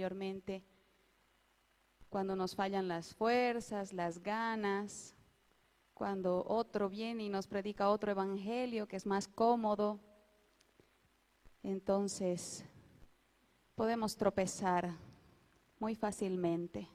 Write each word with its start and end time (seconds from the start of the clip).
anteriormente, 0.00 0.64
cuando 2.08 2.34
nos 2.34 2.54
fallan 2.54 2.88
las 2.88 3.14
fuerzas, 3.14 3.92
las 3.92 4.22
ganas, 4.22 5.14
cuando 5.92 6.42
otro 6.46 6.88
viene 6.88 7.24
y 7.24 7.28
nos 7.28 7.46
predica 7.46 7.90
otro 7.90 8.10
evangelio 8.10 8.88
que 8.88 8.96
es 8.96 9.04
más 9.04 9.28
cómodo, 9.28 10.00
entonces 11.62 12.64
podemos 13.74 14.16
tropezar 14.16 14.90
muy 15.78 15.94
fácilmente. 15.94 16.88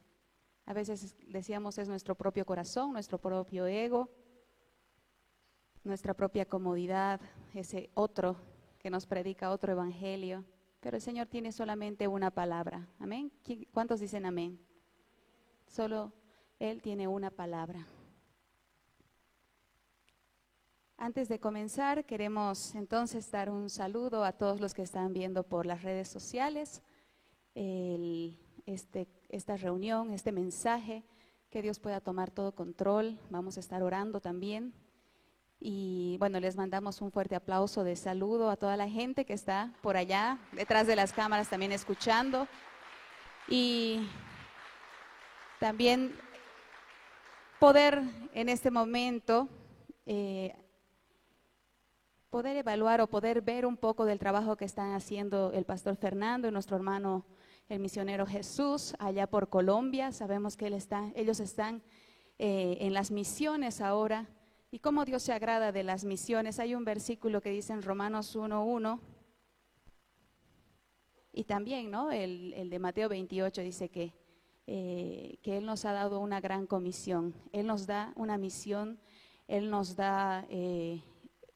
A 0.64 0.72
veces 0.72 1.14
decíamos 1.28 1.78
es 1.78 1.88
nuestro 1.88 2.16
propio 2.16 2.44
corazón, 2.44 2.92
nuestro 2.92 3.18
propio 3.18 3.66
ego, 3.66 4.10
nuestra 5.84 6.12
propia 6.12 6.44
comodidad, 6.44 7.20
ese 7.54 7.88
otro 7.94 8.36
que 8.80 8.90
nos 8.90 9.06
predica 9.06 9.52
otro 9.52 9.70
evangelio. 9.70 10.44
Pero 10.86 10.98
el 10.98 11.02
Señor 11.02 11.26
tiene 11.26 11.50
solamente 11.50 12.06
una 12.06 12.30
palabra. 12.30 12.86
Amén. 13.00 13.32
¿Cuántos 13.72 13.98
dicen 13.98 14.24
amén? 14.24 14.56
Solo 15.66 16.12
Él 16.60 16.80
tiene 16.80 17.08
una 17.08 17.32
palabra. 17.32 17.84
Antes 20.96 21.28
de 21.28 21.40
comenzar, 21.40 22.04
queremos 22.04 22.72
entonces 22.76 23.28
dar 23.32 23.50
un 23.50 23.68
saludo 23.68 24.22
a 24.24 24.30
todos 24.30 24.60
los 24.60 24.74
que 24.74 24.82
están 24.82 25.12
viendo 25.12 25.42
por 25.42 25.66
las 25.66 25.82
redes 25.82 26.06
sociales 26.06 26.82
este, 27.52 29.08
esta 29.28 29.56
reunión, 29.56 30.12
este 30.12 30.30
mensaje, 30.30 31.02
que 31.50 31.62
Dios 31.62 31.80
pueda 31.80 32.00
tomar 32.00 32.30
todo 32.30 32.54
control. 32.54 33.18
Vamos 33.28 33.56
a 33.56 33.60
estar 33.60 33.82
orando 33.82 34.20
también 34.20 34.72
y 35.58 36.16
bueno, 36.18 36.38
les 36.38 36.56
mandamos 36.56 37.00
un 37.00 37.10
fuerte 37.10 37.34
aplauso 37.34 37.82
de 37.82 37.96
saludo 37.96 38.50
a 38.50 38.56
toda 38.56 38.76
la 38.76 38.88
gente 38.88 39.24
que 39.24 39.32
está 39.32 39.72
por 39.80 39.96
allá, 39.96 40.38
detrás 40.52 40.86
de 40.86 40.96
las 40.96 41.12
cámaras 41.12 41.48
también 41.48 41.72
escuchando. 41.72 42.46
Y 43.48 44.06
también 45.58 46.14
poder 47.58 48.02
en 48.34 48.48
este 48.48 48.70
momento, 48.70 49.48
eh, 50.04 50.54
poder 52.28 52.56
evaluar 52.58 53.00
o 53.00 53.06
poder 53.06 53.40
ver 53.40 53.64
un 53.64 53.78
poco 53.78 54.04
del 54.04 54.18
trabajo 54.18 54.56
que 54.56 54.66
están 54.66 54.92
haciendo 54.92 55.52
el 55.52 55.64
pastor 55.64 55.96
Fernando 55.96 56.48
y 56.48 56.50
nuestro 56.50 56.76
hermano 56.76 57.24
el 57.68 57.80
misionero 57.80 58.26
Jesús 58.26 58.94
allá 58.98 59.26
por 59.26 59.48
Colombia. 59.48 60.12
Sabemos 60.12 60.56
que 60.56 60.66
él 60.66 60.74
está, 60.74 61.10
ellos 61.14 61.40
están 61.40 61.82
eh, 62.38 62.76
en 62.80 62.92
las 62.92 63.10
misiones 63.10 63.80
ahora 63.80 64.28
y 64.76 64.78
cómo 64.78 65.06
Dios 65.06 65.22
se 65.22 65.32
agrada 65.32 65.72
de 65.72 65.82
las 65.82 66.04
misiones. 66.04 66.60
Hay 66.60 66.74
un 66.74 66.84
versículo 66.84 67.40
que 67.40 67.48
dice 67.48 67.72
en 67.72 67.80
Romanos 67.80 68.36
1.1 68.36 69.00
y 71.32 71.44
también 71.44 71.90
¿no? 71.90 72.12
el, 72.12 72.68
de 72.68 72.78
Mateo 72.78 73.08
28 73.08 73.62
dice 73.62 73.88
que, 73.88 74.12
eh, 74.66 75.38
que 75.42 75.56
Él 75.56 75.64
nos 75.64 75.86
ha 75.86 75.94
dado 75.94 76.20
una 76.20 76.42
gran 76.42 76.66
comisión. 76.66 77.34
Él 77.52 77.66
nos 77.66 77.86
da 77.86 78.12
una 78.16 78.36
misión, 78.36 79.00
Él 79.48 79.70
nos 79.70 79.96
da 79.96 80.44
eh, 80.50 81.00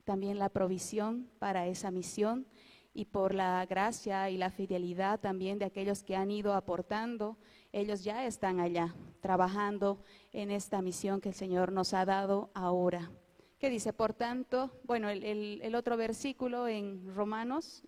también 0.05 0.39
la 0.39 0.49
provisión 0.49 1.29
para 1.39 1.67
esa 1.67 1.91
misión 1.91 2.47
y 2.95 3.05
por 3.05 3.35
la 3.35 3.67
gracia 3.67 4.31
y 4.31 4.39
la 4.39 4.49
fidelidad 4.49 5.21
también 5.21 5.59
de 5.59 5.67
aquellos 5.67 6.03
que 6.03 6.17
han 6.17 6.31
ido 6.31 6.55
aportando 6.55 7.37
ellos 7.71 8.03
ya 8.03 8.25
están 8.27 8.61
allá 8.61 8.95
trabajando 9.21 10.03
en 10.33 10.51
esta 10.51 10.83
misión 10.83 11.21
que 11.21 11.31
el 11.31 11.35
Señor 11.35 11.73
nos 11.73 11.95
ha 11.95 12.05
dado 12.05 12.51
ahora. 12.55 13.11
¿Qué 13.59 13.69
dice? 13.69 13.93
Por 13.93 14.15
tanto, 14.15 14.71
bueno, 14.85 15.11
el, 15.11 15.75
otro 15.75 15.97
versículo 15.97 16.67
en 16.67 17.15
Romanos, 17.15 17.85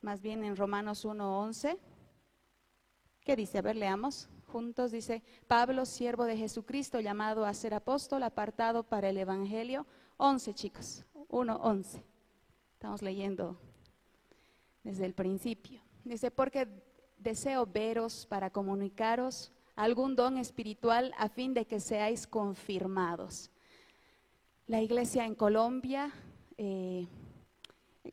más 0.00 0.22
bien 0.22 0.44
en 0.44 0.56
Romanos 0.56 1.04
1.11, 1.04 1.78
¿qué 3.24 3.34
dice? 3.34 3.58
A 3.58 3.62
ver, 3.62 3.74
leamos 3.74 4.28
juntos. 4.46 4.92
Dice, 4.92 5.24
Pablo, 5.48 5.84
siervo 5.84 6.24
de 6.24 6.36
Jesucristo, 6.36 7.00
llamado 7.00 7.44
a 7.44 7.52
ser 7.54 7.74
apóstol, 7.74 8.22
apartado 8.22 8.84
para 8.84 9.08
el 9.08 9.18
Evangelio. 9.18 9.84
11, 10.16 10.54
chicos, 10.54 11.04
1.11. 11.28 12.04
Estamos 12.74 13.02
leyendo 13.02 13.58
desde 14.84 15.06
el 15.06 15.14
principio. 15.14 15.82
Dice, 16.04 16.30
porque 16.30 16.68
deseo 17.18 17.66
veros 17.66 18.26
para 18.26 18.50
comunicaros 18.50 19.52
algún 19.76 20.16
don 20.16 20.38
espiritual 20.38 21.12
a 21.18 21.28
fin 21.28 21.54
de 21.54 21.66
que 21.66 21.80
seáis 21.80 22.26
confirmados. 22.26 23.50
La 24.66 24.80
iglesia 24.80 25.24
en 25.26 25.34
Colombia, 25.34 26.12
eh, 26.56 27.06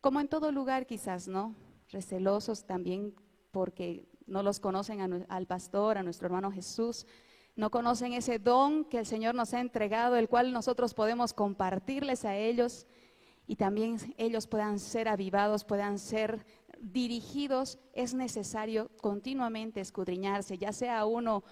como 0.00 0.20
en 0.20 0.28
todo 0.28 0.52
lugar 0.52 0.86
quizás, 0.86 1.28
¿no? 1.28 1.54
Recelosos 1.90 2.64
también 2.64 3.14
porque 3.50 4.06
no 4.26 4.42
los 4.42 4.60
conocen 4.60 5.26
al 5.28 5.46
pastor, 5.46 5.98
a 5.98 6.02
nuestro 6.02 6.26
hermano 6.26 6.50
Jesús, 6.50 7.06
no 7.54 7.70
conocen 7.70 8.14
ese 8.14 8.38
don 8.38 8.84
que 8.84 8.98
el 8.98 9.06
Señor 9.06 9.34
nos 9.34 9.52
ha 9.52 9.60
entregado, 9.60 10.16
el 10.16 10.28
cual 10.28 10.52
nosotros 10.52 10.94
podemos 10.94 11.34
compartirles 11.34 12.24
a 12.24 12.36
ellos 12.36 12.86
y 13.46 13.56
también 13.56 13.98
ellos 14.16 14.46
puedan 14.46 14.78
ser 14.78 15.08
avivados, 15.08 15.64
puedan 15.64 15.98
ser 15.98 16.46
dirigidos, 16.82 17.78
es 17.94 18.12
necesario 18.12 18.90
continuamente 19.00 19.80
escudriñarse, 19.80 20.58
ya 20.58 20.72
sea 20.72 21.06
uno 21.06 21.44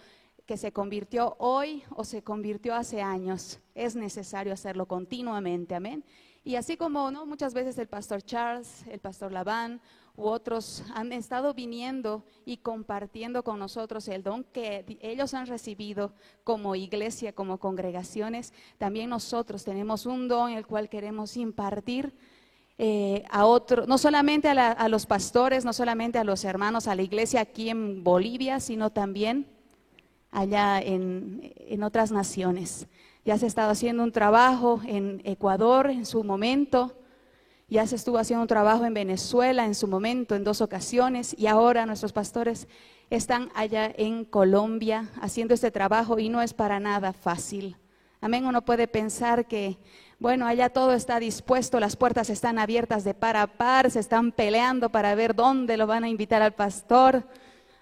que 0.45 0.57
se 0.57 0.73
convirtió 0.73 1.37
hoy 1.39 1.85
o 1.95 2.05
se 2.05 2.23
convirtió 2.23 2.75
hace 2.75 3.01
años. 3.01 3.61
Es 3.75 3.95
necesario 3.95 4.53
hacerlo 4.53 4.87
continuamente, 4.87 5.77
amén. 5.77 6.05
Y 6.43 6.57
así 6.57 6.77
como 6.77 7.11
¿no? 7.11 7.25
muchas 7.25 7.55
veces 7.55 7.79
el 7.79 7.87
pastor 7.87 8.23
Charles, 8.23 8.85
el 8.89 8.99
pastor 8.99 9.31
Laván 9.31 9.81
u 10.17 10.25
otros 10.25 10.83
han 10.95 11.13
estado 11.13 11.55
viniendo 11.55 12.25
y 12.45 12.57
compartiendo 12.57 13.45
con 13.45 13.59
nosotros 13.59 14.09
el 14.09 14.25
don 14.25 14.43
que 14.43 14.99
ellos 15.01 15.35
han 15.35 15.47
recibido 15.47 16.15
como 16.43 16.75
iglesia, 16.75 17.33
como 17.33 17.59
congregaciones, 17.59 18.53
también 18.79 19.11
nosotros 19.11 19.65
tenemos 19.65 20.07
un 20.07 20.27
don 20.27 20.51
el 20.51 20.67
cual 20.67 20.89
queremos 20.89 21.37
impartir 21.37 22.13
eh, 22.83 23.25
a 23.29 23.45
otros, 23.45 23.87
no 23.87 23.99
solamente 23.99 24.49
a, 24.49 24.89
los 24.89 25.05
pastores, 25.05 25.67
no 25.67 25.75
solamente 25.75 26.19
a 26.19 26.25
los 26.25 26.47
hermanos, 26.47 26.89
a 26.89 26.95
la 26.95 27.03
iglesia 27.03 27.43
aquí 27.43 27.69
en 27.69 28.03
Bolivia, 28.03 28.59
sino 28.59 28.89
también 28.89 29.47
allá 30.31 30.81
en, 30.81 31.53
en 31.59 31.83
otras 31.83 32.11
naciones. 32.11 32.87
Ya 33.23 33.37
se 33.37 33.45
ha 33.45 33.49
estado 33.49 33.71
haciendo 33.71 34.03
un 34.03 34.13
trabajo 34.13 34.81
en 34.87 35.21
Ecuador 35.25 35.91
en 35.91 36.07
su 36.07 36.25
momento, 36.25 36.97
ya 37.69 37.87
se 37.87 37.97
estuvo 37.97 38.17
haciendo 38.17 38.45
un 38.45 38.49
trabajo 38.49 38.87
en 38.87 38.95
Venezuela 38.95 39.67
en 39.67 39.75
su 39.75 39.87
momento, 39.87 40.35
en 40.35 40.43
dos 40.43 40.63
ocasiones, 40.63 41.37
y 41.37 41.49
ahora 41.49 41.85
nuestros 41.85 42.15
pastores 42.15 42.67
están 43.11 43.51
allá 43.55 43.93
en 43.95 44.25
Colombia 44.25 45.11
haciendo 45.21 45.53
este 45.53 45.71
trabajo 45.71 46.19
y 46.19 46.31
no 46.31 46.41
es 46.41 46.55
para 46.55 46.81
nada 46.81 47.13
fácil. 47.13 47.77
Amén, 48.23 48.47
uno 48.47 48.65
puede 48.65 48.89
pensar 48.89 49.47
que 49.47 49.77
bueno, 50.21 50.47
allá 50.47 50.69
todo 50.69 50.93
está 50.93 51.19
dispuesto, 51.19 51.81
las 51.81 51.97
puertas 51.97 52.29
están 52.29 52.59
abiertas 52.59 53.05
de 53.05 53.15
par 53.15 53.39
a 53.39 53.47
par, 53.47 53.91
se 53.91 54.01
están 54.01 54.33
peleando 54.33 54.91
para 54.91 55.15
ver 55.15 55.35
dónde 55.35 55.79
lo 55.79 55.87
van 55.87 56.05
a 56.05 56.11
invitar 56.11 56.43
al 56.43 56.53
pastor, 56.53 57.25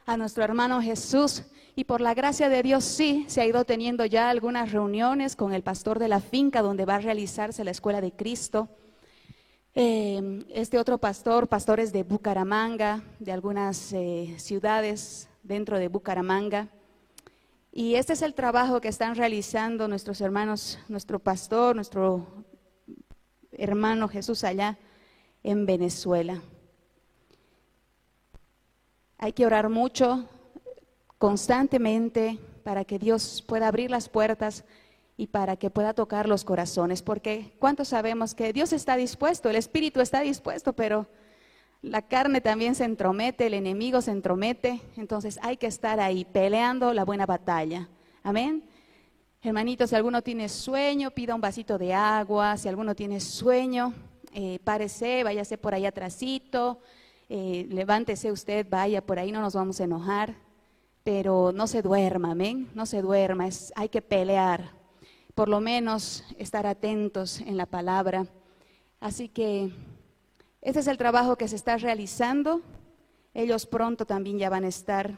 a 0.06 0.16
nuestro 0.16 0.44
hermano 0.44 0.81
Jesús. 0.81 1.43
Y 1.75 1.82
por 1.82 2.00
la 2.00 2.15
gracia 2.15 2.49
de 2.49 2.62
Dios 2.62 2.84
sí, 2.84 3.25
se 3.26 3.41
ha 3.41 3.47
ido 3.47 3.65
teniendo 3.65 4.04
ya 4.04 4.31
algunas 4.31 4.71
reuniones 4.71 5.34
con 5.34 5.53
el 5.53 5.65
pastor 5.65 5.99
de 5.99 6.06
la 6.06 6.21
finca 6.21 6.62
donde 6.62 6.84
va 6.84 6.94
a 6.94 7.00
realizarse 7.00 7.65
la 7.65 7.72
escuela 7.72 8.00
de 8.00 8.12
Cristo. 8.12 8.69
Eh, 9.75 10.44
este 10.55 10.78
otro 10.78 10.99
pastor, 10.99 11.49
pastores 11.49 11.93
de 11.93 12.05
Bucaramanga, 12.05 13.03
de 13.19 13.32
algunas 13.32 13.93
eh, 13.93 14.37
ciudades 14.38 15.28
dentro 15.43 15.76
de 15.76 15.88
Bucaramanga. 15.88 16.69
Y 17.78 17.94
este 17.94 18.15
es 18.15 18.22
el 18.22 18.34
trabajo 18.34 18.81
que 18.81 18.89
están 18.89 19.15
realizando 19.15 19.87
nuestros 19.87 20.21
hermanos, 20.21 20.81
nuestro 20.89 21.21
pastor, 21.21 21.77
nuestro 21.77 22.27
hermano 23.53 24.09
Jesús 24.09 24.43
allá 24.43 24.77
en 25.44 25.65
Venezuela. 25.65 26.43
Hay 29.17 29.33
que 29.33 29.47
orar 29.47 29.69
mucho, 29.69 30.28
constantemente, 31.19 32.41
para 32.64 32.85
que 32.85 32.99
Dios 32.99 33.44
pueda 33.47 33.69
abrir 33.69 33.93
las 33.93 34.08
puertas 34.08 34.64
y 35.17 35.29
para 35.29 35.56
que 35.56 35.70
pueda 35.70 35.94
tocar 35.94 36.29
los 36.29 36.43
corazones, 36.43 37.03
porque 37.03 37.55
¿cuántos 37.61 37.87
sabemos 37.87 38.35
que 38.35 38.53
Dios 38.53 38.73
está 38.73 38.97
dispuesto, 38.97 39.50
el 39.50 39.55
Espíritu 39.55 40.00
está 40.00 40.23
dispuesto, 40.23 40.73
pero 40.73 41.06
la 41.83 42.03
carne 42.03 42.41
también 42.41 42.75
se 42.75 42.85
entromete, 42.85 43.47
el 43.47 43.55
enemigo 43.55 44.01
se 44.01 44.11
entromete, 44.11 44.81
entonces 44.97 45.39
hay 45.43 45.57
que 45.57 45.69
estar 45.69 46.01
ahí 46.01 46.25
peleando 46.25 46.93
la 46.93 47.05
buena 47.05 47.25
batalla. 47.25 47.89
Amén. 48.23 48.65
Hermanitos, 49.41 49.91
si 49.91 49.97
alguno 49.97 50.21
tiene 50.21 50.49
sueño, 50.49 51.13
pida 51.13 51.35
un 51.37 51.41
vasito 51.41 51.79
de 51.79 51.95
agua. 51.95 52.57
Si 52.57 52.69
alguno 52.69 52.97
tiene 52.97 53.21
sueño, 53.21 53.95
eh, 54.35 54.59
párese, 54.65 55.23
váyase 55.23 55.57
por 55.57 55.75
ahí 55.75 55.87
atrásito, 55.87 56.81
eh, 57.29 57.65
levántese 57.71 58.33
usted, 58.33 58.67
vaya 58.69 59.01
por 59.01 59.21
ahí, 59.21 59.31
no 59.31 59.41
nos 59.41 59.55
vamos 59.55 59.81
a 59.81 59.85
enojar. 59.85 60.35
Pero 61.05 61.53
no 61.55 61.69
se 61.69 61.81
duerma, 61.81 62.33
amén. 62.33 62.69
No 62.75 62.85
se 62.85 63.01
duerma, 63.01 63.49
hay 63.77 63.89
que 63.89 64.03
pelear. 64.03 64.73
Por 65.37 65.49
lo 65.49 65.61
menos 65.61 66.25
estar 66.37 66.67
atentos 66.67 67.41
en 67.41 67.57
la 67.57 67.67
palabra. 67.67 68.27
Así 68.99 69.29
que 69.29 69.71
este 70.69 70.81
es 70.81 70.87
el 70.87 70.99
trabajo 70.99 71.37
que 71.37 71.49
se 71.49 71.56
está 71.56 71.79
realizando. 71.79 72.61
Ellos 73.32 73.65
pronto 73.65 74.05
también 74.05 74.38
ya 74.38 74.50
van 74.50 74.65
a 74.65 74.69
estar 74.69 75.17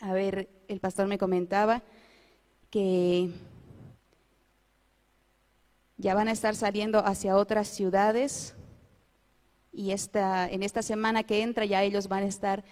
A 0.00 0.12
ver, 0.12 0.48
el 0.68 0.78
pastor 0.78 1.08
me 1.08 1.18
comentaba 1.18 1.82
que 2.70 3.32
ya 5.96 6.14
van 6.14 6.28
a 6.28 6.30
estar 6.30 6.54
saliendo 6.54 7.04
hacia 7.04 7.36
otras 7.36 7.66
ciudades 7.66 8.54
y 9.72 9.90
esta, 9.90 10.48
en 10.48 10.62
esta 10.62 10.82
semana 10.82 11.24
que 11.24 11.42
entra 11.42 11.64
ya 11.64 11.82
ellos 11.82 12.06
van 12.06 12.22
a 12.22 12.28
estar 12.28 12.62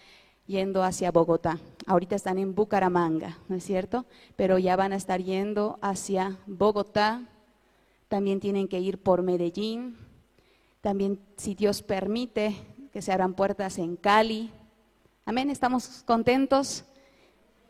yendo 0.46 0.84
hacia 0.84 1.10
Bogotá. 1.10 1.58
Ahorita 1.87 2.14
están 2.14 2.38
en 2.38 2.55
Bucaramanga, 2.55 3.37
¿no 3.49 3.56
es 3.56 3.64
cierto? 3.64 4.06
Pero 4.37 4.58
ya 4.58 4.76
van 4.76 4.93
a 4.93 4.96
estar 4.96 5.20
yendo 5.20 5.76
hacia 5.82 6.38
Bogotá. 6.46 7.28
También 8.06 8.38
tienen 8.38 8.69
que 8.69 8.78
ir 8.78 9.02
por 9.02 9.22
Medellín. 9.22 10.07
También, 10.80 11.20
si 11.36 11.54
Dios 11.54 11.82
permite, 11.82 12.56
que 12.92 13.02
se 13.02 13.12
abran 13.12 13.34
puertas 13.34 13.78
en 13.78 13.96
Cali. 13.96 14.50
Amén, 15.25 15.50
estamos 15.50 16.02
contentos 16.06 16.84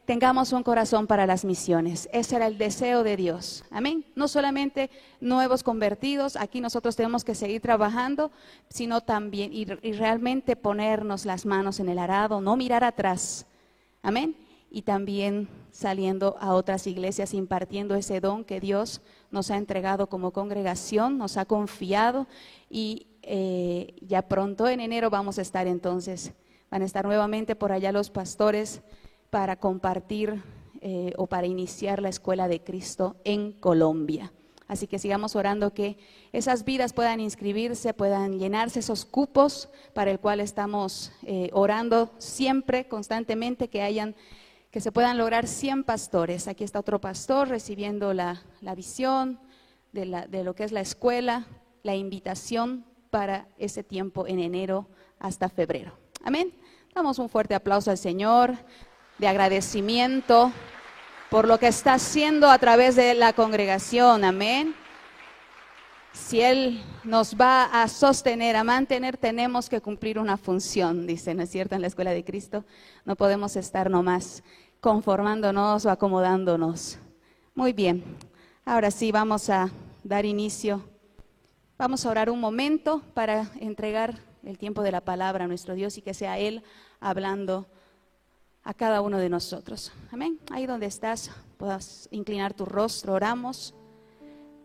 tengamos 0.09 0.55
un 0.55 0.63
corazón 0.63 1.07
para 1.07 1.27
las 1.27 1.45
misiones. 1.45 2.09
Ese 2.15 2.37
era 2.37 2.47
el 2.47 2.57
deseo 2.57 3.03
de 3.03 3.15
Dios. 3.15 3.63
Amén. 3.71 4.07
No 4.17 4.27
solamente 4.27 4.89
nuevos 5.21 5.63
convertidos, 5.63 6.35
aquí 6.37 6.63
nosotros 6.63 6.97
tenemos 6.97 7.25
que 7.25 7.35
seguir 7.35 7.61
trabajando, 7.61 8.31
sino 8.71 9.03
también 9.03 9.53
y, 9.53 9.67
realmente 9.67 10.57
ponernos 10.57 11.27
las 11.27 11.45
manos 11.45 11.79
en 11.79 11.91
el 11.91 11.99
arado, 11.99 12.41
no 12.41 12.57
mirar 12.57 12.85
atrás. 12.85 13.45
Amén. 14.01 14.35
Y 14.71 14.81
también 14.81 15.47
saliendo 15.79 16.37
a 16.41 16.55
otras 16.55 16.89
iglesias, 16.89 17.35
impartiendo 17.35 17.95
ese 17.95 18.19
don 18.19 18.43
que 18.43 18.59
Dios 18.59 19.01
nos 19.31 19.53
ha 19.53 19.57
entregado 19.57 20.09
como 20.09 20.33
congregación, 20.33 21.19
nos 21.19 21.37
ha 21.37 21.45
confiado 21.45 22.27
y 22.69 23.07
eh, 23.23 23.95
ya 24.01 24.23
pronto 24.23 24.67
en 24.69 24.81
enero 24.81 25.09
vamos 25.09 25.39
a 25.39 25.43
estar 25.43 25.69
entonces, 25.69 26.33
van 26.69 26.83
a 26.83 26.85
estar 26.85 27.07
nuevamente 27.07 27.55
por 27.55 27.71
allá 27.71 27.93
los 27.93 28.11
pastores 28.11 28.81
para 29.31 29.55
compartir 29.55 30.43
eh, 30.81 31.13
o 31.17 31.29
para 31.29 31.47
iniciar 31.47 32.03
la 32.03 32.09
escuela 32.09 32.49
de 32.49 32.61
Cristo 32.61 33.15
en 33.23 33.53
Colombia. 33.53 34.33
Así 34.67 34.89
que 34.89 34.99
sigamos 34.99 35.37
orando 35.37 35.73
que 35.75 35.97
esas 36.33 36.65
vidas 36.65 36.93
puedan 36.93 37.21
inscribirse, 37.21 37.95
puedan 37.95 38.41
llenarse 38.41 38.81
esos 38.81 39.05
cupos 39.05 39.69
para 39.95 40.11
el 40.11 40.19
cual 40.19 40.41
estamos 40.41 41.13
eh, 41.23 41.51
orando 41.53 42.11
siempre, 42.19 42.89
constantemente, 42.89 43.69
que 43.69 43.83
hayan, 43.83 44.17
que 44.79 44.83
se 44.83 44.93
puedan 44.93 45.19
lograr 45.19 45.49
100 45.49 45.83
pastores. 45.83 46.47
Aquí 46.47 46.63
está 46.63 46.79
otro 46.79 47.01
pastor 47.01 47.49
recibiendo 47.49 48.15
la, 48.15 48.45
visión 48.77 49.41
de, 49.91 50.07
la, 50.07 50.29
de 50.29 50.45
lo 50.45 50.55
que 50.55 50.63
es 50.63 50.71
la 50.71 50.81
escuela, 50.81 51.49
la 51.83 51.97
invitación 51.97 52.85
para 53.11 53.49
ese 53.59 53.83
tiempo 53.83 54.29
en 54.29 54.39
enero 54.39 54.87
hasta 55.19 55.49
febrero. 55.49 55.99
Amén. 56.23 56.55
Damos 56.95 57.19
un 57.19 57.29
fuerte 57.29 57.57
aplauso 57.57 57.91
al 57.91 57.99
Señor 57.99 58.55
de 59.19 59.27
agradecimiento 59.27 60.53
por 61.29 61.49
lo 61.49 61.59
que 61.59 61.67
está 61.67 61.95
haciendo 61.95 62.49
a 62.49 62.59
través 62.61 62.95
de 62.95 63.15
la 63.15 63.33
congregación. 63.33 64.23
Amén. 64.23 64.77
Si 66.13 66.41
Él 66.41 66.83
nos 67.03 67.35
va 67.35 67.65
a 67.65 67.89
sostener, 67.89 68.55
a 68.55 68.63
mantener, 68.63 69.17
tenemos 69.17 69.69
que 69.69 69.81
cumplir 69.81 70.19
una 70.21 70.37
función, 70.37 71.07
dice, 71.07 71.35
¿no 71.35 71.43
es 71.43 71.51
cierto? 71.51 71.75
En 71.75 71.81
la 71.81 71.89
escuela 71.89 72.13
de 72.13 72.25
Cristo 72.25 72.65
no 73.05 73.17
podemos 73.17 73.57
estar 73.57 73.91
nomás 73.91 74.45
conformándonos 74.81 75.85
o 75.85 75.91
acomodándonos. 75.91 76.99
Muy 77.55 77.73
bien, 77.73 78.05
ahora 78.65 78.91
sí 78.91 79.13
vamos 79.13 79.51
a 79.51 79.71
dar 80.05 80.25
inicio. 80.25 80.83
Vamos 81.77 82.05
a 82.05 82.11
orar 82.11 82.31
un 82.31 82.41
momento 82.41 83.03
para 83.15 83.51
entregar 83.61 84.19
el 84.43 84.59
tiempo 84.59 84.83
de 84.83 84.93
la 84.93 85.01
palabra 85.01 85.45
a 85.45 85.49
nuestro 85.49 85.75
Dios 85.75 85.99
y 85.99 86.03
que 86.03 86.15
sea 86.15 86.39
Él 86.39 86.63
hablando 87.01 87.67
a 88.63 88.75
cada 88.75 89.01
uno 89.01 89.19
de 89.19 89.29
nosotros. 89.29 89.93
Amén. 90.11 90.39
Ahí 90.51 90.67
donde 90.67 90.87
estás, 90.87 91.31
puedas 91.57 92.09
inclinar 92.11 92.55
tu 92.55 92.65
rostro, 92.65 93.15
oramos. 93.15 93.75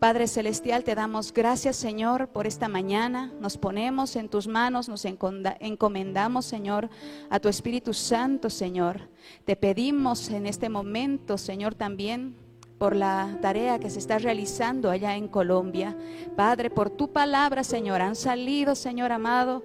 Padre 0.04 0.28
Celestial, 0.28 0.84
te 0.84 0.96
damos 0.96 1.34
gracias, 1.34 1.78
Señor, 1.78 2.28
por 2.28 2.46
esta 2.46 2.68
mañana. 2.68 3.32
Nos 3.40 3.58
ponemos 3.58 4.18
en 4.18 4.28
tus 4.28 4.50
manos, 4.50 4.90
nos 4.90 5.06
encomendamos, 5.06 6.44
Señor, 6.44 6.90
a 7.30 7.40
tu 7.40 7.48
Espíritu 7.48 7.94
Santo, 7.94 8.50
Señor. 8.50 9.08
Te 9.46 9.56
pedimos 9.56 10.30
en 10.30 10.46
este 10.46 10.68
momento, 10.68 11.38
Señor, 11.38 11.74
también 11.76 12.36
por 12.78 12.98
la 12.98 13.38
tarea 13.42 13.80
que 13.80 13.90
se 13.90 14.00
está 14.00 14.20
realizando 14.20 14.90
allá 14.90 15.16
en 15.16 15.30
Colombia. 15.30 15.96
Padre, 16.36 16.70
por 16.70 16.90
tu 16.90 17.14
palabra, 17.14 17.64
Señor, 17.64 18.02
han 18.02 18.18
salido, 18.18 18.76
Señor 18.76 19.14
amado, 19.14 19.64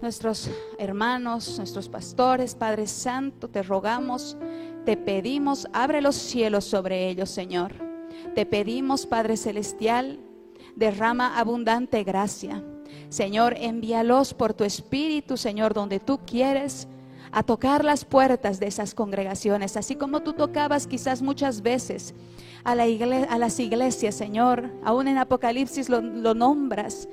nuestros 0.00 0.48
hermanos, 0.78 1.58
nuestros 1.58 1.90
pastores, 1.90 2.54
Padre 2.54 2.86
Santo, 2.86 3.50
te 3.50 3.62
rogamos, 3.62 4.38
te 4.86 4.96
pedimos, 4.96 5.68
abre 5.74 6.00
los 6.00 6.14
cielos 6.14 6.64
sobre 6.64 7.10
ellos, 7.10 7.28
Señor. 7.28 7.93
Te 8.34 8.46
pedimos, 8.46 9.06
Padre 9.06 9.36
Celestial, 9.36 10.18
derrama 10.74 11.38
abundante 11.38 12.02
gracia. 12.02 12.64
Señor, 13.08 13.54
envíalos 13.58 14.34
por 14.34 14.54
tu 14.54 14.64
Espíritu, 14.64 15.36
Señor, 15.36 15.72
donde 15.72 16.00
tú 16.00 16.18
quieres 16.26 16.88
a 17.30 17.42
tocar 17.42 17.84
las 17.84 18.04
puertas 18.04 18.60
de 18.60 18.66
esas 18.66 18.94
congregaciones, 18.94 19.76
así 19.76 19.96
como 19.96 20.20
tú 20.20 20.32
tocabas 20.32 20.86
quizás 20.86 21.22
muchas 21.22 21.62
veces 21.62 22.14
a, 22.64 22.74
la 22.74 22.86
las 22.86 23.60
iglesias, 23.60 24.14
Señor, 24.14 24.70
aún 24.84 25.08
en 25.08 25.18
Apocalipsis 25.18 25.88
lo 25.88 26.34
nombras, 26.34 27.08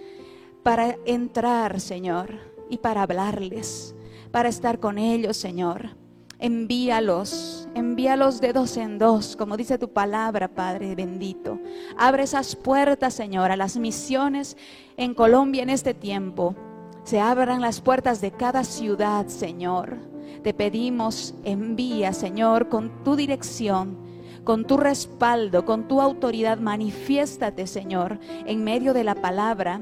para 0.63 0.97
entrar, 1.06 1.79
Señor 1.79 2.39
y 2.69 2.77
para 2.77 3.03
hablarles, 3.03 3.95
para 4.31 4.50
estar 4.50 4.79
con 4.79 4.97
ellos, 4.97 5.38
Señor. 5.38 6.00
Envíalos, 6.41 7.69
envíalos 7.75 8.41
de 8.41 8.51
dos 8.51 8.75
en 8.75 8.97
dos, 8.97 9.35
como 9.35 9.57
dice 9.57 9.77
tu 9.77 9.89
palabra, 9.93 10.47
Padre 10.47 10.95
bendito. 10.95 11.59
Abre 11.95 12.23
esas 12.23 12.55
puertas, 12.55 13.13
Señor, 13.13 13.51
a 13.51 13.55
las 13.55 13.77
misiones 13.77 14.57
en 14.97 15.13
Colombia 15.13 15.61
en 15.61 15.69
este 15.69 15.93
tiempo. 15.93 16.55
Se 17.03 17.19
abran 17.19 17.61
las 17.61 17.79
puertas 17.79 18.21
de 18.21 18.31
cada 18.31 18.63
ciudad, 18.63 19.27
Señor. 19.27 19.97
Te 20.41 20.55
pedimos, 20.55 21.35
envía, 21.43 22.11
Señor, 22.11 22.69
con 22.69 23.03
tu 23.03 23.15
dirección 23.15 24.09
con 24.43 24.65
tu 24.65 24.77
respaldo, 24.77 25.65
con 25.65 25.88
tu 25.88 26.01
autoridad, 26.01 26.57
manifiéstate, 26.57 27.67
Señor, 27.67 28.17
en 28.47 28.63
medio 28.63 28.93
de 28.93 29.03
la 29.03 29.13
palabra, 29.13 29.81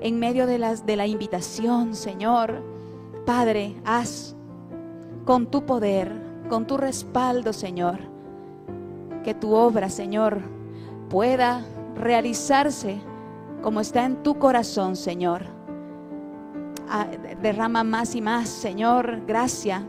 en 0.00 0.18
medio 0.18 0.48
de, 0.48 0.58
las, 0.58 0.84
de 0.84 0.96
la 0.96 1.06
invitación, 1.06 1.94
Señor. 1.94 2.60
Padre, 3.24 3.76
haz 3.84 4.34
con 5.30 5.46
tu 5.46 5.64
poder, 5.64 6.10
con 6.48 6.66
tu 6.66 6.76
respaldo, 6.76 7.52
Señor, 7.52 8.00
que 9.22 9.32
tu 9.32 9.54
obra, 9.54 9.88
Señor, 9.88 10.40
pueda 11.08 11.64
realizarse 11.94 13.00
como 13.62 13.80
está 13.80 14.04
en 14.06 14.24
tu 14.24 14.40
corazón, 14.40 14.96
Señor. 14.96 15.44
Ah, 16.88 17.06
derrama 17.40 17.84
más 17.84 18.16
y 18.16 18.20
más, 18.20 18.48
Señor, 18.48 19.24
gracia. 19.24 19.86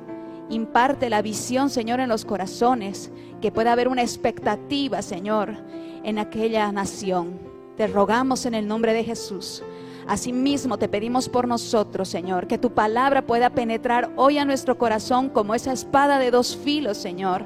Imparte 0.51 1.09
la 1.09 1.23
visión, 1.23 1.71
Señor, 1.71 2.01
en 2.01 2.09
los 2.09 2.23
corazones 2.23 3.11
que 3.41 3.51
pueda 3.51 3.71
haber 3.71 3.87
una 3.87 4.03
expectativa, 4.03 5.01
Señor, 5.01 5.55
en 6.03 6.19
aquella 6.19 6.71
nación. 6.71 7.39
Te 7.77 7.87
rogamos 7.87 8.45
en 8.45 8.53
el 8.53 8.67
nombre 8.67 8.93
de 8.93 9.03
Jesús. 9.03 9.63
Asimismo 10.11 10.77
te 10.77 10.89
pedimos 10.89 11.29
por 11.29 11.47
nosotros, 11.47 12.09
Señor, 12.09 12.45
que 12.45 12.57
tu 12.57 12.73
palabra 12.73 13.21
pueda 13.21 13.49
penetrar 13.49 14.11
hoy 14.17 14.39
a 14.39 14.43
nuestro 14.43 14.77
corazón 14.77 15.29
como 15.29 15.55
esa 15.55 15.71
espada 15.71 16.19
de 16.19 16.31
dos 16.31 16.57
filos, 16.57 16.97
Señor, 16.97 17.45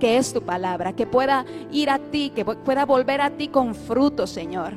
que 0.00 0.16
es 0.16 0.32
tu 0.32 0.40
palabra, 0.40 0.94
que 0.94 1.06
pueda 1.06 1.44
ir 1.70 1.90
a 1.90 1.98
ti, 1.98 2.32
que 2.34 2.46
pueda 2.46 2.86
volver 2.86 3.20
a 3.20 3.28
ti 3.28 3.48
con 3.48 3.74
fruto, 3.74 4.26
Señor. 4.26 4.72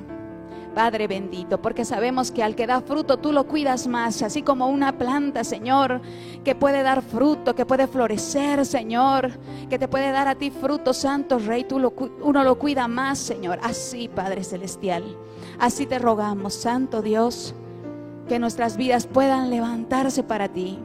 Padre 0.76 1.08
bendito, 1.08 1.62
porque 1.62 1.86
sabemos 1.86 2.32
que 2.32 2.44
al 2.44 2.54
que 2.54 2.68
da 2.68 2.82
fruto 2.82 3.16
tú 3.16 3.32
lo 3.32 3.46
cuidas 3.46 3.88
más, 3.88 4.22
así 4.24 4.42
como 4.42 4.68
una 4.68 4.98
planta, 4.98 5.46
Señor, 5.46 6.02
que 6.44 6.54
puede 6.54 6.84
dar 6.84 7.02
fruto, 7.02 7.56
que 7.56 7.66
puede 7.66 7.88
florecer, 7.88 8.66
Señor, 8.66 9.32
que 9.70 9.80
te 9.80 9.88
puede 9.88 10.12
dar 10.12 10.28
a 10.28 10.36
ti 10.36 10.52
fruto, 10.52 10.94
Santo 10.94 11.40
Rey, 11.40 11.64
tú 11.64 11.78
uno 12.24 12.44
lo 12.44 12.60
cuida 12.60 12.90
más, 12.90 13.20
Señor. 13.20 13.58
Así, 13.64 14.10
Padre 14.10 14.44
Celestial, 14.44 15.04
así 15.60 15.86
te 15.86 16.00
rogamos, 16.00 16.54
Santo 16.54 17.02
Dios, 17.02 17.54
que 18.28 18.40
nuestras 18.40 18.78
vidas 18.78 19.08
puedan 19.08 19.50
levantarse 19.50 20.24
para 20.24 20.48
ti. 20.48 20.80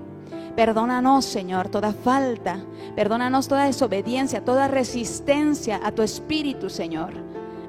Perdónanos, 0.57 1.25
Señor, 1.27 1.69
toda 1.69 1.93
falta. 1.93 2.65
Perdónanos 2.95 3.47
toda 3.47 3.67
desobediencia, 3.67 4.45
toda 4.45 4.69
resistencia 4.69 5.81
a 5.85 5.93
tu 5.93 6.03
espíritu, 6.03 6.71
Señor. 6.71 7.13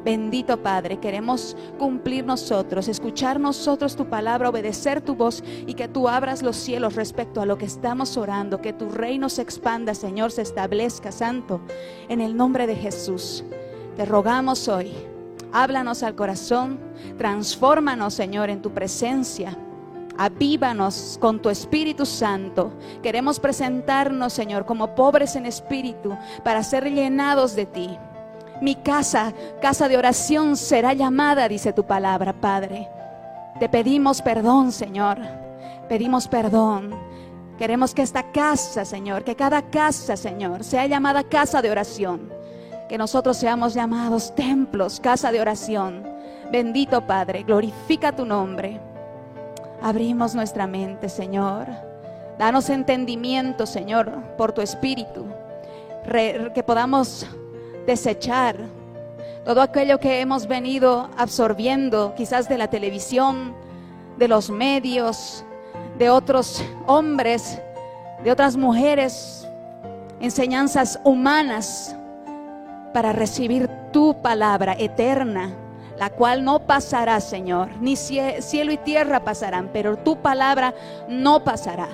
Bendito 0.05 0.63
Padre, 0.63 1.01
queremos 1.01 1.57
cumplir 1.77 2.25
nosotros, 2.25 2.87
escuchar 2.87 3.41
nosotros 3.41 3.97
tu 3.97 4.05
palabra, 4.05 4.49
obedecer 4.49 5.01
tu 5.01 5.15
voz 5.15 5.43
y 5.65 5.73
que 5.73 5.89
tú 5.89 6.07
abras 6.07 6.41
los 6.41 6.55
cielos 6.55 6.95
respecto 6.95 7.41
a 7.41 7.45
lo 7.45 7.57
que 7.57 7.65
estamos 7.65 8.15
orando, 8.15 8.61
que 8.61 8.71
tu 8.71 8.87
reino 8.89 9.27
se 9.27 9.41
expanda, 9.41 9.93
Señor, 9.93 10.31
se 10.31 10.43
establezca, 10.43 11.11
Santo, 11.11 11.59
en 12.07 12.21
el 12.21 12.37
nombre 12.37 12.67
de 12.67 12.77
Jesús. 12.77 13.43
Te 13.97 14.05
rogamos 14.05 14.69
hoy, 14.69 14.93
háblanos 15.57 16.03
al 16.03 16.13
corazón, 16.13 16.79
transfórmanos, 17.17 18.13
Señor, 18.13 18.49
en 18.49 18.61
tu 18.61 18.71
presencia. 18.71 19.57
Avívanos 20.15 21.17
con 21.19 21.41
tu 21.41 21.49
Espíritu 21.49 22.05
Santo. 22.05 22.71
Queremos 23.01 23.39
presentarnos, 23.39 24.33
Señor, 24.33 24.65
como 24.65 24.93
pobres 24.93 25.35
en 25.35 25.47
espíritu 25.47 26.15
para 26.43 26.63
ser 26.63 26.91
llenados 26.91 27.55
de 27.55 27.65
ti. 27.65 27.89
Mi 28.61 28.75
casa, 28.75 29.33
casa 29.61 29.87
de 29.87 29.97
oración, 29.97 30.57
será 30.57 30.93
llamada, 30.93 31.47
dice 31.47 31.73
tu 31.73 31.85
palabra, 31.85 32.33
Padre. 32.33 32.87
Te 33.59 33.67
pedimos 33.67 34.21
perdón, 34.21 34.71
Señor. 34.71 35.17
Pedimos 35.89 36.27
perdón. 36.27 36.91
Queremos 37.57 37.95
que 37.95 38.03
esta 38.03 38.31
casa, 38.31 38.85
Señor, 38.85 39.23
que 39.23 39.35
cada 39.35 39.63
casa, 39.63 40.17
Señor, 40.17 40.63
sea 40.63 40.85
llamada 40.85 41.23
casa 41.23 41.63
de 41.63 41.71
oración. 41.71 42.37
Que 42.87 42.97
nosotros 42.97 43.37
seamos 43.37 43.73
llamados 43.73 44.33
templos, 44.35 44.99
casa 44.99 45.31
de 45.31 45.41
oración. 45.41 46.03
Bendito 46.51 47.05
Padre, 47.05 47.43
glorifica 47.43 48.15
tu 48.15 48.25
nombre. 48.25 48.79
Abrimos 49.81 50.33
nuestra 50.33 50.67
mente, 50.67 51.09
Señor. 51.09 51.67
Danos 52.37 52.69
entendimiento, 52.69 53.65
Señor, 53.65 54.11
por 54.37 54.51
tu 54.53 54.61
Espíritu. 54.61 55.25
que 56.53 56.63
podamos 56.65 57.27
desechar 57.85 58.55
todo 59.43 59.61
aquello 59.61 59.99
que 59.99 60.21
hemos 60.21 60.47
venido 60.47 61.09
absorbiendo, 61.17 62.13
quizás 62.15 62.47
de 62.47 62.57
la 62.57 62.69
televisión, 62.69 63.53
de 64.17 64.27
los 64.27 64.49
medios, 64.49 65.43
de 65.97 66.09
otros 66.09 66.63
hombres, 66.85 67.61
de 68.23 68.31
otras 68.31 68.55
mujeres, 68.57 69.47
enseñanzas 70.19 70.99
humanas, 71.03 71.95
para 72.97 73.13
recibir 73.13 73.69
tu 73.93 74.19
palabra 74.23 74.75
eterna 74.79 75.55
la 75.99 76.09
cual 76.09 76.43
no 76.43 76.65
pasará, 76.65 77.19
Señor. 77.21 77.69
Ni 77.79 77.95
cielo 77.95 78.71
y 78.71 78.77
tierra 78.77 79.23
pasarán, 79.23 79.69
pero 79.71 79.97
tu 79.97 80.15
palabra 80.15 80.73
no 81.07 81.43
pasará. 81.43 81.89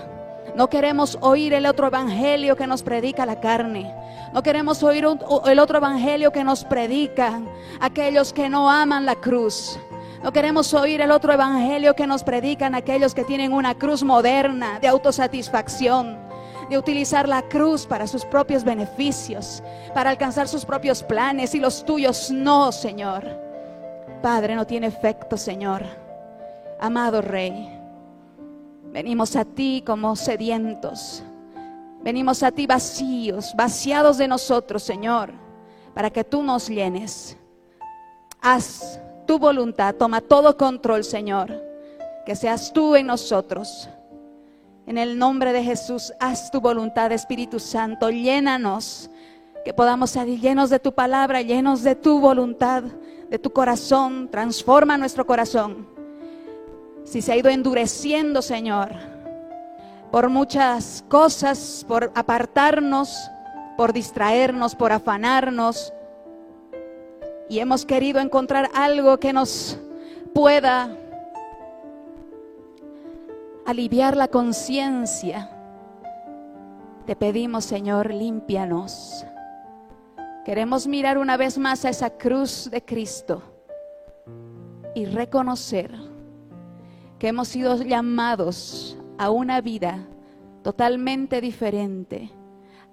No 0.56 0.70
queremos 0.70 1.18
oír 1.20 1.52
el 1.56 1.66
otro 1.66 1.88
evangelio 1.88 2.56
que 2.56 2.68
nos 2.68 2.84
predica 2.84 3.26
la 3.26 3.42
carne. 3.42 3.94
No 4.32 4.42
queremos 4.44 4.82
oír 4.82 5.06
el 5.46 5.60
otro 5.60 5.78
evangelio 5.78 6.32
que 6.32 6.46
nos 6.46 6.64
predican 6.64 7.50
aquellos 7.82 8.32
que 8.32 8.48
no 8.48 8.70
aman 8.70 9.06
la 9.06 9.16
cruz. 9.16 9.78
No 10.24 10.32
queremos 10.32 10.74
oír 10.74 11.02
el 11.02 11.12
otro 11.12 11.34
evangelio 11.34 11.96
que 11.96 12.08
nos 12.08 12.24
predican 12.24 12.76
aquellos 12.76 13.14
que 13.14 13.26
tienen 13.26 13.52
una 13.52 13.76
cruz 13.76 14.04
moderna 14.04 14.80
de 14.80 14.88
autosatisfacción, 14.88 16.18
de 16.70 16.78
utilizar 16.78 17.28
la 17.28 17.42
cruz 17.44 17.86
para 17.86 18.08
sus 18.08 18.26
propios 18.26 18.64
beneficios, 18.64 19.64
para 19.94 20.10
alcanzar 20.10 20.48
sus 20.48 20.66
propios 20.66 21.04
planes 21.04 21.56
y 21.56 21.60
los 21.60 21.84
tuyos 21.84 22.32
no, 22.32 22.72
Señor. 22.72 23.26
Padre, 24.22 24.56
no 24.56 24.66
tiene 24.66 24.88
efecto, 24.88 25.38
Señor. 25.38 25.84
Amado 26.80 27.22
Rey, 27.22 27.70
venimos 28.92 29.36
a 29.36 29.46
ti 29.46 29.84
como 29.86 30.16
sedientos. 30.16 31.24
Venimos 32.02 32.44
a 32.44 32.52
ti 32.52 32.68
vacíos, 32.68 33.54
vaciados 33.56 34.18
de 34.18 34.28
nosotros, 34.28 34.84
Señor, 34.84 35.32
para 35.94 36.10
que 36.10 36.26
tú 36.26 36.44
nos 36.44 36.68
llenes. 36.68 37.38
Haz 38.42 39.00
tu 39.26 39.40
voluntad, 39.40 39.96
toma 39.96 40.20
todo 40.20 40.58
control, 40.58 41.06
Señor. 41.06 41.64
Que 42.26 42.36
seas 42.36 42.74
tú 42.74 42.96
en 42.96 43.08
nosotros. 43.08 43.90
En 44.86 44.98
el 44.98 45.18
nombre 45.18 45.54
de 45.54 45.64
Jesús, 45.64 46.14
haz 46.20 46.52
tu 46.52 46.60
voluntad, 46.60 47.12
Espíritu 47.14 47.58
Santo. 47.60 48.10
Llénanos, 48.10 49.10
que 49.64 49.74
podamos 49.74 50.10
ser 50.10 50.28
llenos 50.28 50.70
de 50.70 50.80
tu 50.80 50.94
palabra, 50.94 51.42
llenos 51.42 51.84
de 51.84 51.96
tu 51.96 52.20
voluntad 52.20 52.84
de 53.30 53.40
tu 53.40 53.52
corazón, 53.52 54.30
transforma 54.30 54.98
nuestro 54.98 55.26
corazón. 55.26 55.88
Si 57.06 57.22
se 57.22 57.32
ha 57.32 57.38
ido 57.38 57.50
endureciendo, 57.50 58.42
Señor, 58.42 58.92
por 60.12 60.30
muchas 60.30 61.04
cosas, 61.08 61.86
por 61.88 62.12
apartarnos, 62.14 63.32
por 63.78 63.94
distraernos, 63.94 64.76
por 64.76 64.92
afanarnos, 64.92 65.94
y 67.50 67.60
hemos 67.60 67.86
querido 67.86 68.20
encontrar 68.20 68.70
algo 68.74 69.18
que 69.18 69.32
nos 69.32 69.80
pueda 70.34 70.96
aliviar 73.66 74.18
la 74.18 74.28
conciencia, 74.28 75.50
te 77.06 77.16
pedimos, 77.16 77.66
Señor, 77.66 78.14
límpianos. 78.14 79.26
Queremos 80.46 80.88
mirar 80.88 81.18
una 81.18 81.38
vez 81.38 81.58
más 81.58 81.86
a 81.86 81.90
esa 81.90 82.10
cruz 82.12 82.70
de 82.70 82.84
Cristo 82.84 83.42
y 84.96 85.06
reconocer 85.06 85.94
que 87.20 87.30
hemos 87.30 87.48
sido 87.48 87.82
llamados 87.82 88.98
a 89.18 89.30
una 89.30 89.62
vida 89.62 90.06
totalmente 90.62 91.40
diferente, 91.40 92.30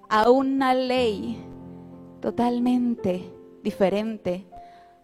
a 0.09 0.29
una 0.29 0.73
ley 0.73 1.43
totalmente 2.21 3.33
diferente, 3.63 4.45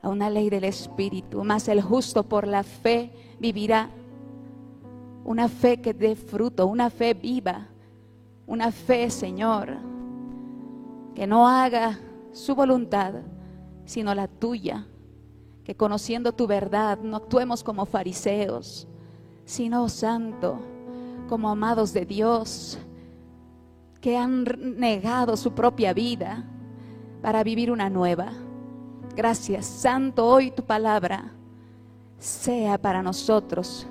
a 0.01 0.09
una 0.09 0.29
ley 0.29 0.49
del 0.49 0.63
Espíritu. 0.63 1.43
Más 1.43 1.67
el 1.67 1.81
justo 1.81 2.23
por 2.23 2.47
la 2.47 2.63
fe 2.63 3.11
vivirá 3.39 3.89
una 5.27 5.49
fe 5.49 5.81
que 5.81 5.93
dé 5.93 6.15
fruto, 6.15 6.65
una 6.67 6.89
fe 6.89 7.13
viva, 7.13 7.67
una 8.47 8.71
fe, 8.71 9.09
Señor, 9.09 9.75
que 11.13 11.27
no 11.27 11.49
haga 11.49 11.99
su 12.31 12.55
voluntad, 12.55 13.13
sino 13.83 14.15
la 14.15 14.29
tuya. 14.29 14.87
Que 15.65 15.75
conociendo 15.75 16.31
tu 16.31 16.47
verdad 16.47 16.99
no 16.99 17.17
actuemos 17.17 17.61
como 17.61 17.85
fariseos, 17.85 18.87
sino 19.43 19.89
santo, 19.89 20.59
como 21.27 21.49
amados 21.49 21.91
de 21.91 22.05
Dios, 22.05 22.79
que 23.99 24.15
han 24.15 24.45
negado 24.77 25.35
su 25.35 25.51
propia 25.51 25.93
vida 25.93 26.45
para 27.21 27.43
vivir 27.43 27.69
una 27.69 27.89
nueva. 27.89 28.31
Gracias, 29.13 29.65
Santo, 29.65 30.25
hoy 30.25 30.51
tu 30.51 30.63
palabra 30.63 31.33
sea 32.17 32.77
para 32.77 33.03
nosotros 33.03 33.85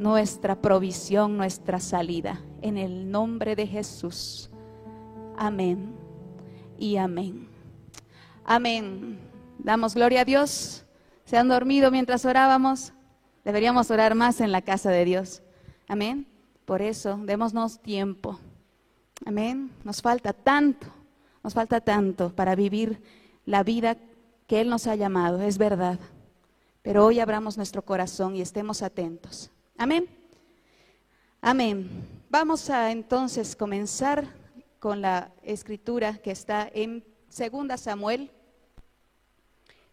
nuestra 0.00 0.62
provisión, 0.62 1.36
nuestra 1.36 1.78
salida. 1.78 2.40
En 2.62 2.78
el 2.78 3.10
nombre 3.10 3.54
de 3.54 3.66
Jesús. 3.66 4.50
Amén 5.36 5.94
y 6.78 6.96
amén. 6.96 7.46
Amén. 8.44 9.20
Damos 9.58 9.94
gloria 9.94 10.22
a 10.22 10.24
Dios. 10.24 10.86
¿Se 11.26 11.36
han 11.36 11.48
dormido 11.48 11.90
mientras 11.90 12.24
orábamos? 12.24 12.94
Deberíamos 13.44 13.90
orar 13.90 14.14
más 14.14 14.40
en 14.40 14.52
la 14.52 14.62
casa 14.62 14.90
de 14.90 15.04
Dios. 15.04 15.42
Amén. 15.86 16.26
Por 16.64 16.80
eso, 16.80 17.20
démonos 17.22 17.80
tiempo. 17.80 18.38
Amén. 19.26 19.70
Nos 19.84 20.00
falta 20.00 20.32
tanto, 20.32 20.86
nos 21.44 21.52
falta 21.52 21.82
tanto 21.82 22.34
para 22.34 22.54
vivir 22.54 23.02
la 23.44 23.62
vida 23.62 23.98
que 24.46 24.62
Él 24.62 24.70
nos 24.70 24.86
ha 24.86 24.94
llamado, 24.94 25.42
es 25.42 25.58
verdad. 25.58 25.98
Pero 26.80 27.04
hoy 27.04 27.20
abramos 27.20 27.58
nuestro 27.58 27.82
corazón 27.82 28.34
y 28.34 28.40
estemos 28.40 28.82
atentos. 28.82 29.50
Amén. 29.82 30.06
Amén. 31.40 31.88
Vamos 32.28 32.68
a 32.68 32.92
entonces 32.92 33.56
comenzar 33.56 34.28
con 34.78 35.00
la 35.00 35.32
escritura 35.42 36.18
que 36.18 36.32
está 36.32 36.70
en 36.74 37.02
2 37.34 37.80
Samuel, 37.80 38.30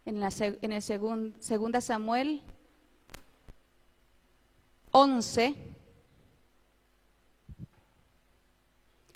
en, 0.03 0.19
la, 0.19 0.29
en 0.39 0.73
el 0.73 0.83
2 1.39 1.81
Samuel 1.81 2.41
11, 4.91 5.55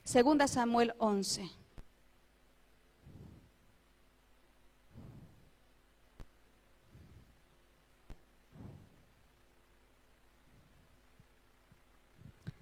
2 0.06 0.50
Samuel 0.50 0.94
11. 1.00 1.61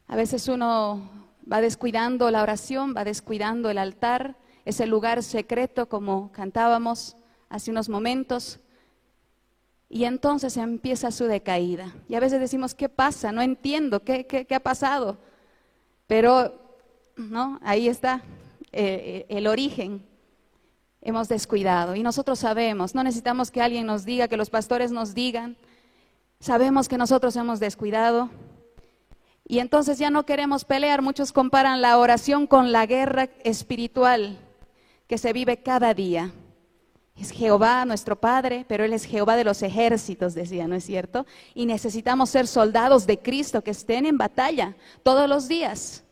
A 0.10 0.16
veces 0.16 0.48
uno 0.48 1.08
va 1.52 1.62
descuidando 1.62 2.32
la 2.32 2.42
oración, 2.42 2.96
va 2.98 3.04
descuidando 3.04 3.70
el 3.70 3.78
altar, 3.78 4.36
ese 4.66 4.88
lugar 4.88 5.22
secreto 5.22 5.88
como 5.88 6.32
cantábamos 6.32 7.16
hace 7.48 7.70
unos 7.70 7.90
momentos. 7.90 8.60
Y 9.88 10.06
entonces 10.06 10.58
empieza 10.58 11.12
su 11.12 11.26
decaída. 11.26 11.94
Y 12.08 12.16
a 12.16 12.20
veces 12.20 12.40
decimos, 12.40 12.74
¿qué 12.74 12.90
pasa? 12.90 13.32
No 13.32 13.44
entiendo, 13.44 14.04
¿qué, 14.04 14.26
qué, 14.26 14.56
ha 14.56 14.60
pasado? 14.60 15.20
Pero, 16.08 16.60
¿no? 17.16 17.60
Ahí 17.62 17.88
está 17.88 18.24
eh, 18.72 19.28
el 19.30 19.46
origen. 19.46 20.04
Hemos 21.02 21.30
descuidado. 21.30 21.96
Y 21.96 22.02
nosotros 22.02 22.40
sabemos, 22.40 22.96
no 22.96 23.04
necesitamos 23.04 23.52
que 23.52 23.62
alguien 23.62 23.86
nos 23.86 24.06
diga, 24.06 24.28
que 24.28 24.38
los 24.38 24.50
pastores 24.50 24.92
nos 24.92 25.14
digan. 25.14 25.56
Sabemos 26.40 26.90
que 26.90 26.98
nosotros 26.98 27.36
hemos 27.36 27.60
descuidado, 27.60 28.32
y 29.50 29.58
entonces 29.58 29.98
ya 29.98 30.12
no 30.12 30.28
queremos 30.28 30.64
pelear. 30.64 31.02
Muchos 31.02 31.34
comparan 31.34 31.82
la 31.82 31.98
oración 31.98 32.46
con 32.46 32.72
la 32.72 32.86
guerra 32.86 33.30
espiritual 33.44 34.38
que 35.08 35.18
se 35.18 35.34
vive 35.34 35.64
cada 35.64 35.96
día. 35.96 36.32
Es 37.18 37.32
Jehová 37.32 37.84
nuestro 37.84 38.16
Padre, 38.16 38.64
pero 38.70 38.86
Él 38.86 38.94
es 38.94 39.06
Jehová 39.06 39.36
de 39.36 39.44
los 39.44 39.64
ejércitos, 39.64 40.36
decía, 40.36 40.68
¿no 40.68 40.76
es 40.76 40.84
cierto? 40.86 41.26
Y 41.56 41.66
necesitamos 41.66 42.30
ser 42.30 42.46
soldados 42.46 43.08
de 43.08 43.18
Cristo 43.18 43.64
que 43.64 43.72
estén 43.72 44.06
en 44.06 44.20
batalla 44.20 44.76
todos 45.02 45.28
los 45.28 45.48
días. 45.48 46.04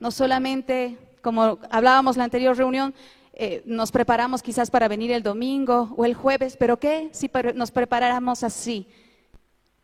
No 0.00 0.10
solamente, 0.10 0.98
como 1.22 1.60
hablábamos 1.70 2.16
la 2.16 2.24
anterior 2.24 2.56
reunión, 2.56 2.92
eh, 3.34 3.62
nos 3.66 3.92
preparamos 3.92 4.42
quizás 4.42 4.68
para 4.68 4.88
venir 4.88 5.12
el 5.12 5.22
domingo 5.22 5.94
o 5.96 6.04
el 6.04 6.14
jueves, 6.14 6.56
pero 6.56 6.80
¿qué 6.80 7.08
si 7.12 7.30
nos 7.54 7.70
preparáramos 7.70 8.42
así 8.42 8.88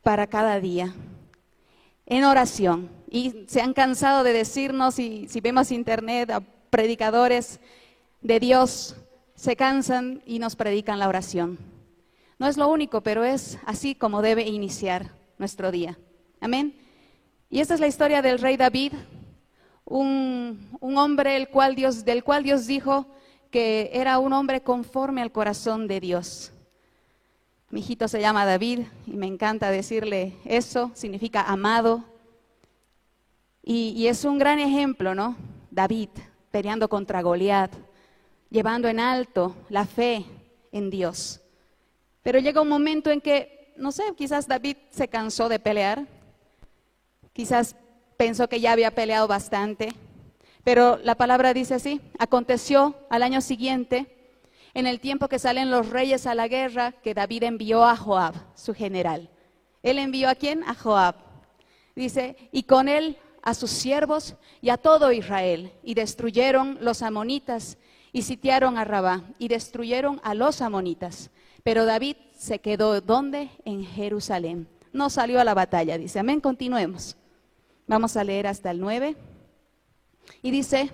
para 0.02 0.26
cada 0.26 0.58
día? 0.58 0.92
En 2.06 2.24
oración. 2.24 2.88
Y 3.10 3.44
se 3.48 3.60
han 3.60 3.74
cansado 3.74 4.24
de 4.24 4.32
decirnos, 4.32 4.98
y 4.98 5.28
si 5.28 5.40
vemos 5.40 5.70
internet, 5.70 6.30
a 6.30 6.40
predicadores 6.70 7.60
de 8.20 8.40
Dios, 8.40 8.96
se 9.34 9.56
cansan 9.56 10.22
y 10.24 10.38
nos 10.38 10.56
predican 10.56 10.98
la 10.98 11.08
oración. 11.08 11.58
No 12.38 12.48
es 12.48 12.56
lo 12.56 12.68
único, 12.68 13.02
pero 13.02 13.24
es 13.24 13.58
así 13.64 13.94
como 13.94 14.22
debe 14.22 14.42
iniciar 14.42 15.12
nuestro 15.38 15.70
día. 15.70 15.98
Amén. 16.40 16.74
Y 17.48 17.60
esta 17.60 17.74
es 17.74 17.80
la 17.80 17.86
historia 17.86 18.22
del 18.22 18.38
rey 18.38 18.56
David, 18.56 18.92
un, 19.84 20.68
un 20.80 20.98
hombre 20.98 21.36
el 21.36 21.48
cual 21.48 21.74
Dios, 21.74 22.04
del 22.04 22.24
cual 22.24 22.42
Dios 22.42 22.66
dijo, 22.66 23.06
que 23.50 23.90
era 23.92 24.18
un 24.18 24.32
hombre 24.32 24.60
conforme 24.60 25.22
al 25.22 25.32
corazón 25.32 25.86
de 25.86 26.00
Dios. 26.00 26.52
Mi 27.70 27.80
hijito 27.80 28.08
se 28.08 28.20
llama 28.20 28.44
David 28.44 28.80
y 29.06 29.12
me 29.12 29.26
encanta 29.26 29.70
decirle 29.70 30.34
eso, 30.44 30.90
significa 30.94 31.42
amado. 31.42 32.04
Y, 33.62 34.06
es 34.06 34.24
un 34.24 34.38
gran 34.38 34.60
ejemplo, 34.60 35.14
¿no? 35.14 35.36
David 35.70 36.10
peleando 36.50 36.88
contra 36.88 37.22
Goliat, 37.22 37.72
llevando 38.50 38.88
en 38.88 39.00
alto 39.00 39.56
la 39.68 39.84
fe 39.84 40.24
en 40.70 40.90
Dios. 40.90 41.40
Pero 42.22 42.38
llega 42.38 42.62
un 42.62 42.68
momento 42.68 43.10
en 43.10 43.20
que, 43.20 43.74
no 43.76 43.90
sé, 43.90 44.04
quizás 44.16 44.46
David 44.46 44.76
se 44.90 45.08
cansó 45.08 45.48
de 45.48 45.58
pelear, 45.58 46.06
quizás 47.32 47.74
pensó 48.16 48.48
que 48.48 48.60
ya 48.60 48.72
había 48.72 48.92
peleado 48.92 49.26
bastante 49.26 49.88
pero 50.66 50.98
la 51.04 51.14
palabra 51.14 51.54
dice 51.54 51.74
así, 51.74 52.00
aconteció 52.18 52.96
al 53.08 53.22
año 53.22 53.40
siguiente, 53.40 54.15
en 54.76 54.86
el 54.86 55.00
tiempo 55.00 55.28
que 55.28 55.38
salen 55.38 55.70
los 55.70 55.88
reyes 55.88 56.26
a 56.26 56.34
la 56.34 56.48
guerra, 56.48 56.92
que 56.92 57.14
David 57.14 57.44
envió 57.44 57.82
a 57.82 57.96
Joab, 57.96 58.34
su 58.54 58.74
general. 58.74 59.30
Él 59.82 59.98
envió 59.98 60.28
a 60.28 60.34
quién? 60.34 60.62
A 60.64 60.74
Joab. 60.74 61.14
Dice, 61.94 62.36
y 62.52 62.64
con 62.64 62.86
él 62.86 63.16
a 63.40 63.54
sus 63.54 63.70
siervos 63.70 64.34
y 64.60 64.68
a 64.68 64.76
todo 64.76 65.12
Israel, 65.12 65.72
y 65.82 65.94
destruyeron 65.94 66.76
los 66.82 67.00
amonitas 67.00 67.78
y 68.12 68.20
sitiaron 68.20 68.76
a 68.76 68.84
Rabá, 68.84 69.22
y 69.38 69.48
destruyeron 69.48 70.20
a 70.22 70.34
los 70.34 70.60
amonitas. 70.60 71.30
Pero 71.62 71.86
David 71.86 72.16
se 72.36 72.58
quedó, 72.58 73.00
¿dónde? 73.00 73.48
En 73.64 73.82
Jerusalén. 73.82 74.68
No 74.92 75.08
salió 75.08 75.40
a 75.40 75.44
la 75.44 75.54
batalla, 75.54 75.96
dice. 75.96 76.18
Amén, 76.18 76.42
continuemos. 76.42 77.16
Vamos 77.86 78.14
a 78.18 78.24
leer 78.24 78.46
hasta 78.46 78.72
el 78.72 78.80
9. 78.80 79.16
Y 80.42 80.50
dice, 80.50 80.90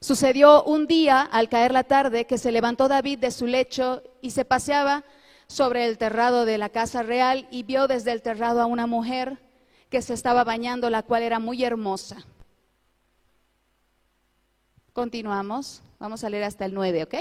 sucedió 0.00 0.64
un 0.64 0.86
día 0.86 1.20
al 1.20 1.48
caer 1.48 1.72
la 1.72 1.84
tarde 1.84 2.26
que 2.26 2.38
se 2.38 2.52
levantó 2.52 2.88
David 2.88 3.18
de 3.18 3.30
su 3.30 3.46
lecho 3.46 4.02
y 4.22 4.30
se 4.30 4.44
paseaba 4.44 5.04
sobre 5.46 5.86
el 5.86 5.98
terrado 5.98 6.44
de 6.44 6.58
la 6.58 6.70
casa 6.70 7.02
real 7.02 7.46
y 7.50 7.64
vio 7.64 7.86
desde 7.86 8.12
el 8.12 8.22
terrado 8.22 8.62
a 8.62 8.66
una 8.66 8.86
mujer 8.86 9.38
que 9.90 10.00
se 10.00 10.14
estaba 10.14 10.44
bañando, 10.44 10.88
la 10.88 11.02
cual 11.02 11.22
era 11.22 11.38
muy 11.38 11.64
hermosa. 11.64 12.24
Continuamos, 14.92 15.82
vamos 15.98 16.24
a 16.24 16.30
leer 16.30 16.44
hasta 16.44 16.64
el 16.64 16.74
9, 16.74 17.02
¿ok? 17.02 17.14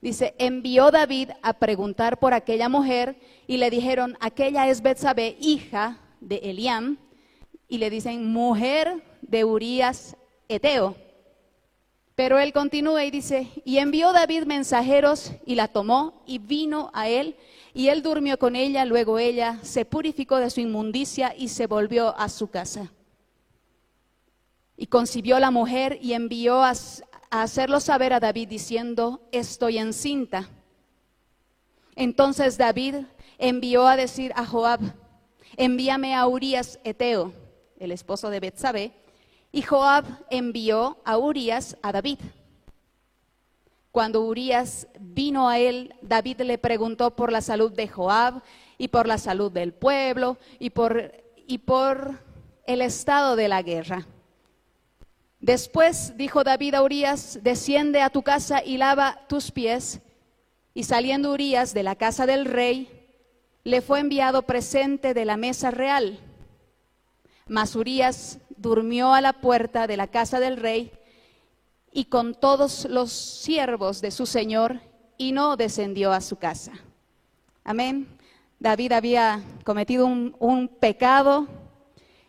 Dice, 0.00 0.34
envió 0.38 0.90
David 0.90 1.30
a 1.42 1.54
preguntar 1.54 2.18
por 2.18 2.34
aquella 2.34 2.68
mujer 2.68 3.16
y 3.46 3.56
le 3.56 3.70
dijeron, 3.70 4.16
aquella 4.20 4.68
es 4.68 4.82
Betsabé, 4.82 5.36
hija 5.40 5.98
de 6.20 6.36
Eliam, 6.36 6.98
y 7.68 7.78
le 7.78 7.90
dicen, 7.90 8.32
mujer 8.32 9.02
de 9.22 9.44
Urías 9.44 10.16
Eteo. 10.48 11.01
Pero 12.14 12.38
él 12.38 12.52
continúa 12.52 13.04
y 13.04 13.10
dice, 13.10 13.48
y 13.64 13.78
envió 13.78 14.12
David 14.12 14.44
mensajeros 14.44 15.32
y 15.46 15.54
la 15.54 15.68
tomó 15.68 16.22
y 16.26 16.38
vino 16.38 16.90
a 16.92 17.08
él 17.08 17.36
y 17.74 17.88
él 17.88 18.02
durmió 18.02 18.38
con 18.38 18.54
ella, 18.54 18.84
luego 18.84 19.18
ella 19.18 19.58
se 19.62 19.84
purificó 19.84 20.36
de 20.36 20.50
su 20.50 20.60
inmundicia 20.60 21.34
y 21.36 21.48
se 21.48 21.66
volvió 21.66 22.16
a 22.18 22.28
su 22.28 22.48
casa. 22.48 22.92
Y 24.76 24.86
concibió 24.86 25.38
la 25.38 25.50
mujer 25.50 25.98
y 26.02 26.12
envió 26.12 26.62
a, 26.62 26.74
hacerlo 27.30 27.80
saber 27.80 28.12
a 28.12 28.20
David 28.20 28.48
diciendo, 28.48 29.22
estoy 29.32 29.78
encinta. 29.78 30.50
Entonces 31.96 32.58
David 32.58 32.96
envió 33.38 33.86
a 33.86 33.96
decir 33.96 34.32
a 34.36 34.44
Joab, 34.44 34.80
envíame 35.56 36.14
a 36.14 36.26
Urias 36.26 36.78
Eteo, 36.84 37.32
el 37.78 37.90
esposo 37.90 38.28
de 38.28 38.40
Betsabé, 38.40 38.92
y 39.52 39.60
Joab 39.60 40.06
envió 40.30 40.98
a 41.04 41.18
Urias 41.18 41.76
a 41.82 41.92
David. 41.92 42.18
Cuando 43.90 44.22
Urias 44.22 44.88
vino 44.98 45.50
a 45.50 45.58
él, 45.58 45.94
David 46.00 46.40
le 46.40 46.56
preguntó 46.56 47.14
por 47.14 47.30
la 47.30 47.42
salud 47.42 47.70
de 47.70 47.86
Joab 47.86 48.42
y 48.78 48.88
por 48.88 49.06
la 49.06 49.18
salud 49.18 49.52
del 49.52 49.74
pueblo 49.74 50.38
y 50.58 50.70
por, 50.70 51.12
y 51.46 51.58
por 51.58 52.18
el 52.66 52.80
estado 52.80 53.36
de 53.36 53.48
la 53.48 53.60
guerra. 53.60 54.06
Después 55.40 56.16
dijo 56.16 56.42
David 56.42 56.74
a 56.74 56.82
Urias, 56.82 57.40
desciende 57.42 58.00
a 58.00 58.08
tu 58.08 58.22
casa 58.22 58.64
y 58.64 58.78
lava 58.78 59.20
tus 59.28 59.50
pies. 59.50 60.00
Y 60.72 60.84
saliendo 60.84 61.32
Urias 61.32 61.74
de 61.74 61.82
la 61.82 61.96
casa 61.96 62.24
del 62.24 62.46
rey, 62.46 62.88
le 63.64 63.82
fue 63.82 64.00
enviado 64.00 64.42
presente 64.42 65.12
de 65.12 65.26
la 65.26 65.36
mesa 65.36 65.70
real. 65.70 66.18
Mas 67.46 67.76
Urias 67.76 68.38
durmió 68.62 69.12
a 69.12 69.20
la 69.20 69.34
puerta 69.34 69.86
de 69.86 69.96
la 69.96 70.06
casa 70.06 70.40
del 70.40 70.56
rey 70.56 70.92
y 71.92 72.06
con 72.06 72.34
todos 72.34 72.86
los 72.86 73.12
siervos 73.12 74.00
de 74.00 74.10
su 74.10 74.24
señor 74.24 74.80
y 75.18 75.32
no 75.32 75.56
descendió 75.56 76.12
a 76.12 76.20
su 76.20 76.36
casa. 76.36 76.72
Amén. 77.64 78.08
David 78.58 78.92
había 78.92 79.42
cometido 79.64 80.06
un, 80.06 80.68
pecado 80.80 81.48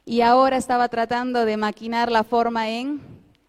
y 0.04 0.22
ahora 0.22 0.58
estaba 0.58 0.90
tratando 0.90 1.46
de 1.46 1.58
maquinar 1.58 2.12
la 2.12 2.24
forma 2.24 2.70
en 2.70 3.02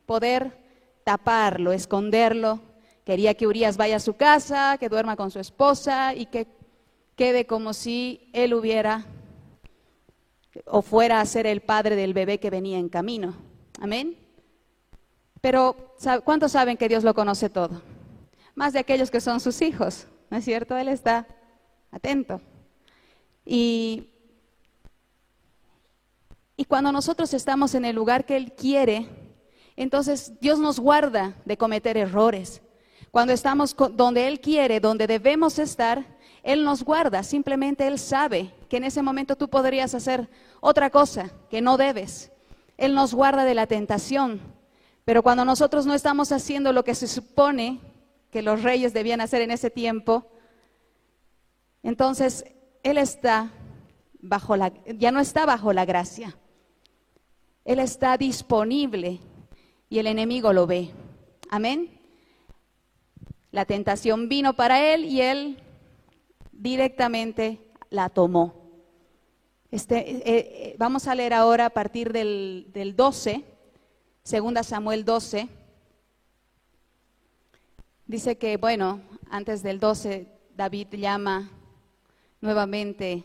poder 0.06 0.56
taparlo, 1.02 1.72
esconderlo. 1.72 2.60
Quería 3.04 3.34
que 3.34 3.46
Urias 3.46 3.76
vaya 3.76 3.96
a 3.96 4.00
su 4.00 4.14
casa, 4.14 4.76
que 4.78 4.88
duerma 4.88 5.16
con 5.16 5.30
su 5.30 5.40
esposa 5.40 6.14
y 6.14 6.26
que 6.26 6.46
quede 7.16 7.46
como 7.46 7.72
si 7.72 8.28
él 8.32 8.54
hubiera 8.54 9.06
o 10.66 10.82
fuera 10.82 11.20
a 11.20 11.26
ser 11.26 11.46
el 11.46 11.60
padre 11.60 11.96
del 11.96 12.14
bebé 12.14 12.38
que 12.38 12.50
venía 12.50 12.78
en 12.78 12.88
camino. 12.88 13.34
Amén. 13.80 14.16
Pero 15.40 15.94
¿cuántos 16.24 16.52
saben 16.52 16.76
que 16.76 16.88
Dios 16.88 17.04
lo 17.04 17.14
conoce 17.14 17.50
todo? 17.50 17.82
Más 18.54 18.72
de 18.72 18.78
aquellos 18.78 19.10
que 19.10 19.20
son 19.20 19.40
sus 19.40 19.60
hijos, 19.62 20.06
¿no 20.30 20.36
es 20.36 20.44
cierto? 20.44 20.76
Él 20.76 20.88
está 20.88 21.26
atento. 21.90 22.40
Y, 23.44 24.08
y 26.56 26.64
cuando 26.64 26.92
nosotros 26.92 27.34
estamos 27.34 27.74
en 27.74 27.84
el 27.84 27.94
lugar 27.94 28.24
que 28.24 28.36
Él 28.36 28.52
quiere, 28.52 29.08
entonces 29.76 30.32
Dios 30.40 30.58
nos 30.58 30.80
guarda 30.80 31.34
de 31.44 31.58
cometer 31.58 31.96
errores. 31.96 32.62
Cuando 33.10 33.32
estamos 33.32 33.76
donde 33.92 34.28
Él 34.28 34.40
quiere, 34.40 34.80
donde 34.80 35.06
debemos 35.06 35.58
estar, 35.58 36.14
él 36.44 36.62
nos 36.62 36.84
guarda, 36.84 37.22
simplemente 37.22 37.86
Él 37.86 37.98
sabe 37.98 38.52
en 38.76 38.84
ese 38.84 39.02
momento 39.02 39.36
tú 39.36 39.48
podrías 39.48 39.94
hacer 39.94 40.28
otra 40.60 40.90
cosa 40.90 41.30
que 41.50 41.60
no 41.60 41.76
debes. 41.76 42.32
Él 42.76 42.94
nos 42.94 43.14
guarda 43.14 43.44
de 43.44 43.54
la 43.54 43.66
tentación. 43.66 44.40
Pero 45.04 45.22
cuando 45.22 45.44
nosotros 45.44 45.86
no 45.86 45.94
estamos 45.94 46.32
haciendo 46.32 46.72
lo 46.72 46.84
que 46.84 46.94
se 46.94 47.06
supone 47.06 47.80
que 48.30 48.42
los 48.42 48.62
reyes 48.62 48.94
debían 48.94 49.20
hacer 49.20 49.42
en 49.42 49.50
ese 49.50 49.70
tiempo, 49.70 50.26
entonces 51.82 52.44
Él 52.82 52.98
está 52.98 53.50
bajo 54.20 54.56
la, 54.56 54.72
ya 54.86 55.12
no 55.12 55.20
está 55.20 55.44
bajo 55.46 55.72
la 55.72 55.84
gracia. 55.84 56.36
Él 57.64 57.78
está 57.78 58.16
disponible 58.16 59.20
y 59.88 59.98
el 59.98 60.06
enemigo 60.06 60.52
lo 60.52 60.66
ve. 60.66 60.90
Amén. 61.50 62.00
La 63.50 63.64
tentación 63.66 64.28
vino 64.28 64.54
para 64.54 64.94
Él 64.94 65.04
y 65.04 65.20
Él 65.20 65.62
directamente 66.50 67.60
la 67.90 68.08
tomó. 68.08 68.63
Este, 69.74 70.08
eh, 70.08 70.22
eh, 70.24 70.76
vamos 70.78 71.08
a 71.08 71.16
leer 71.16 71.34
ahora 71.34 71.66
a 71.66 71.70
partir 71.70 72.12
del, 72.12 72.68
del 72.72 72.94
12, 72.94 73.44
segunda 74.22 74.62
Samuel 74.62 75.04
12. 75.04 75.48
Dice 78.06 78.38
que, 78.38 78.56
bueno, 78.56 79.00
antes 79.28 79.64
del 79.64 79.80
12, 79.80 80.28
David 80.54 80.94
llama 80.94 81.50
nuevamente 82.40 83.24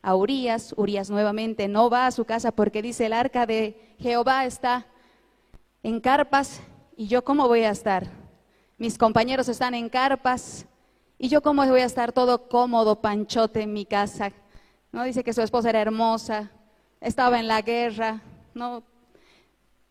a 0.00 0.16
Urias. 0.16 0.72
Urias 0.78 1.10
nuevamente 1.10 1.68
no 1.68 1.90
va 1.90 2.06
a 2.06 2.12
su 2.12 2.24
casa 2.24 2.50
porque 2.50 2.80
dice, 2.80 3.04
el 3.04 3.12
arca 3.12 3.44
de 3.44 3.94
Jehová 3.98 4.46
está 4.46 4.86
en 5.82 6.00
carpas 6.00 6.62
y 6.96 7.08
yo 7.08 7.22
cómo 7.24 7.46
voy 7.46 7.64
a 7.64 7.70
estar. 7.72 8.06
Mis 8.78 8.96
compañeros 8.96 9.50
están 9.50 9.74
en 9.74 9.90
carpas 9.90 10.64
Y 11.18 11.28
yo 11.28 11.42
cómo 11.42 11.66
voy 11.66 11.82
a 11.82 11.84
estar 11.84 12.12
todo 12.12 12.48
cómodo, 12.48 13.02
panchote 13.02 13.60
en 13.60 13.74
mi 13.74 13.84
casa. 13.84 14.32
No 14.92 15.04
dice 15.04 15.22
que 15.22 15.32
su 15.32 15.42
esposa 15.42 15.70
era 15.70 15.80
hermosa, 15.80 16.50
estaba 17.00 17.38
en 17.38 17.46
la 17.46 17.62
guerra, 17.62 18.22
no 18.54 18.82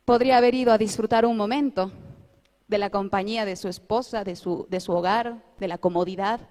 podría 0.04 0.38
haber 0.38 0.56
ido 0.56 0.74
a 0.74 0.78
disfrutar 0.78 1.26
un 1.26 1.38
momento 1.38 1.92
de 2.68 2.78
la 2.78 2.90
compañía 2.90 3.46
de 3.46 3.56
su 3.56 3.68
esposa, 3.68 4.24
de 4.24 4.36
su, 4.36 4.68
de 4.70 4.80
su 4.80 4.92
hogar, 4.92 5.42
de 5.58 5.68
la 5.68 5.78
comodidad, 5.78 6.42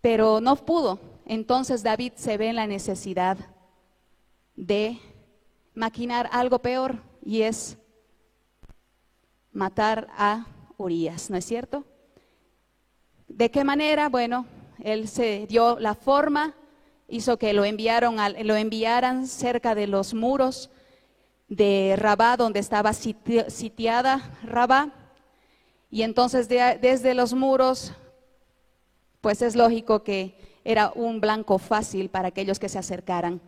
pero 0.00 0.40
no 0.40 0.56
pudo. 0.56 1.00
Entonces 1.26 1.82
David 1.82 2.12
se 2.14 2.36
ve 2.36 2.48
en 2.48 2.56
la 2.56 2.66
necesidad 2.66 3.36
de 4.54 4.98
maquinar 5.74 6.28
algo 6.32 6.60
peor 6.60 7.02
y 7.22 7.42
es 7.42 7.76
matar 9.52 10.06
a 10.16 10.46
Urias, 10.76 11.28
¿no 11.30 11.36
es 11.36 11.44
cierto? 11.44 11.84
¿De 13.26 13.50
qué 13.50 13.64
manera? 13.64 14.08
Bueno, 14.08 14.46
él 14.78 15.08
se 15.08 15.46
dio 15.46 15.78
la 15.80 15.94
forma, 15.94 16.54
hizo 17.08 17.38
que 17.38 17.52
lo, 17.52 17.64
enviaron 17.64 18.16
lo 18.44 18.56
enviaran 18.56 19.26
cerca 19.26 19.74
de 19.74 19.86
los 19.86 20.14
muros 20.14 20.70
de 21.48 21.94
Rabá, 21.96 22.36
donde 22.36 22.60
estaba 22.60 22.92
sitiada 22.92 24.38
Rabá. 24.42 24.92
Y 25.90 26.02
entonces 26.02 26.48
desde 26.48 27.14
los 27.14 27.32
muros, 27.32 27.92
pues 29.20 29.42
es 29.42 29.54
lógico 29.54 30.02
que 30.02 30.36
era 30.64 30.92
un 30.94 31.20
blanco 31.20 31.58
fácil 31.58 32.08
para 32.08 32.28
aquellos 32.28 32.58
que 32.58 32.68
se 32.68 32.78
acercaran 32.78 33.40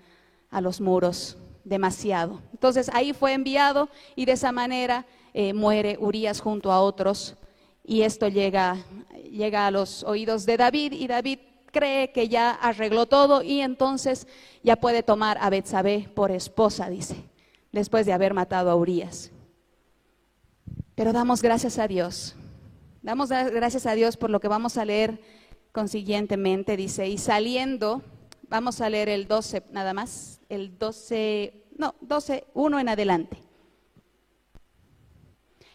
a 0.50 0.60
los 0.60 0.80
muros 0.80 1.36
demasiado. 1.64 2.40
Entonces 2.52 2.90
ahí 2.94 3.12
fue 3.12 3.32
enviado 3.32 3.88
y 4.14 4.24
de 4.24 4.32
esa 4.32 4.52
manera 4.52 5.04
eh, 5.34 5.52
muere 5.52 5.98
Urias 6.00 6.40
junto 6.40 6.72
a 6.72 6.80
otros 6.80 7.36
y 7.84 8.02
esto 8.02 8.28
llega, 8.28 8.76
llega 9.30 9.66
a 9.66 9.70
los 9.70 10.04
oídos 10.04 10.46
de 10.46 10.56
David 10.56 10.92
y 10.92 11.06
David 11.06 11.38
cree 11.70 12.12
que 12.12 12.28
ya 12.28 12.50
arregló 12.50 13.06
todo 13.06 13.42
y 13.42 13.60
entonces 13.60 14.26
ya 14.62 14.76
puede 14.76 15.02
tomar 15.02 15.38
a 15.40 15.50
Betsabé 15.50 16.10
por 16.14 16.30
esposa, 16.30 16.88
dice, 16.88 17.16
después 17.72 18.06
de 18.06 18.12
haber 18.12 18.34
matado 18.34 18.70
a 18.70 18.76
Urias. 18.76 19.30
Pero 20.94 21.12
damos 21.12 21.42
gracias 21.42 21.78
a 21.78 21.86
Dios. 21.86 22.34
Damos 23.02 23.30
gracias 23.30 23.86
a 23.86 23.92
Dios 23.92 24.16
por 24.16 24.30
lo 24.30 24.40
que 24.40 24.48
vamos 24.48 24.76
a 24.76 24.84
leer 24.84 25.20
consiguientemente, 25.72 26.76
dice, 26.76 27.06
y 27.08 27.18
saliendo, 27.18 28.02
vamos 28.48 28.80
a 28.80 28.90
leer 28.90 29.08
el 29.08 29.28
12 29.28 29.64
nada 29.70 29.94
más, 29.94 30.40
el 30.48 30.76
12, 30.76 31.66
no, 31.76 31.94
12, 32.00 32.46
1 32.54 32.80
en 32.80 32.88
adelante. 32.88 33.38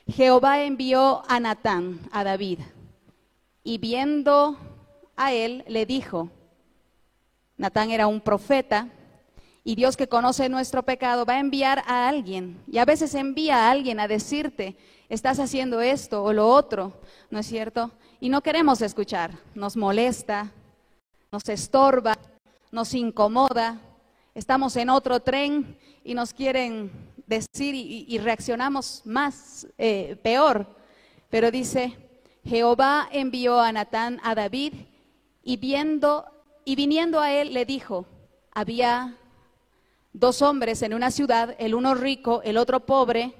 Jehová 0.08 0.64
envió 0.64 1.24
a 1.30 1.40
Natán, 1.40 2.02
a 2.12 2.26
David, 2.26 2.60
y 3.64 3.78
viendo 3.78 4.58
a 5.16 5.34
él 5.34 5.64
le 5.68 5.86
dijo, 5.86 6.30
Natán 7.58 7.92
era 7.92 8.08
un 8.08 8.22
profeta, 8.22 8.90
y 9.66 9.76
Dios 9.76 9.96
que 9.96 10.10
conoce 10.10 10.50
nuestro 10.50 10.84
pecado 10.84 11.26
va 11.26 11.36
a 11.36 11.40
enviar 11.40 11.84
a 11.88 12.08
alguien, 12.08 12.62
y 12.68 12.78
a 12.78 12.86
veces 12.86 13.16
envía 13.16 13.58
a 13.58 13.72
alguien 13.72 14.00
a 14.00 14.08
decirte, 14.08 14.76
estás 15.10 15.40
haciendo 15.40 15.82
esto 15.82 16.24
o 16.24 16.34
lo 16.34 16.48
otro, 16.48 16.94
¿no 17.30 17.40
es 17.40 17.46
cierto? 17.46 17.92
Y 18.20 18.30
no 18.30 18.42
queremos 18.42 18.82
escuchar, 18.82 19.32
nos 19.54 19.78
molesta, 19.78 20.52
nos 21.32 21.48
estorba, 21.50 22.18
nos 22.72 22.94
incomoda, 22.94 23.80
estamos 24.34 24.76
en 24.76 24.90
otro 24.90 25.20
tren 25.20 25.78
y 26.04 26.14
nos 26.14 26.34
quieren 26.34 26.92
decir 27.28 27.76
y, 27.76 28.18
reaccionamos 28.18 29.02
más, 29.06 29.68
eh, 29.78 30.18
peor. 30.22 30.68
Pero 31.30 31.52
dice, 31.52 31.98
Jehová 32.44 33.08
envió 33.12 33.60
a 33.60 33.72
Natán 33.72 34.20
a 34.24 34.36
David 34.36 34.74
y 35.44 35.58
viendo 35.58 36.26
y 36.66 36.76
viniendo 36.76 37.20
a 37.20 37.32
él 37.32 37.54
le 37.54 37.66
dijo, 37.66 38.06
había 38.52 39.18
dos 40.14 40.42
hombres 40.42 40.82
en 40.82 40.94
una 40.94 41.12
ciudad, 41.12 41.56
el 41.60 41.76
uno 41.76 41.94
rico, 41.94 42.42
el 42.44 42.58
otro 42.58 42.86
pobre. 42.86 43.34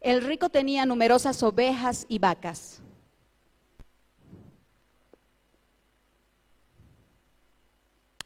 El 0.00 0.22
rico 0.22 0.48
tenía 0.48 0.84
numerosas 0.84 1.40
ovejas 1.44 2.06
y 2.08 2.18
vacas. 2.18 2.82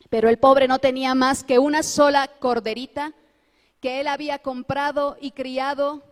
Pero 0.08 0.30
el 0.30 0.38
pobre 0.38 0.68
no 0.68 0.78
tenía 0.78 1.14
más 1.14 1.44
que 1.44 1.58
una 1.58 1.82
sola 1.82 2.28
corderita 2.38 3.12
que 3.80 4.00
él 4.00 4.06
había 4.06 4.38
comprado 4.38 5.18
y 5.20 5.32
criado 5.32 6.02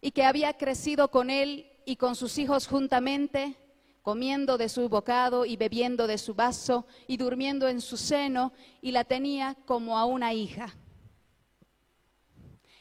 y 0.00 0.10
que 0.10 0.24
había 0.24 0.54
crecido 0.56 1.10
con 1.10 1.30
él 1.30 1.69
y 1.84 1.96
con 1.96 2.16
sus 2.16 2.38
hijos 2.38 2.66
juntamente, 2.66 3.56
comiendo 4.02 4.58
de 4.58 4.68
su 4.68 4.88
bocado 4.88 5.44
y 5.44 5.56
bebiendo 5.56 6.06
de 6.06 6.18
su 6.18 6.34
vaso 6.34 6.86
y 7.06 7.16
durmiendo 7.16 7.68
en 7.68 7.80
su 7.80 7.96
seno, 7.96 8.52
y 8.80 8.92
la 8.92 9.04
tenía 9.04 9.56
como 9.66 9.98
a 9.98 10.04
una 10.04 10.32
hija. 10.32 10.74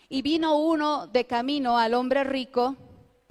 Y 0.08 0.22
vino 0.22 0.58
uno 0.58 1.08
de 1.08 1.26
camino 1.26 1.78
al 1.78 1.94
hombre 1.94 2.24
rico, 2.24 2.76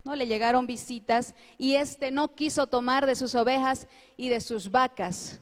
no 0.05 0.15
le 0.15 0.27
llegaron 0.27 0.67
visitas, 0.67 1.35
y 1.57 1.75
éste 1.75 2.11
no 2.11 2.35
quiso 2.35 2.67
tomar 2.67 3.07
de 3.07 3.17
sus 3.17 3.35
ovejas 3.35 3.89
y 4.17 4.29
de 4.29 4.41
sus 4.41 4.71
vacas 4.71 5.41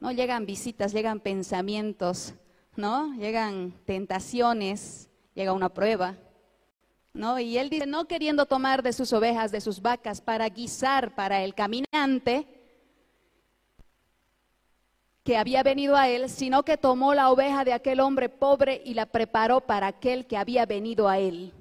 no 0.00 0.10
llegan 0.12 0.46
visitas, 0.46 0.92
llegan 0.92 1.20
pensamientos, 1.20 2.34
¿no? 2.74 3.14
Llegan 3.14 3.74
tentaciones, 3.84 5.10
llega 5.34 5.52
una 5.52 5.68
prueba, 5.68 6.16
Y 7.12 7.58
él 7.58 7.70
dice, 7.70 7.86
no 7.86 8.06
queriendo 8.06 8.46
tomar 8.46 8.82
de 8.82 8.92
sus 8.92 9.12
ovejas, 9.12 9.50
de 9.50 9.60
sus 9.60 9.82
vacas, 9.82 10.20
para 10.20 10.48
guisar 10.48 11.14
para 11.14 11.42
el 11.42 11.54
caminante 11.54 12.46
que 15.24 15.36
había 15.36 15.62
venido 15.62 15.96
a 15.96 16.08
él, 16.08 16.30
sino 16.30 16.62
que 16.62 16.76
tomó 16.76 17.12
la 17.12 17.30
oveja 17.30 17.64
de 17.64 17.72
aquel 17.72 18.00
hombre 18.00 18.28
pobre 18.28 18.80
y 18.84 18.94
la 18.94 19.06
preparó 19.06 19.60
para 19.60 19.88
aquel 19.88 20.26
que 20.26 20.36
había 20.36 20.66
venido 20.66 21.08
a 21.08 21.18
él. 21.18 21.52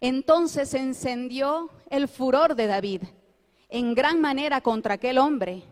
Entonces 0.00 0.74
encendió 0.74 1.70
el 1.88 2.08
furor 2.08 2.54
de 2.56 2.66
David 2.66 3.02
en 3.68 3.94
gran 3.94 4.20
manera 4.20 4.60
contra 4.60 4.94
aquel 4.94 5.18
hombre 5.18 5.62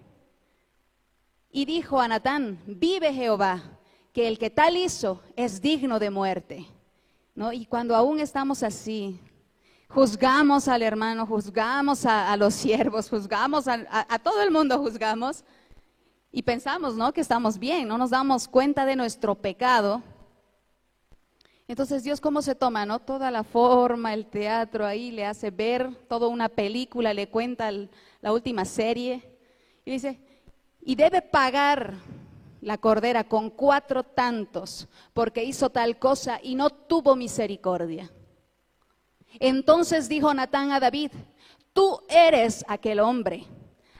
y 1.50 1.66
dijo 1.66 2.00
a 2.00 2.08
Natán, 2.08 2.60
vive 2.66 3.12
Jehová, 3.12 3.78
que 4.12 4.26
el 4.26 4.38
que 4.38 4.50
tal 4.50 4.76
hizo 4.76 5.22
es 5.36 5.60
digno 5.60 5.98
de 5.98 6.10
muerte. 6.10 6.66
¿No? 7.34 7.52
Y 7.52 7.66
cuando 7.66 7.96
aún 7.96 8.20
estamos 8.20 8.62
así, 8.62 9.20
juzgamos 9.88 10.68
al 10.68 10.82
hermano, 10.82 11.26
juzgamos 11.26 12.06
a, 12.06 12.36
los 12.36 12.54
siervos, 12.54 13.08
juzgamos 13.08 13.66
a, 13.68 14.18
todo 14.22 14.42
el 14.42 14.50
mundo, 14.50 14.78
juzgamos 14.78 15.44
y 16.30 16.42
pensamos, 16.42 16.94
¿no? 16.94 17.12
Que 17.12 17.20
estamos 17.20 17.58
bien, 17.58 17.88
no 17.88 17.98
nos 17.98 18.10
damos 18.10 18.48
cuenta 18.48 18.86
de 18.86 18.96
nuestro 18.96 19.34
pecado. 19.34 20.02
Entonces 21.66 22.02
Dios 22.02 22.20
cómo 22.20 22.42
se 22.42 22.54
toma, 22.54 22.84
¿no? 22.84 22.98
Toda 22.98 23.30
la 23.30 23.42
forma, 23.42 24.12
el 24.12 24.26
teatro 24.26 24.84
ahí 24.84 25.10
le 25.10 25.24
hace 25.24 25.50
ver 25.50 25.94
toda 26.08 26.28
una 26.28 26.48
película, 26.48 27.14
le 27.14 27.28
cuenta 27.28 27.70
la 28.20 28.32
última 28.32 28.64
serie 28.64 29.22
y 29.84 29.92
dice, 29.92 30.20
y 30.80 30.94
debe 30.94 31.22
pagar 31.22 31.94
la 32.64 32.78
cordera 32.78 33.24
con 33.24 33.50
cuatro 33.50 34.02
tantos 34.04 34.88
porque 35.12 35.44
hizo 35.44 35.68
tal 35.68 35.98
cosa 35.98 36.40
y 36.42 36.54
no 36.54 36.70
tuvo 36.70 37.14
misericordia. 37.14 38.10
Entonces 39.38 40.08
dijo 40.08 40.32
Natán 40.32 40.72
a 40.72 40.80
David, 40.80 41.10
tú 41.74 42.00
eres 42.08 42.64
aquel 42.66 43.00
hombre. 43.00 43.44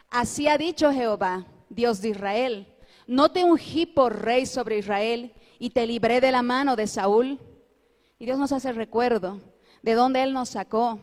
Así 0.09 0.48
ha 0.48 0.57
dicho 0.57 0.90
Jehová, 0.90 1.46
Dios 1.68 2.00
de 2.00 2.09
Israel, 2.09 2.74
no 3.07 3.31
te 3.31 3.44
ungí 3.44 3.85
por 3.85 4.22
rey 4.22 4.46
sobre 4.46 4.79
Israel 4.79 5.35
y 5.59 5.70
te 5.70 5.87
libré 5.87 6.22
de 6.22 6.33
la 6.33 6.40
mano 6.40 6.74
de 6.74 6.87
Saúl. 6.87 7.38
Y 8.18 8.24
Dios 8.24 8.38
nos 8.38 8.53
hace 8.53 8.72
recuerdo 8.72 9.42
de 9.83 9.92
dónde 9.92 10.22
Él 10.22 10.33
nos 10.33 10.48
sacó, 10.48 10.98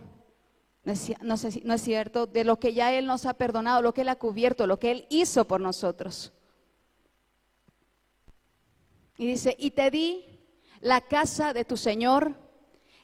no 0.84 0.94
es, 0.94 1.82
cierto, 1.84 2.26
de 2.26 2.44
lo 2.44 2.58
que 2.58 2.74
ya 2.74 2.92
Él 2.92 3.06
nos 3.06 3.28
ha 3.28 3.36
perdonado, 3.36 3.84
lo 3.84 3.94
que 3.94 4.02
Él 4.02 4.10
ha 4.10 4.16
cubierto, 4.16 4.66
lo 4.66 4.80
que 4.80 4.90
Él 4.90 5.06
hizo 5.12 5.46
por 5.46 5.62
nosotros. 5.62 6.34
Y 9.22 9.28
dice, 9.28 9.56
y 9.60 9.70
te 9.70 9.92
di 9.92 10.26
la 10.80 11.00
casa 11.00 11.54
de 11.54 11.64
tu 11.64 11.78
Señor 11.78 12.34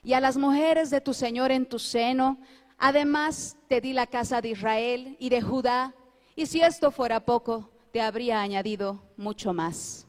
y 0.02 0.14
a 0.14 0.20
las 0.20 0.36
mujeres 0.36 0.90
de 0.90 1.00
tu 1.00 1.14
Señor 1.14 1.52
en 1.52 1.70
tu 1.70 1.78
seno. 1.78 2.40
Además 2.80 3.56
te 3.68 3.82
di 3.82 3.94
la 3.94 4.08
casa 4.08 4.42
de 4.42 4.50
Israel 4.50 5.16
y 5.20 5.30
de 5.30 5.44
Judá. 5.44 5.94
Y 6.36 6.48
si 6.48 6.60
esto 6.60 6.90
fuera 6.90 7.24
poco, 7.24 7.70
te 7.92 8.02
habría 8.02 8.42
añadido 8.42 9.04
mucho 9.16 9.54
más. 9.54 10.08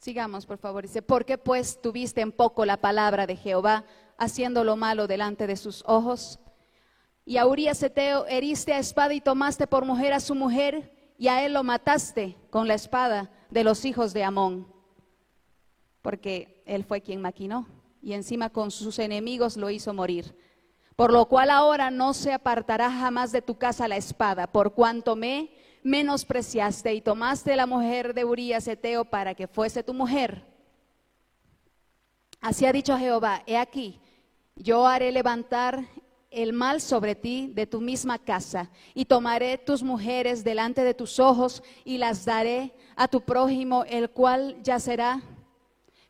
Sigamos, 0.00 0.44
por 0.44 0.58
favor. 0.58 0.82
Dice, 0.82 1.00
¿por 1.00 1.24
qué 1.24 1.38
pues 1.38 1.80
tuviste 1.80 2.20
en 2.20 2.32
poco 2.32 2.66
la 2.66 2.76
palabra 2.76 3.26
de 3.26 3.36
Jehová, 3.36 3.86
haciendo 4.18 4.64
lo 4.64 4.76
malo 4.76 5.06
delante 5.06 5.46
de 5.46 5.56
sus 5.56 5.82
ojos? 5.86 6.40
Y 7.26 7.36
a 7.36 7.46
Urias 7.46 7.82
Eteo 7.82 8.24
heriste 8.26 8.72
a 8.72 8.78
espada 8.78 9.12
y 9.12 9.20
tomaste 9.20 9.66
por 9.66 9.84
mujer 9.84 10.14
a 10.14 10.20
su 10.20 10.34
mujer, 10.34 10.90
y 11.18 11.28
a 11.28 11.44
él 11.44 11.52
lo 11.52 11.62
mataste 11.62 12.36
con 12.48 12.66
la 12.68 12.74
espada, 12.74 13.30
de 13.50 13.64
los 13.64 13.84
hijos 13.84 14.12
de 14.12 14.24
Amón, 14.24 14.66
porque 16.02 16.62
él 16.66 16.84
fue 16.84 17.00
quien 17.00 17.20
maquinó 17.20 17.66
y 18.02 18.12
encima 18.12 18.50
con 18.50 18.70
sus 18.70 18.98
enemigos 18.98 19.56
lo 19.56 19.70
hizo 19.70 19.92
morir. 19.92 20.36
Por 20.94 21.12
lo 21.12 21.26
cual 21.26 21.50
ahora 21.50 21.90
no 21.90 22.14
se 22.14 22.32
apartará 22.32 22.90
jamás 22.90 23.32
de 23.32 23.42
tu 23.42 23.56
casa 23.58 23.88
la 23.88 23.96
espada, 23.96 24.46
por 24.46 24.74
cuanto 24.74 25.16
me 25.16 25.50
menospreciaste 25.82 26.94
y 26.94 27.00
tomaste 27.00 27.54
la 27.56 27.66
mujer 27.66 28.14
de 28.14 28.24
Urías 28.24 28.66
Eteo 28.68 29.04
para 29.04 29.34
que 29.34 29.46
fuese 29.46 29.82
tu 29.82 29.92
mujer. 29.92 30.44
Así 32.40 32.64
ha 32.64 32.72
dicho 32.72 32.96
Jehová, 32.96 33.42
he 33.46 33.56
aquí, 33.56 34.00
yo 34.54 34.86
haré 34.86 35.12
levantar 35.12 35.84
el 36.36 36.52
mal 36.52 36.80
sobre 36.80 37.14
ti 37.14 37.50
de 37.54 37.66
tu 37.66 37.80
misma 37.80 38.18
casa, 38.18 38.70
y 38.94 39.06
tomaré 39.06 39.58
tus 39.58 39.82
mujeres 39.82 40.44
delante 40.44 40.84
de 40.84 40.94
tus 40.94 41.18
ojos 41.18 41.62
y 41.84 41.98
las 41.98 42.24
daré 42.24 42.74
a 42.94 43.08
tu 43.08 43.22
prójimo, 43.22 43.84
el 43.84 44.10
cual 44.10 44.56
yacerá 44.62 45.22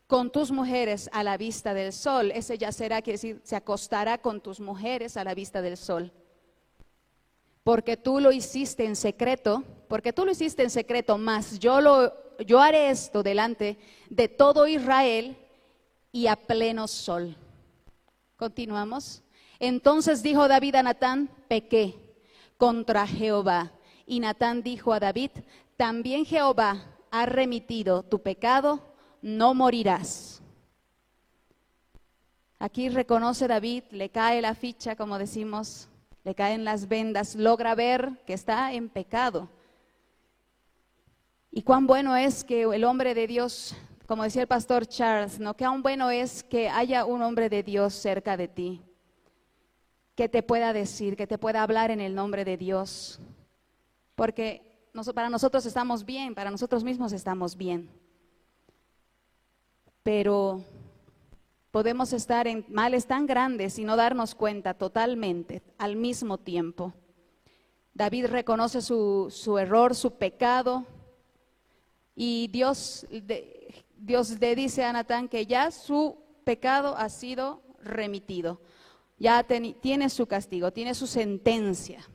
con 0.06 0.30
tus 0.30 0.50
mujeres 0.50 1.08
a 1.12 1.22
la 1.22 1.36
vista 1.36 1.74
del 1.74 1.92
sol. 1.92 2.30
Ese 2.32 2.58
yacerá 2.58 3.02
quiere 3.02 3.14
decir, 3.14 3.40
se 3.44 3.56
acostará 3.56 4.18
con 4.18 4.40
tus 4.40 4.60
mujeres 4.60 5.16
a 5.16 5.24
la 5.24 5.34
vista 5.34 5.62
del 5.62 5.76
sol. 5.76 6.12
Porque 7.64 7.96
tú 7.96 8.20
lo 8.20 8.30
hiciste 8.30 8.84
en 8.84 8.94
secreto, 8.94 9.64
porque 9.88 10.12
tú 10.12 10.24
lo 10.24 10.32
hiciste 10.32 10.62
en 10.62 10.70
secreto, 10.70 11.18
mas 11.18 11.58
yo 11.58 11.80
lo 11.80 12.26
yo 12.44 12.60
haré 12.60 12.90
esto 12.90 13.22
delante 13.22 13.78
de 14.10 14.28
todo 14.28 14.66
Israel 14.66 15.36
y 16.12 16.26
a 16.26 16.36
pleno 16.36 16.88
sol. 16.88 17.36
Continuamos. 18.36 19.22
Entonces 19.58 20.22
dijo 20.22 20.48
David 20.48 20.76
a 20.76 20.82
Natán, 20.82 21.30
pequé 21.48 21.94
contra 22.56 23.06
Jehová. 23.06 23.72
Y 24.06 24.20
Natán 24.20 24.62
dijo 24.62 24.92
a 24.92 25.00
David, 25.00 25.30
también 25.76 26.24
Jehová 26.24 26.84
ha 27.10 27.26
remitido 27.26 28.02
tu 28.02 28.20
pecado, 28.20 28.80
no 29.22 29.54
morirás. 29.54 30.42
Aquí 32.58 32.88
reconoce 32.88 33.48
David, 33.48 33.84
le 33.90 34.10
cae 34.10 34.40
la 34.40 34.54
ficha, 34.54 34.96
como 34.96 35.18
decimos, 35.18 35.88
le 36.24 36.34
caen 36.34 36.64
las 36.64 36.88
vendas, 36.88 37.34
logra 37.34 37.74
ver 37.74 38.22
que 38.26 38.32
está 38.32 38.72
en 38.72 38.88
pecado. 38.88 39.48
Y 41.50 41.62
cuán 41.62 41.86
bueno 41.86 42.16
es 42.16 42.44
que 42.44 42.62
el 42.62 42.84
hombre 42.84 43.14
de 43.14 43.26
Dios, 43.26 43.74
como 44.06 44.22
decía 44.22 44.42
el 44.42 44.48
pastor 44.48 44.86
Charles, 44.86 45.38
¿no? 45.38 45.54
Cuán 45.54 45.82
bueno 45.82 46.10
es 46.10 46.42
que 46.42 46.68
haya 46.68 47.04
un 47.04 47.22
hombre 47.22 47.48
de 47.48 47.62
Dios 47.62 47.94
cerca 47.94 48.36
de 48.36 48.48
ti 48.48 48.85
que 50.16 50.28
te 50.30 50.42
pueda 50.42 50.72
decir, 50.72 51.14
que 51.16 51.26
te 51.26 51.38
pueda 51.38 51.62
hablar 51.62 51.90
en 51.90 52.00
el 52.00 52.14
nombre 52.14 52.44
de 52.44 52.56
Dios. 52.56 53.20
Porque 54.14 54.90
para 55.14 55.28
nosotros 55.28 55.66
estamos 55.66 56.06
bien, 56.06 56.34
para 56.34 56.50
nosotros 56.50 56.82
mismos 56.82 57.12
estamos 57.12 57.54
bien. 57.56 57.90
Pero 60.02 60.64
podemos 61.70 62.14
estar 62.14 62.46
en 62.46 62.64
males 62.68 63.06
tan 63.06 63.26
grandes 63.26 63.78
y 63.78 63.84
no 63.84 63.94
darnos 63.94 64.34
cuenta 64.34 64.72
totalmente 64.72 65.62
al 65.76 65.96
mismo 65.96 66.38
tiempo. 66.38 66.94
David 67.92 68.26
reconoce 68.26 68.80
su, 68.80 69.28
su 69.30 69.58
error, 69.58 69.94
su 69.94 70.12
pecado, 70.12 70.86
y 72.14 72.48
Dios, 72.48 73.06
Dios 73.98 74.40
le 74.40 74.54
dice 74.56 74.84
a 74.84 74.92
Natán 74.94 75.28
que 75.28 75.44
ya 75.44 75.70
su 75.70 76.16
pecado 76.44 76.96
ha 76.96 77.10
sido 77.10 77.60
remitido 77.82 78.58
ya 79.18 79.44
tiene 79.44 80.10
su 80.10 80.26
castigo, 80.26 80.72
tiene 80.72 80.94
su 80.94 81.06
sentencia. 81.06 82.06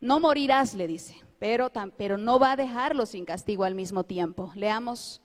No 0.00 0.20
morirás, 0.20 0.74
le 0.74 0.86
dice, 0.86 1.16
pero, 1.38 2.16
no 2.16 2.38
va 2.38 2.52
a 2.52 2.56
dejarlo 2.56 3.04
sin 3.04 3.26
castigo 3.26 3.64
al 3.64 3.74
mismo 3.74 4.04
tiempo. 4.04 4.50
Leamos. 4.54 5.20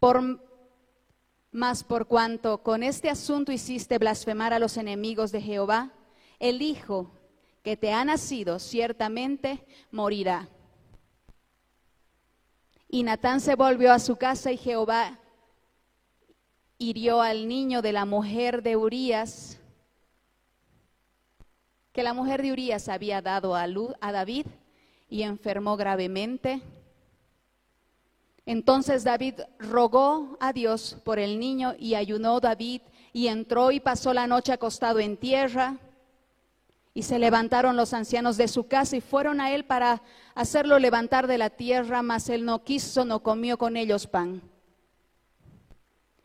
Por, 0.00 0.42
más 1.52 1.84
por 1.84 2.08
cuanto 2.08 2.62
con 2.62 2.82
este 2.82 3.08
asunto 3.08 3.52
hiciste 3.52 3.98
blasfemar 3.98 4.52
a 4.52 4.58
los 4.58 4.76
enemigos 4.76 5.30
de 5.30 5.42
Jehová, 5.42 5.92
el 6.40 6.60
Hijo 6.60 7.12
que 7.62 7.76
te 7.76 7.92
ha 7.92 8.04
nacido 8.04 8.58
ciertamente 8.58 9.64
morirá. 9.92 10.48
Y 12.88 13.04
Natán 13.04 13.40
se 13.40 13.54
volvió 13.54 13.92
a 13.92 14.00
su 14.00 14.16
casa 14.16 14.50
y 14.50 14.56
Jehová 14.56 15.19
hirió 16.80 17.20
al 17.20 17.46
niño 17.46 17.82
de 17.82 17.92
la 17.92 18.06
mujer 18.06 18.62
de 18.62 18.74
Urías, 18.74 19.60
que 21.92 22.02
la 22.02 22.14
mujer 22.14 22.40
de 22.40 22.52
Urías 22.52 22.88
había 22.88 23.20
dado 23.20 23.54
a, 23.54 23.66
luz, 23.66 23.92
a 24.00 24.12
David 24.12 24.46
y 25.10 25.22
enfermó 25.22 25.76
gravemente. 25.76 26.62
Entonces 28.46 29.04
David 29.04 29.34
rogó 29.58 30.38
a 30.40 30.54
Dios 30.54 30.96
por 31.04 31.18
el 31.18 31.38
niño 31.38 31.74
y 31.78 31.96
ayunó 31.96 32.40
David 32.40 32.80
y 33.12 33.26
entró 33.26 33.72
y 33.72 33.80
pasó 33.80 34.14
la 34.14 34.26
noche 34.26 34.54
acostado 34.54 35.00
en 35.00 35.18
tierra. 35.18 35.76
Y 36.94 37.02
se 37.02 37.18
levantaron 37.18 37.76
los 37.76 37.92
ancianos 37.92 38.38
de 38.38 38.48
su 38.48 38.68
casa 38.68 38.96
y 38.96 39.02
fueron 39.02 39.42
a 39.42 39.52
él 39.52 39.66
para 39.66 40.00
hacerlo 40.34 40.78
levantar 40.78 41.26
de 41.26 41.36
la 41.36 41.50
tierra, 41.50 42.00
mas 42.00 42.30
él 42.30 42.46
no 42.46 42.64
quiso, 42.64 43.04
no 43.04 43.22
comió 43.22 43.58
con 43.58 43.76
ellos 43.76 44.06
pan. 44.06 44.49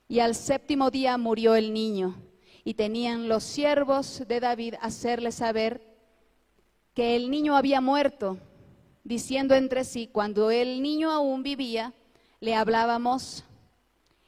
Y 0.07 0.19
al 0.19 0.35
séptimo 0.35 0.91
día 0.91 1.17
murió 1.17 1.55
el 1.55 1.73
niño. 1.73 2.15
Y 2.63 2.75
tenían 2.75 3.27
los 3.27 3.43
siervos 3.43 4.23
de 4.27 4.39
David 4.39 4.75
hacerle 4.81 5.31
saber 5.31 5.81
que 6.93 7.15
el 7.15 7.29
niño 7.29 7.55
había 7.55 7.81
muerto, 7.81 8.37
diciendo 9.03 9.53
entre 9.55 9.83
sí, 9.83 10.07
cuando 10.11 10.49
el 10.49 10.81
niño 10.81 11.11
aún 11.11 11.43
vivía, 11.43 11.93
le 12.39 12.55
hablábamos 12.55 13.43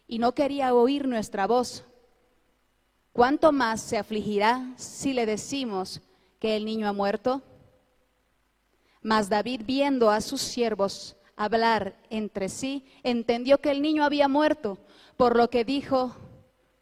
y 0.08 0.20
no 0.20 0.34
quería 0.34 0.74
oír 0.74 1.08
nuestra 1.08 1.48
voz. 1.48 1.84
¿Cuánto 3.14 3.52
más 3.52 3.82
se 3.82 3.98
afligirá 3.98 4.74
si 4.76 5.14
le 5.14 5.26
decimos 5.26 6.02
que 6.40 6.56
el 6.56 6.66
niño 6.66 6.88
ha 6.88 6.94
muerto? 6.94 7.42
Mas 9.02 9.30
David, 9.30 9.62
viendo 9.66 10.12
a 10.12 10.22
sus 10.22 10.42
siervos 10.42 11.16
hablar 11.36 11.96
entre 12.10 12.50
sí, 12.50 12.86
entendió 13.04 13.60
que 13.60 13.72
el 13.72 13.82
niño 13.82 14.04
había 14.04 14.28
muerto 14.28 14.78
por 15.18 15.36
lo 15.36 15.50
que 15.50 15.66
dijo, 15.66 16.16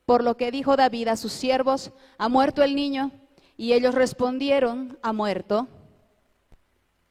por 0.06 0.24
lo 0.24 0.38
que 0.38 0.52
dijo 0.52 0.76
David 0.76 1.08
a 1.08 1.16
sus 1.16 1.32
siervos, 1.32 1.92
¿ha 2.18 2.30
muerto 2.30 2.62
el 2.62 2.76
niño? 2.76 3.12
Y 3.58 3.74
ellos 3.74 3.96
respondieron, 3.96 5.00
ha 5.02 5.14
muerto. 5.14 5.68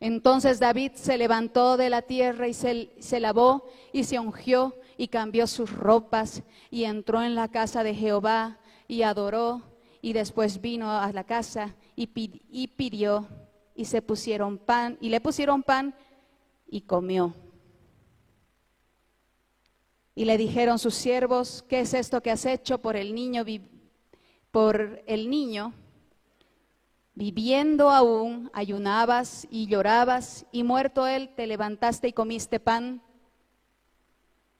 Entonces 0.00 0.60
David 0.60 0.92
se 0.94 1.16
levantó 1.16 1.78
de 1.78 1.88
la 1.88 2.02
tierra 2.02 2.46
y 2.46 2.52
se, 2.52 3.20
lavó 3.20 3.66
y 3.92 4.04
se 4.04 4.18
ungió 4.18 4.78
y 4.98 5.08
cambió 5.08 5.46
sus 5.46 5.72
ropas 5.72 6.42
y 6.70 6.84
entró 6.84 7.22
en 7.22 7.34
la 7.34 7.48
casa 7.48 7.82
de 7.82 7.94
Jehová 7.94 8.58
y 8.86 9.02
adoró 9.02 9.62
y 10.02 10.12
después 10.12 10.60
vino 10.60 10.90
a 10.90 11.10
la 11.12 11.24
casa 11.24 11.74
y, 11.96 12.10
y 12.50 12.68
pidió 12.68 13.26
y 13.74 13.86
se 13.86 14.02
pusieron 14.02 14.58
pan 14.58 14.98
y 15.00 15.08
le 15.08 15.22
pusieron 15.22 15.62
pan 15.62 15.94
y 16.68 16.82
comió. 16.82 17.34
Y 20.14 20.24
le 20.24 20.38
dijeron 20.38 20.78
sus 20.78 20.94
siervos, 20.94 21.64
¿qué 21.68 21.80
es 21.80 21.94
esto 21.94 22.22
que 22.22 22.30
has 22.30 22.46
hecho 22.46 22.78
por 22.78 22.96
el 22.96 23.14
niño? 23.14 23.44
Por 24.50 25.02
el 25.06 25.28
niño, 25.28 25.74
viviendo 27.14 27.90
aún, 27.90 28.50
ayunabas 28.52 29.46
y 29.50 29.66
llorabas, 29.66 30.46
y 30.52 30.62
muerto 30.62 31.06
él, 31.06 31.30
te 31.34 31.46
levantaste 31.46 32.08
y 32.08 32.12
comiste 32.12 32.60
pan. 32.60 33.02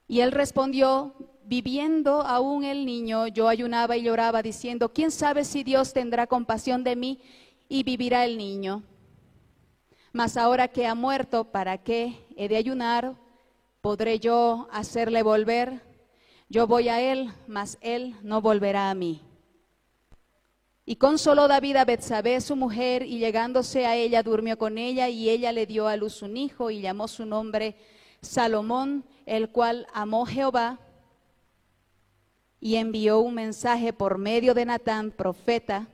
Y 0.07 0.19
él 0.19 0.31
respondió, 0.31 1.13
viviendo 1.45 2.21
aún 2.21 2.63
el 2.63 2.85
niño, 2.85 3.27
yo 3.27 3.47
ayunaba 3.47 3.95
y 3.97 4.03
lloraba, 4.03 4.41
diciendo, 4.41 4.91
¿quién 4.91 5.11
sabe 5.11 5.45
si 5.45 5.63
Dios 5.63 5.93
tendrá 5.93 6.27
compasión 6.27 6.83
de 6.83 6.95
mí 6.95 7.21
y 7.69 7.83
vivirá 7.83 8.25
el 8.25 8.37
niño? 8.37 8.83
Mas 10.11 10.37
ahora 10.37 10.67
que 10.67 10.87
ha 10.87 10.95
muerto, 10.95 11.45
¿para 11.45 11.77
qué 11.77 12.25
he 12.35 12.47
de 12.47 12.57
ayunar? 12.57 13.15
¿Podré 13.85 14.17
yo 14.19 14.67
hacerle 14.71 15.21
volver? 15.21 15.79
Yo 16.49 16.65
voy 16.65 16.89
a 16.89 17.01
él, 17.01 17.31
mas 17.45 17.77
él 17.81 18.15
no 18.23 18.41
volverá 18.41 18.89
a 18.89 18.95
mí. 18.95 19.21
Y 20.87 20.95
consoló 20.95 21.47
David 21.47 21.75
a 21.75 21.85
Betsabé, 21.85 22.41
su 22.41 22.55
mujer, 22.55 23.03
y 23.03 23.19
llegándose 23.19 23.85
a 23.85 23.95
ella 23.95 24.23
durmió 24.23 24.57
con 24.57 24.79
ella, 24.79 25.07
y 25.09 25.29
ella 25.29 25.51
le 25.51 25.67
dio 25.67 25.87
a 25.87 25.97
luz 25.97 26.23
un 26.23 26.35
hijo, 26.35 26.71
y 26.71 26.81
llamó 26.81 27.07
su 27.07 27.27
nombre 27.27 27.75
Salomón, 28.23 29.05
el 29.27 29.51
cual 29.51 29.85
amó 29.93 30.25
Jehová, 30.25 30.79
y 32.59 32.77
envió 32.77 33.19
un 33.19 33.35
mensaje 33.35 33.93
por 33.93 34.17
medio 34.17 34.55
de 34.55 34.65
Natán, 34.65 35.11
profeta. 35.11 35.87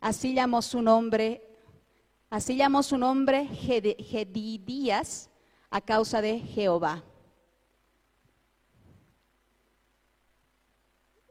Así 0.00 0.32
llamó 0.32 0.62
su 0.62 0.80
nombre, 0.80 1.46
así 2.30 2.56
llamó 2.56 2.82
su 2.82 2.96
nombre 2.96 3.48
Gedidías, 3.48 5.28
a 5.72 5.80
causa 5.80 6.20
de 6.20 6.38
Jehová. 6.38 7.02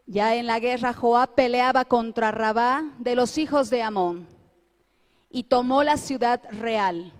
Ya 0.07 0.35
en 0.35 0.47
la 0.47 0.59
guerra 0.59 0.93
Joab 0.93 1.35
peleaba 1.35 1.85
contra 1.85 2.31
Rabá 2.31 2.83
de 2.97 3.15
los 3.15 3.37
hijos 3.37 3.69
de 3.69 3.83
Amón 3.83 4.27
y 5.29 5.43
tomó 5.43 5.83
la 5.83 5.95
ciudad 5.95 6.41
real. 6.51 7.13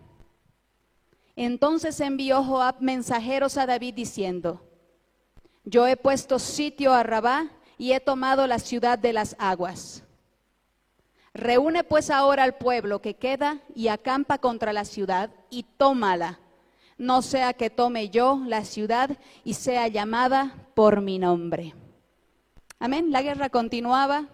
Entonces 1.36 2.02
envió 2.02 2.44
Joab 2.44 2.82
mensajeros 2.82 3.58
a 3.58 3.68
David 3.68 3.94
diciendo, 3.94 4.62
yo 5.64 5.88
he 5.88 5.96
puesto 5.96 6.40
sitio 6.40 6.92
a 6.92 7.04
Rabá 7.04 7.52
y 7.78 7.94
he 7.94 8.00
tomado 8.00 8.48
la 8.48 8.58
ciudad 8.58 8.98
de 8.98 9.14
las 9.14 9.36
aguas. 9.38 10.04
Reúne 11.36 11.84
pues 11.84 12.10
ahora 12.10 12.44
al 12.44 12.58
pueblo 12.58 13.00
que 13.00 13.14
queda 13.14 13.60
y 13.76 13.88
acampa 13.90 14.40
contra 14.40 14.74
la 14.74 14.86
ciudad 14.86 15.30
y 15.50 15.64
tómala, 15.64 16.40
no 17.02 17.24
sea 17.24 17.54
que 17.54 17.72
tome 17.72 18.10
yo 18.10 18.44
la 18.46 18.64
ciudad 18.64 19.18
y 19.44 19.56
sea 19.56 19.88
llamada 19.88 20.70
por 20.76 21.02
mi 21.02 21.18
nombre. 21.18 21.74
Amén. 22.78 23.12
La 23.12 23.24
guerra 23.24 23.50
continuaba. 23.50 24.28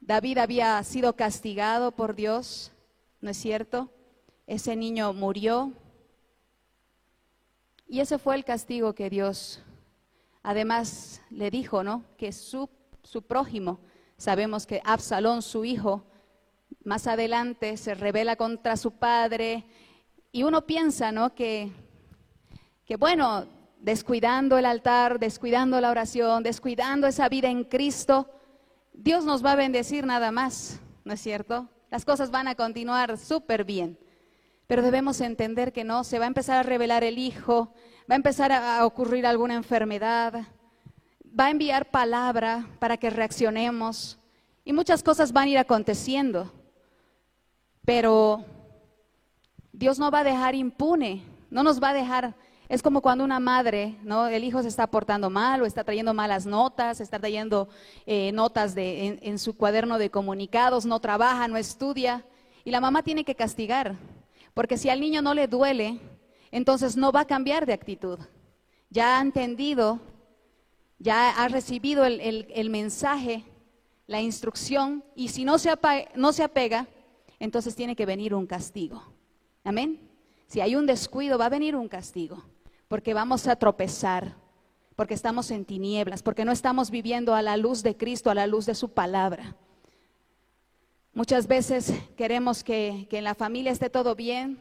David 0.00 0.38
había 0.38 0.80
sido 0.84 1.16
castigado 1.16 1.90
por 1.90 2.14
Dios, 2.14 2.70
¿no 3.20 3.30
es 3.30 3.36
cierto? 3.36 3.90
Ese 4.46 4.76
niño 4.76 5.12
murió. 5.12 5.72
Y 7.88 7.98
ese 7.98 8.18
fue 8.18 8.36
el 8.36 8.44
castigo 8.44 8.94
que 8.94 9.10
Dios 9.10 9.60
además 10.44 11.22
le 11.28 11.50
dijo, 11.50 11.82
¿no? 11.82 12.04
Que 12.16 12.30
su, 12.30 12.70
su 13.02 13.22
prójimo 13.22 13.80
Sabemos 14.16 14.64
que 14.64 14.80
Absalón, 14.84 15.42
su 15.42 15.64
hijo, 15.64 16.04
más 16.84 17.06
adelante 17.06 17.76
se 17.76 17.94
revela 17.94 18.36
contra 18.36 18.76
su 18.76 18.92
padre 18.92 19.64
y 20.34 20.42
uno 20.42 20.66
piensa, 20.66 21.12
¿no? 21.12 21.32
Que, 21.32 21.70
que 22.84 22.96
bueno, 22.96 23.46
descuidando 23.78 24.58
el 24.58 24.66
altar, 24.66 25.20
descuidando 25.20 25.80
la 25.80 25.92
oración, 25.92 26.42
descuidando 26.42 27.06
esa 27.06 27.28
vida 27.28 27.48
en 27.48 27.62
Cristo, 27.62 28.28
Dios 28.92 29.24
nos 29.24 29.44
va 29.44 29.52
a 29.52 29.56
bendecir 29.56 30.04
nada 30.04 30.32
más, 30.32 30.80
¿no 31.04 31.12
es 31.12 31.20
cierto? 31.20 31.68
Las 31.88 32.04
cosas 32.04 32.32
van 32.32 32.48
a 32.48 32.56
continuar 32.56 33.16
súper 33.16 33.64
bien. 33.64 33.96
Pero 34.66 34.82
debemos 34.82 35.20
entender 35.20 35.72
que 35.72 35.84
no, 35.84 36.02
se 36.02 36.18
va 36.18 36.24
a 36.24 36.28
empezar 36.28 36.58
a 36.58 36.62
revelar 36.64 37.04
el 37.04 37.18
Hijo, 37.18 37.72
va 38.10 38.14
a 38.14 38.16
empezar 38.16 38.50
a 38.50 38.84
ocurrir 38.84 39.28
alguna 39.28 39.54
enfermedad, 39.54 40.48
va 41.38 41.46
a 41.46 41.50
enviar 41.50 41.92
palabra 41.92 42.66
para 42.80 42.96
que 42.96 43.08
reaccionemos 43.10 44.18
y 44.64 44.72
muchas 44.72 45.04
cosas 45.04 45.32
van 45.32 45.44
a 45.44 45.50
ir 45.50 45.58
aconteciendo. 45.58 46.52
Pero 47.84 48.44
Dios 49.74 49.98
no 49.98 50.10
va 50.10 50.20
a 50.20 50.24
dejar 50.24 50.54
impune, 50.54 51.22
no 51.50 51.62
nos 51.64 51.82
va 51.82 51.90
a 51.90 51.94
dejar. 51.94 52.34
Es 52.68 52.80
como 52.80 53.02
cuando 53.02 53.24
una 53.24 53.40
madre, 53.40 53.96
¿no? 54.02 54.28
El 54.28 54.44
hijo 54.44 54.62
se 54.62 54.68
está 54.68 54.86
portando 54.86 55.28
mal 55.28 55.60
o 55.60 55.66
está 55.66 55.82
trayendo 55.82 56.14
malas 56.14 56.46
notas, 56.46 57.00
está 57.00 57.18
trayendo 57.18 57.68
eh, 58.06 58.30
notas 58.32 58.74
de, 58.74 59.18
en 59.20 59.38
su 59.38 59.56
cuaderno 59.56 59.98
de 59.98 60.10
comunicados, 60.10 60.86
no 60.86 61.00
trabaja, 61.00 61.48
no 61.48 61.56
estudia. 61.56 62.24
Y 62.64 62.70
la 62.70 62.80
mamá 62.80 63.02
tiene 63.02 63.24
que 63.24 63.34
castigar, 63.34 63.96
porque 64.54 64.78
si 64.78 64.88
al 64.88 65.00
niño 65.00 65.20
no 65.20 65.34
le 65.34 65.48
duele, 65.48 66.00
entonces 66.50 66.96
no 66.96 67.12
va 67.12 67.20
a 67.20 67.26
cambiar 67.26 67.66
de 67.66 67.74
actitud. 67.74 68.18
Ya 68.88 69.18
ha 69.18 69.20
entendido 69.20 70.00
ya 70.98 71.30
ha 71.30 71.48
recibido 71.48 72.04
el, 72.06 72.70
mensaje, 72.70 73.44
la 74.06 74.22
instrucción, 74.22 75.04
y 75.14 75.28
si 75.28 75.44
no 75.44 75.58
se, 75.58 75.70
no 76.14 76.32
se 76.32 76.42
apega, 76.42 76.86
entonces 77.38 77.74
tiene 77.74 77.96
que 77.96 78.06
venir 78.06 78.34
un 78.34 78.46
castigo. 78.46 79.13
Amén. 79.64 79.98
Si 80.46 80.60
hay 80.60 80.76
un 80.76 80.86
descuido, 80.86 81.38
va 81.38 81.46
a 81.46 81.48
venir 81.48 81.74
un 81.74 81.88
castigo, 81.88 82.44
porque 82.86 83.14
vamos 83.14 83.48
a 83.48 83.56
tropezar, 83.56 84.36
porque 84.94 85.14
estamos 85.14 85.50
en 85.50 85.64
tinieblas, 85.64 86.22
porque 86.22 86.44
no 86.44 86.52
estamos 86.52 86.90
viviendo 86.90 87.34
a 87.34 87.42
la 87.42 87.56
luz 87.56 87.82
de 87.82 87.96
Cristo, 87.96 88.30
a 88.30 88.34
la 88.34 88.46
luz 88.46 88.66
de 88.66 88.74
su 88.74 88.90
palabra. 88.90 89.56
Muchas 91.14 91.46
veces 91.46 91.92
queremos 92.16 92.62
que, 92.62 93.06
que 93.08 93.18
en 93.18 93.24
la 93.24 93.34
familia 93.34 93.72
esté 93.72 93.88
todo 93.88 94.14
bien, 94.14 94.58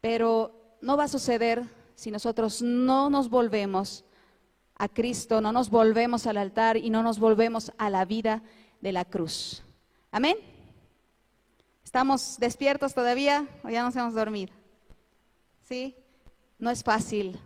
pero 0.00 0.78
no 0.80 0.96
va 0.96 1.04
a 1.04 1.08
suceder 1.08 1.62
si 1.94 2.10
nosotros 2.10 2.62
no 2.62 3.10
nos 3.10 3.28
volvemos 3.28 4.04
a 4.76 4.88
Cristo, 4.88 5.40
no 5.40 5.52
nos 5.52 5.70
volvemos 5.70 6.26
al 6.26 6.38
altar 6.38 6.76
y 6.76 6.90
no 6.90 7.02
nos 7.02 7.18
volvemos 7.18 7.72
a 7.78 7.90
la 7.90 8.04
vida 8.04 8.42
de 8.80 8.92
la 8.92 9.04
cruz. 9.04 9.62
Amén. 10.10 10.51
¿Estamos 11.92 12.38
despiertos 12.38 12.94
todavía 12.94 13.46
o 13.62 13.68
ya 13.68 13.82
nos 13.82 13.94
hemos 13.96 14.14
dormir? 14.14 14.50
¿Sí? 15.60 15.94
No 16.58 16.70
es 16.70 16.82
fácil. 16.82 17.38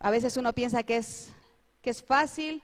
A 0.00 0.10
veces 0.10 0.36
uno 0.36 0.52
piensa 0.52 0.82
que 0.82 0.96
es, 0.96 1.32
que 1.80 1.90
es 1.90 2.02
fácil, 2.02 2.60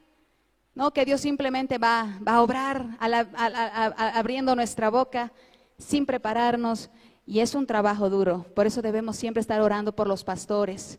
¿no? 0.74 0.92
Que 0.92 1.04
Dios 1.04 1.20
simplemente 1.20 1.78
va, 1.78 2.18
va 2.26 2.32
a 2.32 2.42
obrar 2.42 2.98
abriendo 2.98 4.56
nuestra 4.56 4.90
boca 4.90 5.32
sin 5.78 6.04
prepararnos 6.04 6.90
y 7.24 7.38
es 7.38 7.54
un 7.54 7.68
trabajo 7.68 8.10
duro. 8.10 8.46
Por 8.56 8.66
eso 8.66 8.82
debemos 8.82 9.14
siempre 9.16 9.40
estar 9.40 9.60
orando 9.60 9.94
por 9.94 10.08
los 10.08 10.24
pastores, 10.24 10.98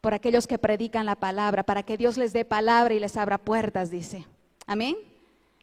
por 0.00 0.14
aquellos 0.14 0.46
que 0.46 0.56
predican 0.56 1.04
la 1.04 1.16
palabra, 1.16 1.64
para 1.64 1.82
que 1.82 1.98
Dios 1.98 2.16
les 2.16 2.32
dé 2.32 2.46
palabra 2.46 2.94
y 2.94 2.98
les 2.98 3.14
abra 3.18 3.36
puertas, 3.36 3.90
dice. 3.90 4.26
Amén. 4.66 4.96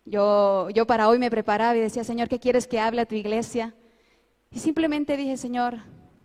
Yo, 0.05 0.69
yo 0.71 0.87
para 0.87 1.07
hoy 1.09 1.19
me 1.19 1.29
preparaba 1.29 1.75
y 1.75 1.81
decía, 1.81 2.03
Señor, 2.03 2.27
¿qué 2.27 2.39
quieres 2.39 2.67
que 2.67 2.79
hable 2.79 3.01
a 3.01 3.05
tu 3.05 3.15
iglesia? 3.15 3.75
Y 4.49 4.59
simplemente 4.59 5.15
dije, 5.15 5.37
Señor, 5.37 5.77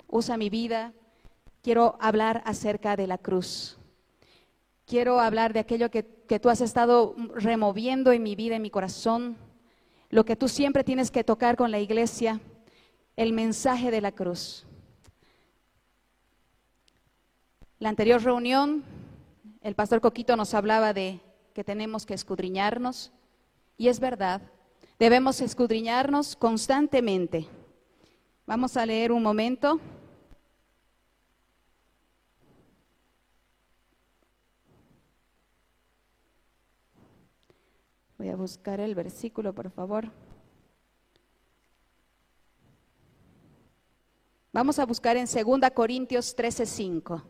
usa 0.09 0.37
mi 0.37 0.49
vida, 0.49 0.93
quiero 1.63 1.97
hablar 2.01 2.43
acerca 2.47 2.97
de 2.97 3.07
la 3.07 3.19
cruz. 3.19 3.79
Quiero 4.87 5.21
hablar 5.21 5.53
de 5.53 5.61
aquello 5.61 5.91
que, 5.91 6.07
que 6.27 6.41
tú 6.41 6.49
has 6.49 6.61
estado 6.61 7.15
removiendo 7.35 8.13
en 8.13 8.23
mi 8.23 8.35
vida, 8.35 8.57
en 8.57 8.63
mi 8.63 8.71
corazón, 8.71 9.37
lo 10.09 10.25
que 10.25 10.37
tú 10.37 10.49
siempre 10.49 10.85
tienes 10.85 11.11
que 11.11 11.25
tocar 11.25 11.57
con 11.57 11.71
la 11.71 11.81
iglesia, 11.81 12.41
el 13.17 13.33
mensaje 13.33 13.91
de 13.91 14.01
la 14.01 14.13
cruz. 14.13 14.67
La 17.79 17.91
anterior 17.91 18.23
reunión, 18.23 18.85
el 19.61 19.75
pastor 19.75 20.01
Coquito 20.01 20.37
nos 20.37 20.55
hablaba 20.55 20.93
de 20.93 21.21
que 21.53 21.65
tenemos 21.65 22.07
que 22.07 22.15
escudriñarnos, 22.15 23.13
y 23.77 23.89
es 23.89 24.01
verdad, 24.01 24.41
debemos 24.99 25.41
escudriñarnos 25.41 26.37
constantemente. 26.37 27.47
Vamos 28.47 28.77
a 28.77 28.87
leer 28.87 29.13
un 29.13 29.23
momento. 29.23 29.81
Voy 38.19 38.29
a 38.31 38.37
buscar 38.37 38.81
el 38.81 38.95
versículo, 38.95 39.53
por 39.53 39.71
favor. 39.71 40.11
Vamos 44.53 44.79
a 44.79 44.87
buscar 44.87 45.19
en 45.19 45.27
2 45.27 45.71
Corintios 45.75 46.35
13:5. 46.35 47.23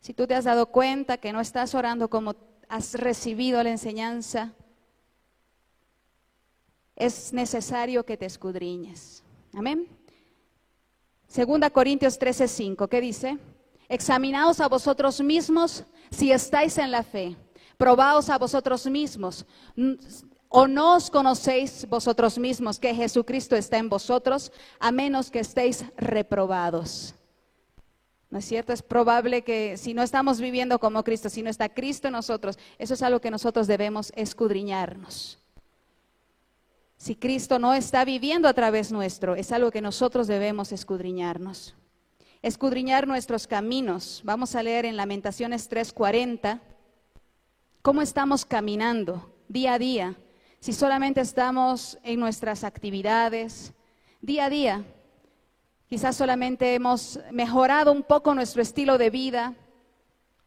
Si 0.00 0.12
tú 0.12 0.26
te 0.26 0.34
has 0.34 0.44
dado 0.44 0.66
cuenta 0.66 1.16
que 1.16 1.32
no 1.32 1.40
estás 1.40 1.74
orando 1.74 2.10
como 2.10 2.34
has 2.74 2.94
recibido 2.94 3.62
la 3.62 3.70
enseñanza, 3.70 4.52
es 6.96 7.32
necesario 7.32 8.04
que 8.04 8.16
te 8.16 8.26
escudriñes. 8.26 9.22
Amén. 9.52 9.86
Segunda 11.28 11.70
Corintios 11.70 12.18
13:5, 12.18 12.88
¿qué 12.88 13.00
dice? 13.00 13.38
Examinaos 13.88 14.58
a 14.58 14.68
vosotros 14.68 15.20
mismos 15.20 15.84
si 16.10 16.32
estáis 16.32 16.76
en 16.78 16.90
la 16.90 17.04
fe. 17.04 17.36
Probaos 17.76 18.28
a 18.28 18.38
vosotros 18.38 18.86
mismos. 18.86 19.46
¿O 20.48 20.66
no 20.66 20.96
os 20.96 21.10
conocéis 21.10 21.88
vosotros 21.88 22.36
mismos 22.38 22.80
que 22.80 22.92
Jesucristo 22.92 23.54
está 23.54 23.78
en 23.78 23.88
vosotros, 23.88 24.50
a 24.80 24.90
menos 24.90 25.30
que 25.30 25.38
estéis 25.38 25.84
reprobados? 25.96 27.14
¿No 28.34 28.40
es 28.40 28.46
cierto? 28.46 28.72
Es 28.72 28.82
probable 28.82 29.44
que 29.44 29.76
si 29.76 29.94
no 29.94 30.02
estamos 30.02 30.40
viviendo 30.40 30.80
como 30.80 31.04
Cristo, 31.04 31.30
si 31.30 31.40
no 31.40 31.50
está 31.50 31.68
Cristo 31.68 32.08
en 32.08 32.14
nosotros, 32.14 32.58
eso 32.78 32.94
es 32.94 33.02
algo 33.02 33.20
que 33.20 33.30
nosotros 33.30 33.68
debemos 33.68 34.12
escudriñarnos. 34.16 35.38
Si 36.96 37.14
Cristo 37.14 37.60
no 37.60 37.74
está 37.74 38.04
viviendo 38.04 38.48
a 38.48 38.52
través 38.52 38.90
nuestro, 38.90 39.36
es 39.36 39.52
algo 39.52 39.70
que 39.70 39.80
nosotros 39.80 40.26
debemos 40.26 40.72
escudriñarnos. 40.72 41.76
Escudriñar 42.42 43.06
nuestros 43.06 43.46
caminos. 43.46 44.20
Vamos 44.24 44.56
a 44.56 44.64
leer 44.64 44.84
en 44.84 44.96
Lamentaciones 44.96 45.70
3:40 45.70 46.60
cómo 47.82 48.02
estamos 48.02 48.44
caminando 48.44 49.32
día 49.46 49.74
a 49.74 49.78
día. 49.78 50.16
Si 50.58 50.72
solamente 50.72 51.20
estamos 51.20 52.00
en 52.02 52.18
nuestras 52.18 52.64
actividades, 52.64 53.72
día 54.20 54.46
a 54.46 54.50
día, 54.50 54.84
Quizás 55.88 56.16
solamente 56.16 56.74
hemos 56.74 57.20
mejorado 57.30 57.92
un 57.92 58.02
poco 58.02 58.34
nuestro 58.34 58.62
estilo 58.62 58.98
de 58.98 59.10
vida, 59.10 59.54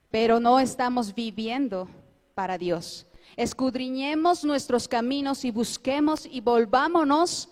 pero 0.09 0.39
no 0.39 0.59
estamos 0.59 1.13
viviendo 1.13 1.87
para 2.33 2.57
Dios. 2.57 3.05
Escudriñemos 3.35 4.43
nuestros 4.43 4.87
caminos 4.87 5.45
y 5.45 5.51
busquemos 5.51 6.25
y 6.25 6.41
volvámonos 6.41 7.49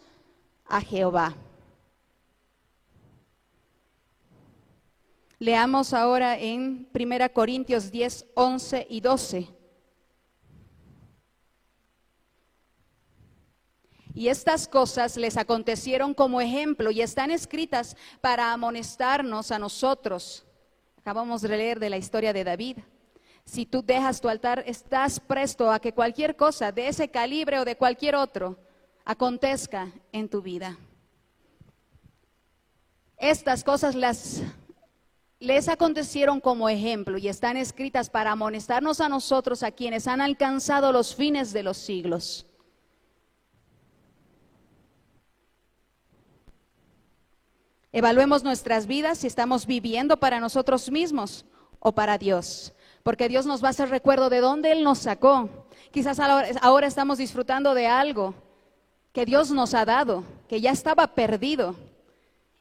a 0.66 0.82
Jehová. 0.82 1.36
Leamos 5.38 5.94
ahora 5.94 6.40
en 6.40 6.90
1 6.94 7.34
Corintios 7.34 7.92
10, 7.92 8.28
11 8.34 8.88
y 8.90 9.02
12. 9.02 9.55
Y 14.16 14.30
estas 14.30 14.70
cosas 14.70 15.18
les 15.18 15.36
acontecieron 15.36 16.14
como 16.14 16.40
ejemplo 16.40 16.90
y 16.90 17.02
están 17.02 17.32
escritas 17.32 17.98
para 18.22 18.54
amonestarnos 18.54 19.52
a 19.52 19.60
nosotros. 19.60 20.46
Acabamos 20.98 21.42
de 21.42 21.50
leer 21.50 21.82
de 21.82 21.90
la 21.90 21.98
historia 21.98 22.32
de 22.32 22.46
David. 22.46 22.78
Si 23.44 23.66
tú 23.66 23.84
dejas 23.84 24.22
tu 24.22 24.30
altar, 24.30 24.64
estás 24.66 25.20
presto 25.20 25.70
a 25.70 25.80
que 25.80 25.92
cualquier 25.92 26.38
cosa 26.38 26.72
de 26.72 26.88
ese 26.88 27.10
calibre 27.10 27.60
o 27.60 27.66
de 27.66 27.76
cualquier 27.76 28.16
otro 28.16 28.58
acontezca 29.04 29.92
en 30.14 30.30
tu 30.30 30.42
vida. 30.42 30.78
Estas 33.18 33.66
cosas 33.66 33.96
las 33.96 34.42
les 35.40 35.68
acontecieron 35.68 36.40
como 36.40 36.70
ejemplo 36.70 37.18
y 37.18 37.28
están 37.28 37.58
escritas 37.58 38.10
para 38.10 38.32
amonestarnos 38.32 39.02
a 39.02 39.10
nosotros, 39.10 39.62
a 39.62 39.72
quienes 39.72 40.08
han 40.08 40.22
alcanzado 40.22 40.94
los 40.94 41.14
fines 41.14 41.52
de 41.52 41.64
los 41.64 41.76
siglos. 41.76 42.48
Evaluemos 47.96 48.44
nuestras 48.44 48.88
vidas 48.88 49.20
si 49.20 49.28
estamos 49.28 49.66
viviendo 49.66 50.18
para 50.18 50.42
nosotros 50.42 50.92
mismos 50.92 51.46
o 51.80 51.94
para 51.94 52.18
Dios, 52.18 52.74
porque 53.04 53.30
Dios 53.30 53.46
nos 53.46 53.64
va 53.64 53.68
a 53.68 53.70
hacer 53.70 53.88
recuerdo 53.88 54.30
de 54.30 54.42
dónde 54.42 54.74
Él 54.74 54.84
nos 54.84 55.00
sacó. 55.00 55.50
Quizás 55.92 56.20
ahora 56.20 56.88
estamos 56.88 57.20
disfrutando 57.20 57.74
de 57.74 57.88
algo 57.88 58.36
que 59.14 59.24
Dios 59.24 59.50
nos 59.50 59.74
ha 59.74 59.86
dado, 59.86 60.26
que 60.50 60.60
ya 60.60 60.72
estaba 60.72 61.16
perdido, 61.16 61.74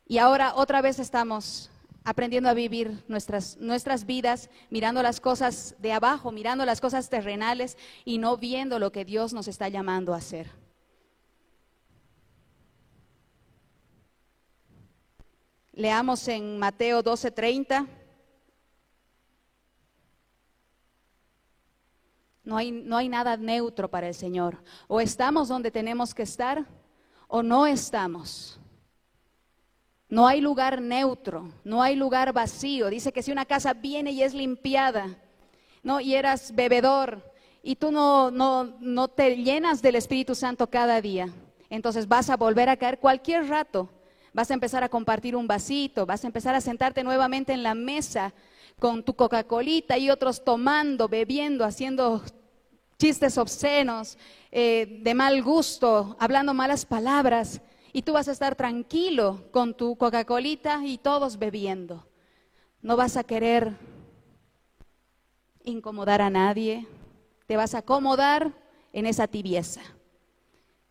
y 0.07 0.18
ahora 0.18 0.55
otra 0.55 0.80
vez 0.82 1.01
estamos 1.01 1.68
aprendiendo 2.05 2.49
a 2.49 2.55
vivir 2.55 3.03
nuestras, 3.09 3.57
nuestras 3.57 4.07
vidas, 4.07 4.51
mirando 4.70 5.03
las 5.03 5.20
cosas 5.20 5.74
de 5.80 5.93
abajo, 5.93 6.30
mirando 6.30 6.64
las 6.64 6.80
cosas 6.80 7.11
terrenales 7.11 7.76
y 8.05 8.18
no 8.18 8.37
viendo 8.37 8.78
lo 8.78 8.93
que 8.93 9.05
Dios 9.05 9.32
nos 9.32 9.49
está 9.49 9.68
llamando 9.68 10.14
a 10.14 10.18
hacer. 10.18 10.63
Leamos 15.76 16.28
en 16.28 16.56
Mateo 16.56 17.02
12:30. 17.02 17.88
No 22.44 22.56
hay, 22.56 22.70
no 22.70 22.96
hay 22.96 23.08
nada 23.08 23.36
neutro 23.36 23.90
para 23.90 24.06
el 24.06 24.14
Señor. 24.14 24.62
O 24.86 25.00
estamos 25.00 25.48
donde 25.48 25.72
tenemos 25.72 26.14
que 26.14 26.22
estar 26.22 26.64
o 27.26 27.42
no 27.42 27.66
estamos. 27.66 28.60
No 30.08 30.28
hay 30.28 30.40
lugar 30.40 30.80
neutro, 30.80 31.50
no 31.64 31.82
hay 31.82 31.96
lugar 31.96 32.32
vacío. 32.32 32.88
Dice 32.88 33.12
que 33.12 33.22
si 33.22 33.32
una 33.32 33.46
casa 33.46 33.72
viene 33.74 34.12
y 34.12 34.22
es 34.22 34.32
limpiada, 34.32 35.08
¿no? 35.82 36.00
Y 36.00 36.14
eras 36.14 36.54
bebedor 36.54 37.32
y 37.64 37.74
tú 37.74 37.90
no, 37.90 38.30
no, 38.30 38.76
no 38.78 39.08
te 39.08 39.38
llenas 39.38 39.82
del 39.82 39.96
Espíritu 39.96 40.36
Santo 40.36 40.70
cada 40.70 41.00
día, 41.00 41.30
entonces 41.68 42.06
vas 42.06 42.30
a 42.30 42.36
volver 42.36 42.68
a 42.68 42.76
caer 42.76 43.00
cualquier 43.00 43.48
rato 43.48 43.88
vas 44.35 44.51
a 44.51 44.55
empezar 44.55 44.82
a 44.82 44.89
compartir 44.89 45.37
un 45.37 45.47
vasito, 45.47 46.05
vas 46.05 46.24
a 46.24 46.26
empezar 46.26 46.55
a 46.55 46.61
sentarte 46.61 47.05
nuevamente 47.05 47.53
en 47.53 47.62
la 47.62 47.74
mesa 47.74 48.35
con 48.80 49.05
tu 49.05 49.14
Coca-Colita 49.14 49.97
y 49.97 50.11
otros 50.11 50.45
tomando, 50.45 51.09
bebiendo, 51.09 51.64
haciendo 51.64 52.22
chistes 52.99 53.39
obscenos, 53.39 54.18
eh, 54.51 55.01
de 55.03 55.14
mal 55.14 55.41
gusto, 55.43 56.16
hablando 56.18 56.53
malas 56.53 56.85
palabras, 56.85 57.61
y 57.93 58.03
tú 58.03 58.12
vas 58.12 58.26
a 58.26 58.32
estar 58.32 58.57
tranquilo 58.57 59.45
con 59.53 59.74
tu 59.74 59.97
Coca-Colita 59.97 60.85
y 60.85 60.99
todos 60.99 61.39
bebiendo. 61.39 62.05
No 62.82 62.97
vas 62.97 63.16
a 63.16 63.22
querer 63.22 63.76
incomodar 65.62 66.20
a 66.20 66.28
nadie, 66.28 66.89
te 67.47 67.57
vas 67.57 67.74
a 67.74 67.78
acomodar 67.78 68.53
en 68.93 69.07
esa 69.07 69.28
tibieza. 69.28 69.80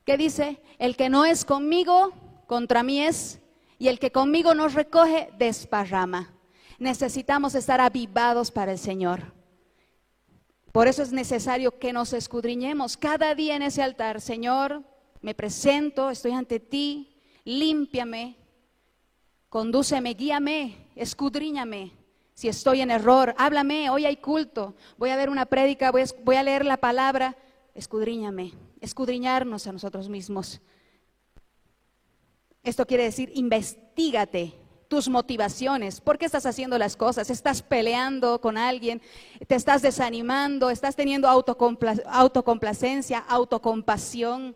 ¿Qué 0.05 0.15
dice? 0.15 0.61
El 0.79 0.95
que 0.95 1.09
no 1.09 1.25
es 1.25 1.43
conmigo, 1.43 2.13
contra 2.47 2.83
mí 2.83 3.01
es, 3.01 3.39
y 3.79 3.87
el 3.87 3.99
que 3.99 4.11
conmigo 4.11 4.53
nos 4.53 4.73
recoge, 4.73 5.29
desparrama. 5.37 6.33
Necesitamos 6.79 7.55
estar 7.55 7.81
avivados 7.81 8.51
para 8.51 8.71
el 8.71 8.77
Señor. 8.77 9.33
Por 10.71 10.87
eso 10.87 11.03
es 11.03 11.11
necesario 11.11 11.77
que 11.77 11.93
nos 11.93 12.13
escudriñemos 12.13 12.97
cada 12.97 13.35
día 13.35 13.55
en 13.55 13.61
ese 13.61 13.83
altar. 13.83 14.21
Señor, 14.21 14.83
me 15.21 15.35
presento, 15.35 16.09
estoy 16.09 16.31
ante 16.31 16.59
ti, 16.59 17.15
límpiame, 17.45 18.37
condúceme, 19.49 20.13
guíame, 20.15 20.87
escudriñame. 20.95 21.91
Si 22.33 22.47
estoy 22.47 22.81
en 22.81 22.89
error, 22.89 23.35
háblame, 23.37 23.91
hoy 23.91 24.05
hay 24.05 24.17
culto, 24.17 24.75
voy 24.97 25.11
a 25.11 25.15
ver 25.15 25.29
una 25.29 25.45
prédica, 25.45 25.91
voy 25.91 26.01
a, 26.01 26.05
voy 26.23 26.35
a 26.37 26.43
leer 26.43 26.65
la 26.65 26.77
palabra, 26.77 27.37
escudriñame, 27.75 28.53
escudriñarnos 28.81 29.67
a 29.67 29.71
nosotros 29.71 30.09
mismos. 30.09 30.59
Esto 32.63 32.85
quiere 32.85 33.03
decir, 33.03 33.29
investigate 33.35 34.53
tus 34.87 35.09
motivaciones, 35.09 35.99
por 35.99 36.17
qué 36.17 36.25
estás 36.25 36.45
haciendo 36.45 36.77
las 36.77 36.95
cosas, 36.95 37.29
estás 37.29 37.61
peleando 37.61 38.39
con 38.39 38.57
alguien, 38.57 39.01
te 39.47 39.55
estás 39.55 39.81
desanimando, 39.81 40.69
estás 40.69 40.95
teniendo 40.95 41.27
autocomplacencia, 41.27 43.19
autocompasión. 43.19 44.55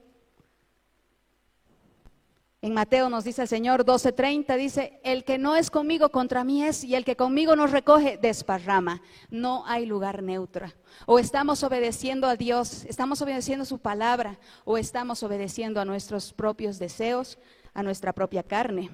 En 2.61 2.73
Mateo 2.73 3.09
nos 3.09 3.23
dice 3.23 3.43
el 3.43 3.47
Señor 3.47 3.85
12:30, 3.85 4.57
dice, 4.57 4.99
el 5.03 5.23
que 5.23 5.37
no 5.37 5.55
es 5.55 5.69
conmigo 5.69 6.09
contra 6.09 6.43
mí 6.43 6.63
es, 6.63 6.83
y 6.83 6.95
el 6.95 7.05
que 7.05 7.15
conmigo 7.15 7.55
nos 7.55 7.71
recoge 7.71 8.17
desparrama. 8.17 9.01
No 9.29 9.63
hay 9.67 9.85
lugar 9.85 10.23
neutro. 10.23 10.67
O 11.05 11.19
estamos 11.19 11.63
obedeciendo 11.63 12.27
a 12.27 12.35
Dios, 12.35 12.83
estamos 12.85 13.21
obedeciendo 13.21 13.63
su 13.63 13.79
palabra, 13.79 14.39
o 14.65 14.77
estamos 14.77 15.21
obedeciendo 15.23 15.79
a 15.79 15.85
nuestros 15.85 16.33
propios 16.33 16.79
deseos, 16.79 17.37
a 17.77 17.83
nuestra 17.83 18.11
propia 18.11 18.41
carne. 18.41 18.89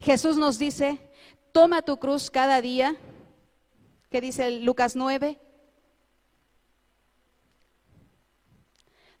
Jesús 0.00 0.36
nos 0.36 0.56
dice, 0.56 1.00
toma 1.50 1.82
tu 1.82 1.98
cruz 1.98 2.30
cada 2.30 2.62
día, 2.62 2.94
¿qué 4.08 4.20
dice 4.20 4.52
Lucas 4.52 4.94
9? 4.94 5.36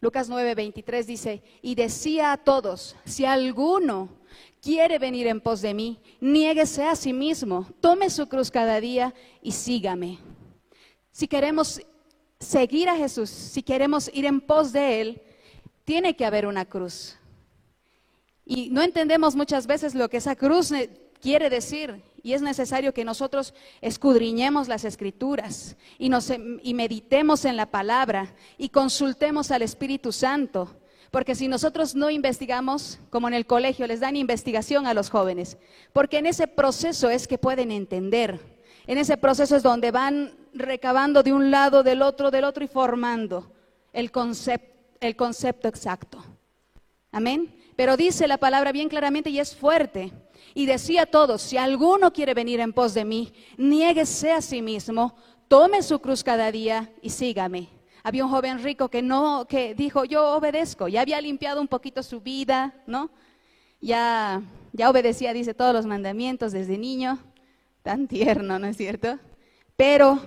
Lucas 0.00 0.28
9, 0.28 0.54
23 0.54 1.06
dice, 1.08 1.42
y 1.60 1.74
decía 1.74 2.30
a 2.30 2.36
todos, 2.36 2.94
si 3.04 3.24
alguno 3.24 4.10
quiere 4.62 5.00
venir 5.00 5.26
en 5.26 5.40
pos 5.40 5.60
de 5.60 5.74
mí, 5.74 6.00
niéguese 6.20 6.84
a 6.84 6.94
sí 6.94 7.12
mismo, 7.12 7.66
tome 7.80 8.10
su 8.10 8.28
cruz 8.28 8.48
cada 8.48 8.80
día 8.80 9.12
y 9.42 9.50
sígame. 9.50 10.20
Si 11.10 11.26
queremos 11.26 11.82
seguir 12.38 12.88
a 12.88 12.96
Jesús, 12.96 13.28
si 13.28 13.64
queremos 13.64 14.08
ir 14.14 14.24
en 14.24 14.40
pos 14.40 14.72
de 14.72 15.00
Él, 15.00 15.22
tiene 15.84 16.14
que 16.14 16.24
haber 16.24 16.46
una 16.46 16.64
cruz. 16.64 17.19
Y 18.50 18.68
no 18.70 18.82
entendemos 18.82 19.36
muchas 19.36 19.68
veces 19.68 19.94
lo 19.94 20.08
que 20.10 20.16
esa 20.16 20.34
cruz 20.34 20.72
quiere 21.22 21.48
decir. 21.48 22.02
Y 22.20 22.32
es 22.32 22.42
necesario 22.42 22.92
que 22.92 23.04
nosotros 23.04 23.54
escudriñemos 23.80 24.66
las 24.66 24.84
escrituras 24.84 25.76
y, 26.00 26.08
nos, 26.08 26.32
y 26.60 26.74
meditemos 26.74 27.44
en 27.44 27.56
la 27.56 27.66
palabra 27.66 28.34
y 28.58 28.70
consultemos 28.70 29.52
al 29.52 29.62
Espíritu 29.62 30.10
Santo. 30.10 30.74
Porque 31.12 31.36
si 31.36 31.46
nosotros 31.46 31.94
no 31.94 32.10
investigamos, 32.10 32.98
como 33.08 33.28
en 33.28 33.34
el 33.34 33.46
colegio, 33.46 33.86
les 33.86 34.00
dan 34.00 34.16
investigación 34.16 34.88
a 34.88 34.94
los 34.94 35.10
jóvenes, 35.10 35.56
porque 35.92 36.18
en 36.18 36.26
ese 36.26 36.48
proceso 36.48 37.08
es 37.08 37.28
que 37.28 37.38
pueden 37.38 37.70
entender. 37.70 38.40
En 38.88 38.98
ese 38.98 39.16
proceso 39.16 39.54
es 39.54 39.62
donde 39.62 39.92
van 39.92 40.34
recabando 40.54 41.22
de 41.22 41.32
un 41.32 41.52
lado, 41.52 41.84
del 41.84 42.02
otro, 42.02 42.32
del 42.32 42.42
otro 42.42 42.64
y 42.64 42.68
formando 42.68 43.52
el, 43.92 44.10
el 45.00 45.16
concepto 45.16 45.68
exacto. 45.68 46.24
Amén. 47.12 47.54
Pero 47.76 47.96
dice 47.96 48.28
la 48.28 48.38
palabra 48.38 48.72
bien 48.72 48.88
claramente 48.88 49.30
y 49.30 49.40
es 49.40 49.56
fuerte. 49.56 50.12
Y 50.54 50.66
decía 50.66 51.02
a 51.02 51.06
todos, 51.06 51.42
si 51.42 51.56
alguno 51.56 52.12
quiere 52.12 52.34
venir 52.34 52.60
en 52.60 52.72
pos 52.72 52.94
de 52.94 53.04
mí, 53.04 53.32
niéguese 53.56 54.32
a 54.32 54.42
sí 54.42 54.62
mismo, 54.62 55.14
tome 55.48 55.82
su 55.82 55.98
cruz 56.00 56.22
cada 56.22 56.50
día 56.52 56.92
y 57.02 57.10
sígame. 57.10 57.68
Había 58.02 58.24
un 58.24 58.30
joven 58.30 58.62
rico 58.62 58.88
que 58.88 59.02
no, 59.02 59.46
que 59.48 59.74
dijo, 59.74 60.04
yo 60.04 60.36
obedezco, 60.36 60.88
ya 60.88 61.02
había 61.02 61.20
limpiado 61.20 61.60
un 61.60 61.68
poquito 61.68 62.02
su 62.02 62.20
vida, 62.20 62.74
¿no? 62.86 63.10
Ya, 63.80 64.42
ya 64.72 64.90
obedecía, 64.90 65.32
dice, 65.32 65.54
todos 65.54 65.74
los 65.74 65.86
mandamientos 65.86 66.52
desde 66.52 66.78
niño, 66.78 67.18
tan 67.82 68.08
tierno, 68.08 68.58
¿no 68.58 68.66
es 68.66 68.76
cierto? 68.76 69.18
Pero 69.76 70.20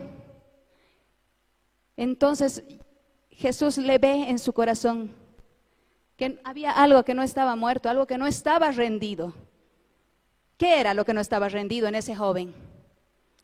entonces 1.97 2.63
Jesús 3.29 3.77
le 3.77 3.97
ve 3.97 4.29
en 4.29 4.39
su 4.39 4.53
corazón 4.53 5.15
que 6.17 6.39
había 6.43 6.71
algo 6.71 7.03
que 7.03 7.13
no 7.13 7.23
estaba 7.23 7.55
muerto, 7.55 7.89
algo 7.89 8.07
que 8.07 8.17
no 8.17 8.27
estaba 8.27 8.71
rendido. 8.71 9.33
¿Qué 10.57 10.79
era 10.79 10.93
lo 10.93 11.05
que 11.05 11.13
no 11.13 11.21
estaba 11.21 11.49
rendido 11.49 11.87
en 11.87 11.95
ese 11.95 12.15
joven? 12.15 12.53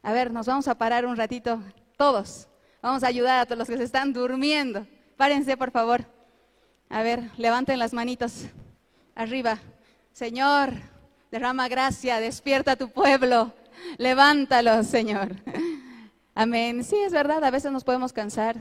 A 0.03 0.13
ver, 0.13 0.31
nos 0.31 0.45
vamos 0.45 0.67
a 0.67 0.75
parar 0.75 1.05
un 1.05 1.17
ratito, 1.17 1.61
todos. 1.97 2.47
Vamos 2.81 3.03
a 3.03 3.07
ayudar 3.07 3.39
a 3.39 3.45
todos 3.45 3.59
los 3.59 3.67
que 3.67 3.77
se 3.77 3.83
están 3.83 4.13
durmiendo. 4.13 4.87
Párense, 5.17 5.57
por 5.57 5.71
favor. 5.71 6.05
A 6.89 7.03
ver, 7.03 7.29
levanten 7.37 7.79
las 7.79 7.93
manitos 7.93 8.45
arriba. 9.15 9.59
Señor, 10.13 10.71
derrama 11.31 11.67
gracia, 11.67 12.19
despierta 12.19 12.73
a 12.73 12.75
tu 12.75 12.89
pueblo. 12.89 13.53
Levántalo, 13.97 14.83
Señor. 14.83 15.35
Amén. 16.35 16.83
Sí, 16.83 16.95
es 16.97 17.11
verdad, 17.11 17.43
a 17.43 17.51
veces 17.51 17.71
nos 17.71 17.83
podemos 17.83 18.13
cansar 18.13 18.55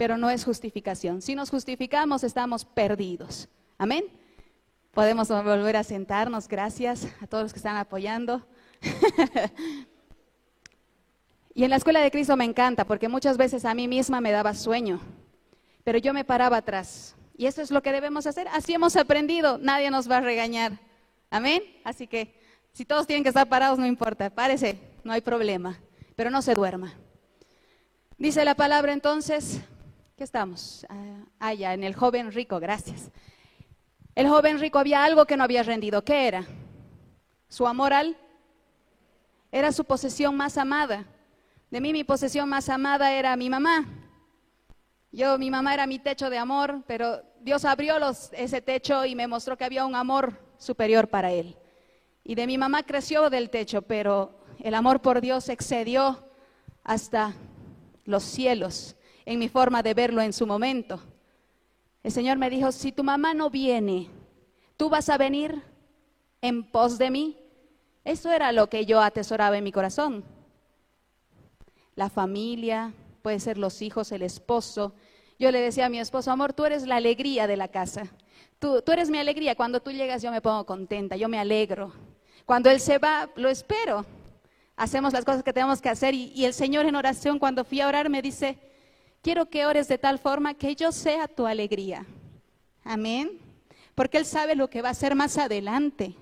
pero 0.00 0.16
no 0.16 0.30
es 0.30 0.46
justificación. 0.46 1.20
Si 1.20 1.34
nos 1.34 1.50
justificamos, 1.50 2.24
estamos 2.24 2.64
perdidos. 2.64 3.50
Amén. 3.76 4.06
Podemos 4.94 5.28
volver 5.28 5.76
a 5.76 5.84
sentarnos. 5.84 6.48
Gracias 6.48 7.06
a 7.20 7.26
todos 7.26 7.42
los 7.42 7.52
que 7.52 7.58
están 7.58 7.76
apoyando. 7.76 8.42
y 11.54 11.64
en 11.64 11.68
la 11.68 11.76
escuela 11.76 12.00
de 12.00 12.10
Cristo 12.10 12.34
me 12.34 12.46
encanta 12.46 12.86
porque 12.86 13.10
muchas 13.10 13.36
veces 13.36 13.66
a 13.66 13.74
mí 13.74 13.88
misma 13.88 14.22
me 14.22 14.32
daba 14.32 14.54
sueño, 14.54 15.02
pero 15.84 15.98
yo 15.98 16.14
me 16.14 16.24
paraba 16.24 16.56
atrás. 16.56 17.14
Y 17.36 17.44
eso 17.44 17.60
es 17.60 17.70
lo 17.70 17.82
que 17.82 17.92
debemos 17.92 18.26
hacer. 18.26 18.48
Así 18.48 18.72
hemos 18.72 18.96
aprendido. 18.96 19.58
Nadie 19.58 19.90
nos 19.90 20.10
va 20.10 20.16
a 20.16 20.22
regañar. 20.22 20.80
Amén. 21.28 21.62
Así 21.84 22.06
que 22.06 22.40
si 22.72 22.86
todos 22.86 23.06
tienen 23.06 23.22
que 23.22 23.28
estar 23.28 23.50
parados, 23.50 23.78
no 23.78 23.84
importa. 23.84 24.30
Párese, 24.30 24.80
no 25.04 25.12
hay 25.12 25.20
problema. 25.20 25.78
Pero 26.16 26.30
no 26.30 26.40
se 26.40 26.54
duerma. 26.54 26.94
Dice 28.16 28.46
la 28.46 28.54
palabra 28.54 28.94
entonces, 28.94 29.60
¿qué 30.20 30.24
estamos? 30.24 30.84
Ah, 30.90 31.24
ah, 31.38 31.54
ya, 31.54 31.72
en 31.72 31.82
el 31.82 31.94
joven 31.94 32.30
rico, 32.30 32.60
gracias. 32.60 33.10
El 34.14 34.28
joven 34.28 34.60
rico 34.60 34.78
había 34.78 35.02
algo 35.02 35.24
que 35.24 35.34
no 35.34 35.44
había 35.44 35.62
rendido. 35.62 36.04
¿Qué 36.04 36.28
era? 36.28 36.44
Su 37.48 37.66
amor 37.66 37.94
al... 37.94 38.18
Era 39.50 39.72
su 39.72 39.82
posesión 39.86 40.36
más 40.36 40.58
amada. 40.58 41.06
De 41.70 41.80
mí 41.80 41.94
mi 41.94 42.04
posesión 42.04 42.50
más 42.50 42.68
amada 42.68 43.14
era 43.14 43.34
mi 43.34 43.48
mamá. 43.48 43.86
Yo, 45.10 45.38
mi 45.38 45.50
mamá 45.50 45.72
era 45.72 45.86
mi 45.86 45.98
techo 45.98 46.28
de 46.28 46.36
amor, 46.36 46.82
pero 46.86 47.22
Dios 47.40 47.64
abrió 47.64 47.96
ese 48.32 48.60
techo 48.60 49.06
y 49.06 49.14
me 49.14 49.26
mostró 49.26 49.56
que 49.56 49.64
había 49.64 49.86
un 49.86 49.94
amor 49.94 50.38
superior 50.58 51.08
para 51.08 51.32
él. 51.32 51.56
Y 52.24 52.34
de 52.34 52.46
mi 52.46 52.58
mamá 52.58 52.82
creció 52.82 53.30
del 53.30 53.48
techo, 53.48 53.80
pero 53.80 54.38
el 54.58 54.74
amor 54.74 55.00
por 55.00 55.22
Dios 55.22 55.48
excedió 55.48 56.28
hasta 56.84 57.32
los 58.04 58.22
cielos 58.22 58.96
en 59.30 59.38
mi 59.38 59.48
forma 59.48 59.80
de 59.80 59.94
verlo 59.94 60.20
en 60.22 60.32
su 60.32 60.44
momento. 60.44 61.00
El 62.02 62.10
Señor 62.10 62.36
me 62.36 62.50
dijo, 62.50 62.72
si 62.72 62.90
tu 62.90 63.04
mamá 63.04 63.32
no 63.32 63.48
viene, 63.48 64.10
tú 64.76 64.88
vas 64.88 65.08
a 65.08 65.18
venir 65.18 65.62
en 66.42 66.64
pos 66.64 66.98
de 66.98 67.12
mí. 67.12 67.38
Eso 68.04 68.32
era 68.32 68.50
lo 68.50 68.68
que 68.68 68.86
yo 68.86 69.00
atesoraba 69.00 69.56
en 69.56 69.62
mi 69.62 69.70
corazón. 69.70 70.24
La 71.94 72.10
familia, 72.10 72.92
puede 73.22 73.38
ser 73.38 73.56
los 73.56 73.82
hijos, 73.82 74.10
el 74.10 74.22
esposo. 74.22 74.94
Yo 75.38 75.52
le 75.52 75.60
decía 75.60 75.86
a 75.86 75.90
mi 75.90 76.00
esposo, 76.00 76.32
amor, 76.32 76.52
tú 76.52 76.64
eres 76.64 76.84
la 76.84 76.96
alegría 76.96 77.46
de 77.46 77.56
la 77.56 77.68
casa. 77.68 78.08
Tú, 78.58 78.82
tú 78.82 78.90
eres 78.90 79.10
mi 79.10 79.18
alegría. 79.18 79.54
Cuando 79.54 79.78
tú 79.80 79.92
llegas 79.92 80.22
yo 80.22 80.32
me 80.32 80.40
pongo 80.40 80.66
contenta, 80.66 81.14
yo 81.14 81.28
me 81.28 81.38
alegro. 81.38 81.92
Cuando 82.46 82.68
Él 82.68 82.80
se 82.80 82.98
va, 82.98 83.30
lo 83.36 83.48
espero. 83.48 84.04
Hacemos 84.74 85.12
las 85.12 85.24
cosas 85.24 85.44
que 85.44 85.52
tenemos 85.52 85.80
que 85.80 85.88
hacer 85.88 86.14
y, 86.14 86.32
y 86.34 86.46
el 86.46 86.52
Señor 86.52 86.86
en 86.86 86.96
oración, 86.96 87.38
cuando 87.38 87.64
fui 87.64 87.80
a 87.80 87.86
orar, 87.86 88.08
me 88.08 88.22
dice, 88.22 88.58
quiero 89.22 89.48
que 89.48 89.66
ores 89.66 89.88
de 89.88 89.98
tal 89.98 90.18
forma 90.18 90.54
que 90.54 90.74
yo 90.74 90.92
sea 90.92 91.28
tu 91.28 91.46
alegría. 91.46 92.06
Amén. 92.84 93.38
Porque 93.94 94.18
Él 94.18 94.26
sabe 94.26 94.54
lo 94.54 94.70
que 94.70 94.82
va 94.82 94.88
a 94.88 94.92
hacer 94.92 95.14
más 95.14 95.36
adelante. 95.38 96.14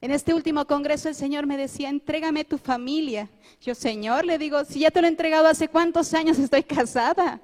En 0.00 0.10
este 0.10 0.34
último 0.34 0.66
congreso 0.66 1.08
el 1.08 1.14
Señor 1.14 1.46
me 1.46 1.56
decía, 1.56 1.88
entrégame 1.88 2.44
tu 2.44 2.58
familia. 2.58 3.28
Yo, 3.60 3.74
Señor, 3.74 4.24
le 4.24 4.36
digo, 4.36 4.64
si 4.64 4.80
ya 4.80 4.90
te 4.90 5.00
lo 5.00 5.06
he 5.06 5.10
entregado 5.10 5.46
hace 5.46 5.68
cuántos 5.68 6.12
años 6.14 6.38
estoy 6.38 6.64
casada. 6.64 7.40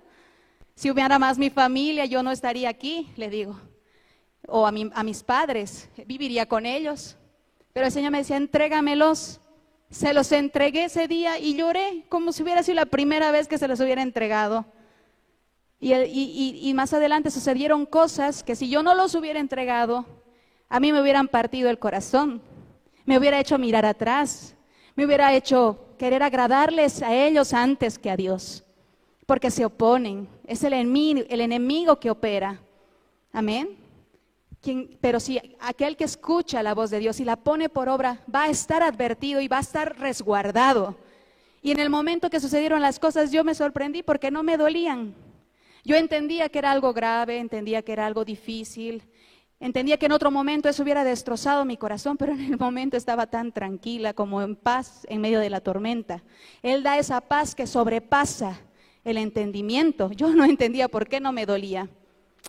Si 0.74 0.90
hubiera 0.90 1.18
más 1.18 1.38
mi 1.38 1.50
familia, 1.50 2.04
yo 2.04 2.22
no 2.22 2.32
estaría 2.32 2.68
aquí, 2.68 3.12
le 3.16 3.30
digo. 3.30 3.60
O 4.48 4.66
a, 4.66 4.70
a 4.70 5.02
mis 5.04 5.22
padres, 5.22 5.88
viviría 6.06 6.46
con 6.46 6.66
ellos. 6.66 7.16
Pero 7.72 7.86
el 7.86 7.92
Señor 7.92 8.10
me 8.10 8.18
decía, 8.18 8.36
entrégamelos. 8.36 9.40
Se 9.90 10.12
los 10.12 10.32
entregué 10.32 10.84
ese 10.84 11.08
día 11.08 11.38
y 11.38 11.54
lloré 11.54 12.04
como 12.08 12.32
si 12.32 12.42
hubiera 12.42 12.62
sido 12.62 12.76
la 12.76 12.86
primera 12.86 13.30
vez 13.30 13.48
que 13.48 13.58
se 13.58 13.68
los 13.68 13.80
hubiera 13.80 14.02
entregado. 14.02 14.66
Y, 15.80 16.72
más 16.74 16.92
adelante 16.92 17.30
sucedieron 17.30 17.86
cosas 17.86 18.42
que 18.42 18.56
si 18.56 18.68
yo 18.68 18.82
no 18.82 18.94
los 18.94 19.14
hubiera 19.14 19.38
entregado, 19.38 20.06
a 20.68 20.80
mí 20.80 20.92
me 20.92 21.00
hubieran 21.00 21.28
partido 21.28 21.70
el 21.70 21.78
corazón, 21.78 22.42
me 23.04 23.16
hubiera 23.16 23.38
hecho 23.38 23.58
mirar 23.58 23.86
atrás, 23.86 24.56
me 24.96 25.06
hubiera 25.06 25.32
hecho 25.34 25.78
querer 25.96 26.22
agradarles 26.22 27.00
a 27.02 27.14
ellos 27.14 27.52
antes 27.52 27.98
que 27.98 28.10
a 28.10 28.16
Dios, 28.16 28.64
porque 29.24 29.50
se 29.50 29.64
oponen, 29.64 30.28
es 30.46 30.64
el 30.64 30.72
enemigo, 30.72 31.22
el 31.28 31.40
enemigo 31.40 32.00
que 32.00 32.10
opera. 32.10 32.60
Amén. 33.32 33.76
pero 35.00 35.20
si 35.20 35.40
aquel 35.60 35.96
que 35.96 36.04
escucha 36.04 36.62
la 36.62 36.74
voz 36.74 36.90
de 36.90 36.98
Dios 36.98 37.20
y 37.20 37.24
la 37.24 37.36
pone 37.36 37.68
por 37.68 37.88
obra, 37.88 38.20
va 38.34 38.44
a 38.44 38.50
estar 38.50 38.82
advertido 38.82 39.40
y 39.40 39.46
va 39.46 39.58
a 39.58 39.60
estar 39.60 39.96
resguardado. 39.98 40.96
Y 41.62 41.70
en 41.70 41.78
el 41.78 41.88
momento 41.88 42.30
que 42.30 42.40
sucedieron 42.40 42.82
las 42.82 42.98
cosas, 42.98 43.30
yo 43.30 43.44
me 43.44 43.54
sorprendí 43.54 44.02
porque 44.02 44.30
no 44.32 44.42
me 44.42 44.56
dolían. 44.56 45.14
Yo 45.88 45.96
entendía 45.96 46.50
que 46.50 46.58
era 46.58 46.70
algo 46.70 46.92
grave, 46.92 47.38
entendía 47.38 47.80
que 47.80 47.92
era 47.92 48.04
algo 48.04 48.22
difícil, 48.22 49.04
entendía 49.58 49.96
que 49.96 50.04
en 50.04 50.12
otro 50.12 50.30
momento 50.30 50.68
eso 50.68 50.82
hubiera 50.82 51.02
destrozado 51.02 51.64
mi 51.64 51.78
corazón, 51.78 52.18
pero 52.18 52.34
en 52.34 52.42
el 52.42 52.58
momento 52.58 52.98
estaba 52.98 53.28
tan 53.28 53.52
tranquila 53.52 54.12
como 54.12 54.42
en 54.42 54.54
paz 54.54 55.06
en 55.08 55.22
medio 55.22 55.40
de 55.40 55.48
la 55.48 55.62
tormenta. 55.62 56.22
Él 56.60 56.82
da 56.82 56.98
esa 56.98 57.22
paz 57.22 57.54
que 57.54 57.66
sobrepasa 57.66 58.60
el 59.02 59.16
entendimiento. 59.16 60.12
Yo 60.12 60.28
no 60.28 60.44
entendía 60.44 60.88
por 60.88 61.08
qué 61.08 61.20
no 61.20 61.32
me 61.32 61.46
dolía. 61.46 61.88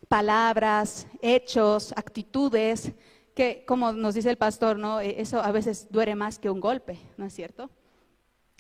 Palabras, 0.09 1.07
hechos, 1.21 1.93
actitudes, 1.95 2.91
que 3.33 3.63
como 3.65 3.93
nos 3.93 4.15
dice 4.15 4.31
el 4.31 4.37
pastor, 4.37 4.77
¿no? 4.77 4.99
E, 4.99 5.21
eso 5.21 5.41
a 5.41 5.53
veces 5.53 5.87
duele 5.89 6.13
más 6.13 6.39
que 6.39 6.49
un 6.49 6.59
golpe, 6.59 6.99
¿no 7.15 7.25
es 7.25 7.33
cierto? 7.33 7.69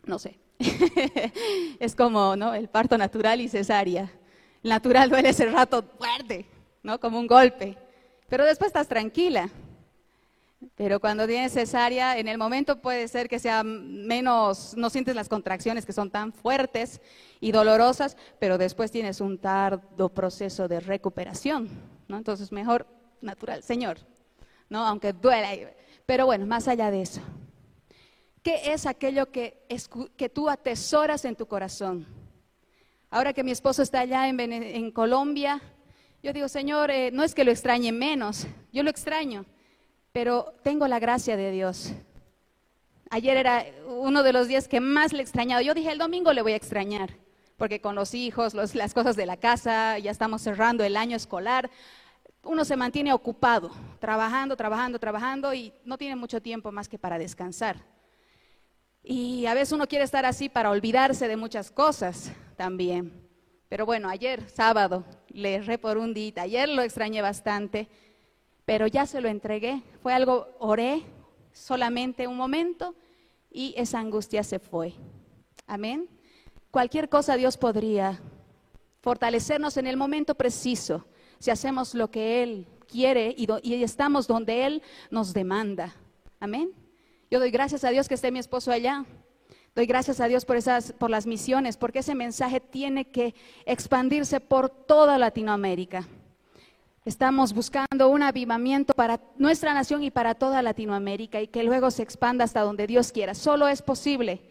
No 0.05 0.19
sé. 0.19 0.39
es 1.81 1.95
como, 1.97 2.37
¿no? 2.37 2.53
El 2.53 2.69
parto 2.69 2.97
natural 2.97 3.41
y 3.41 3.49
cesárea 3.49 4.09
natural 4.63 5.09
duele 5.09 5.29
ese 5.29 5.45
rato 5.45 5.83
fuerte, 5.97 6.45
¿no? 6.83 6.99
Como 6.99 7.19
un 7.19 7.27
golpe. 7.27 7.77
Pero 8.27 8.45
después 8.45 8.69
estás 8.69 8.87
tranquila. 8.87 9.49
Pero 10.75 10.99
cuando 10.99 11.25
tienes 11.25 11.53
cesárea, 11.53 12.17
en 12.17 12.27
el 12.27 12.37
momento 12.37 12.81
puede 12.81 13.07
ser 13.07 13.29
que 13.29 13.39
sea 13.39 13.63
menos, 13.63 14.75
no 14.75 14.89
sientes 14.89 15.15
las 15.15 15.29
contracciones 15.29 15.85
que 15.85 15.93
son 15.93 16.11
tan 16.11 16.33
fuertes 16.33 17.01
y 17.39 17.53
dolorosas, 17.53 18.17
pero 18.39 18.57
después 18.57 18.91
tienes 18.91 19.21
un 19.21 19.37
tardo 19.37 20.09
proceso 20.09 20.67
de 20.67 20.81
recuperación, 20.81 21.69
¿no? 22.09 22.17
Entonces, 22.17 22.51
mejor 22.51 22.85
natural, 23.21 23.63
Señor, 23.63 23.99
¿no? 24.67 24.85
Aunque 24.85 25.13
duela. 25.13 25.49
Pero 26.05 26.25
bueno, 26.25 26.45
más 26.45 26.67
allá 26.67 26.91
de 26.91 27.03
eso, 27.03 27.21
¿qué 28.43 28.73
es 28.73 28.85
aquello 28.85 29.31
que, 29.31 29.65
que 30.17 30.27
tú 30.27 30.49
atesoras 30.49 31.23
en 31.23 31.37
tu 31.37 31.45
corazón? 31.45 32.05
Ahora 33.11 33.33
que 33.33 33.43
mi 33.43 33.49
esposo 33.49 33.81
está 33.81 34.01
allá 34.01 34.27
en, 34.27 34.91
Colombia, 34.91 35.59
yo 36.21 36.31
digo, 36.31 36.47
Señor, 36.47 36.91
eh, 36.91 37.09
no 37.11 37.23
es 37.23 37.33
que 37.33 37.43
lo 37.43 37.49
extrañe 37.49 37.91
menos, 37.91 38.45
yo 38.71 38.83
lo 38.83 38.91
extraño, 38.91 39.45
pero 40.11 40.53
tengo 40.63 40.87
la 40.87 40.99
gracia 40.99 41.35
de 41.35 41.49
Dios. 41.49 41.91
Ayer 43.09 43.37
era 43.37 43.65
uno 43.87 44.21
de 44.21 44.31
los 44.31 44.47
días 44.47 44.67
que 44.67 44.79
más 44.79 45.11
le 45.11 45.19
he 45.19 45.21
extrañado. 45.23 45.63
Yo 45.63 45.73
dije, 45.73 45.91
el 45.91 45.97
domingo 45.97 46.33
le 46.33 46.43
voy 46.43 46.51
a 46.51 46.55
extrañar, 46.55 47.15
porque 47.57 47.81
con 47.81 47.95
los 47.95 48.13
hijos, 48.13 48.53
las 48.53 48.93
cosas 48.93 49.15
de 49.15 49.25
la 49.25 49.37
casa, 49.37 49.97
ya 49.97 50.11
estamos 50.11 50.43
cerrando 50.43 50.83
el 50.83 50.95
año 50.95 51.17
escolar. 51.17 51.71
Uno 52.43 52.63
se 52.63 52.75
mantiene 52.75 53.11
ocupado, 53.11 53.71
trabajando, 53.99 54.55
trabajando, 54.55 54.99
trabajando 54.99 55.51
y 55.55 55.73
no 55.83 55.97
tiene 55.97 56.15
mucho 56.15 56.43
tiempo 56.43 56.71
más 56.71 56.87
que 56.87 56.99
para 56.99 57.17
descansar. 57.17 57.77
Y 59.11 59.47
a 59.47 59.55
veces 59.55 59.71
uno 59.71 59.87
quiere 59.87 60.05
estar 60.05 60.23
así 60.27 60.49
para 60.49 60.69
olvidarse 60.69 61.27
de 61.27 61.35
muchas 61.35 61.71
cosas 61.71 62.31
también. 62.55 63.11
Pero 63.67 63.83
bueno, 63.83 64.07
ayer, 64.07 64.47
sábado, 64.51 65.03
le 65.29 65.55
erré 65.55 65.79
por 65.79 65.97
un 65.97 66.13
día, 66.13 66.43
ayer 66.43 66.69
lo 66.69 66.83
extrañé 66.83 67.19
bastante, 67.23 67.87
pero 68.65 68.85
ya 68.85 69.07
se 69.07 69.19
lo 69.19 69.27
entregué. 69.27 69.81
Fue 70.03 70.13
algo, 70.13 70.49
oré 70.59 71.01
solamente 71.51 72.27
un 72.27 72.37
momento 72.37 72.93
y 73.49 73.73
esa 73.77 73.99
angustia 73.99 74.43
se 74.43 74.59
fue. 74.59 74.93
Amén. 75.65 76.07
Cualquier 76.69 77.09
cosa 77.09 77.35
Dios 77.35 77.57
podría 77.57 78.21
fortalecernos 79.01 79.77
en 79.77 79.87
el 79.87 79.97
momento 79.97 80.35
preciso 80.35 81.07
si 81.39 81.49
hacemos 81.49 81.95
lo 81.95 82.11
que 82.11 82.43
Él 82.43 82.67
quiere 82.87 83.33
y, 83.35 83.47
y 83.63 83.83
estamos 83.83 84.27
donde 84.27 84.67
Él 84.67 84.83
nos 85.09 85.33
demanda. 85.33 85.95
Amén. 86.39 86.75
Yo 87.31 87.39
doy 87.39 87.51
gracias 87.51 87.83
a 87.83 87.89
Dios 87.91 88.07
que 88.07 88.15
esté 88.15 88.31
mi 88.31 88.39
esposo 88.39 88.71
allá. 88.71 89.05
Doy 89.75 89.85
gracias 89.85 90.19
a 90.19 90.27
Dios 90.27 90.45
por, 90.45 90.57
esas, 90.57 90.93
por 90.93 91.11
las 91.11 91.27
misiones, 91.27 91.77
porque 91.77 91.99
ese 91.99 92.15
mensaje 92.15 92.59
tiene 92.59 93.05
que 93.05 93.35
expandirse 93.65 94.39
por 94.39 94.69
toda 94.69 95.19
Latinoamérica. 95.19 96.07
Estamos 97.05 97.53
buscando 97.53 98.09
un 98.09 98.23
avivamiento 98.23 98.93
para 98.93 99.21
nuestra 99.37 99.73
nación 99.73 100.03
y 100.03 100.11
para 100.11 100.33
toda 100.35 100.61
Latinoamérica 100.61 101.39
y 101.39 101.47
que 101.47 101.63
luego 101.63 101.91
se 101.91 102.03
expanda 102.03 102.43
hasta 102.43 102.61
donde 102.61 102.87
Dios 102.87 103.11
quiera. 103.11 103.35
Solo 103.35 103.67
es 103.67 103.81
posible 103.81 104.41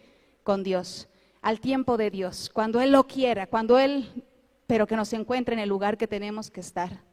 con 0.43 0.63
Dios, 0.63 1.09
al 1.41 1.59
tiempo 1.59 1.97
de 1.97 2.09
Dios, 2.09 2.49
cuando 2.51 2.79
Él 2.79 2.91
lo 2.91 3.05
quiera, 3.07 3.47
cuando 3.47 3.77
Él, 3.77 4.25
pero 4.67 4.87
que 4.87 4.95
nos 4.95 5.11
encuentre 5.11 5.53
en 5.53 5.59
el 5.59 5.69
lugar 5.69 5.97
que 5.97 6.07
tenemos 6.07 6.49
que 6.49 6.61
estar. 6.61 7.03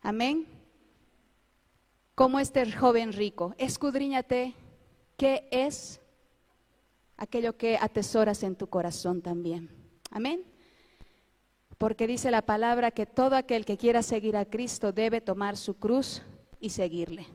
Amén. 0.00 0.46
Como 2.14 2.40
este 2.40 2.72
joven 2.72 3.12
rico, 3.12 3.54
escudriñate 3.58 4.54
qué 5.18 5.48
es 5.50 6.00
aquello 7.18 7.58
que 7.58 7.76
atesoras 7.76 8.42
en 8.42 8.56
tu 8.56 8.68
corazón 8.68 9.20
también. 9.20 9.68
Amén. 10.10 10.42
Porque 11.76 12.06
dice 12.06 12.30
la 12.30 12.42
palabra 12.42 12.92
que 12.92 13.04
todo 13.04 13.36
aquel 13.36 13.66
que 13.66 13.76
quiera 13.76 14.02
seguir 14.02 14.36
a 14.36 14.46
Cristo 14.46 14.92
debe 14.92 15.20
tomar 15.20 15.56
su 15.56 15.74
cruz 15.74 16.22
y 16.60 16.70
seguirle. 16.70 17.26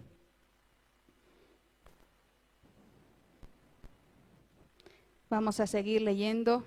Vamos 5.30 5.60
a 5.60 5.68
seguir 5.68 6.02
leyendo. 6.02 6.64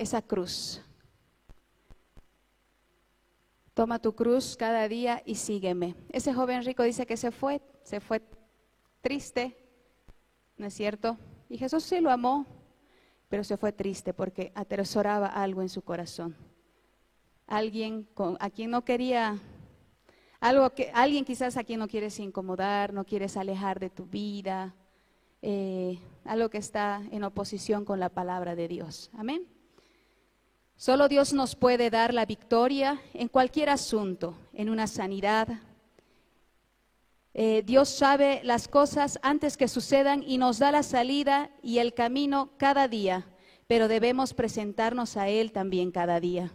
Esa 0.00 0.22
cruz. 0.22 0.80
Toma 3.74 3.98
tu 3.98 4.14
cruz 4.14 4.56
cada 4.56 4.88
día 4.88 5.22
y 5.26 5.34
sígueme. 5.34 5.94
Ese 6.10 6.32
joven 6.32 6.64
rico 6.64 6.82
dice 6.82 7.06
que 7.06 7.18
se 7.18 7.30
fue, 7.30 7.60
se 7.82 8.00
fue 8.00 8.22
triste, 9.02 9.56
¿no 10.56 10.66
es 10.66 10.74
cierto? 10.74 11.18
Y 11.50 11.58
Jesús 11.58 11.84
sí 11.84 12.00
lo 12.00 12.10
amó, 12.10 12.46
pero 13.28 13.44
se 13.44 13.58
fue 13.58 13.72
triste 13.72 14.14
porque 14.14 14.52
atesoraba 14.54 15.26
algo 15.26 15.60
en 15.60 15.68
su 15.68 15.82
corazón. 15.82 16.34
Alguien 17.46 18.08
a 18.38 18.48
quien 18.48 18.70
no 18.70 18.84
quería, 18.84 19.38
algo 20.40 20.70
que, 20.70 20.90
alguien 20.94 21.26
quizás 21.26 21.58
a 21.58 21.64
quien 21.64 21.78
no 21.78 21.88
quieres 21.88 22.18
incomodar, 22.20 22.94
no 22.94 23.04
quieres 23.04 23.36
alejar 23.36 23.80
de 23.80 23.90
tu 23.90 24.06
vida, 24.06 24.74
eh, 25.42 25.98
algo 26.24 26.48
que 26.48 26.58
está 26.58 27.02
en 27.10 27.24
oposición 27.24 27.84
con 27.84 28.00
la 28.00 28.08
palabra 28.08 28.54
de 28.54 28.66
Dios. 28.66 29.10
Amén. 29.12 29.59
Solo 30.80 31.08
Dios 31.08 31.34
nos 31.34 31.56
puede 31.56 31.90
dar 31.90 32.14
la 32.14 32.24
victoria 32.24 33.02
en 33.12 33.28
cualquier 33.28 33.68
asunto, 33.68 34.34
en 34.54 34.70
una 34.70 34.86
sanidad. 34.86 35.46
Eh, 37.34 37.62
Dios 37.66 37.90
sabe 37.90 38.40
las 38.44 38.66
cosas 38.66 39.18
antes 39.20 39.58
que 39.58 39.68
sucedan 39.68 40.24
y 40.26 40.38
nos 40.38 40.58
da 40.58 40.72
la 40.72 40.82
salida 40.82 41.50
y 41.62 41.80
el 41.80 41.92
camino 41.92 42.52
cada 42.56 42.88
día, 42.88 43.26
pero 43.66 43.88
debemos 43.88 44.32
presentarnos 44.32 45.18
a 45.18 45.28
Él 45.28 45.52
también 45.52 45.90
cada 45.90 46.18
día. 46.18 46.50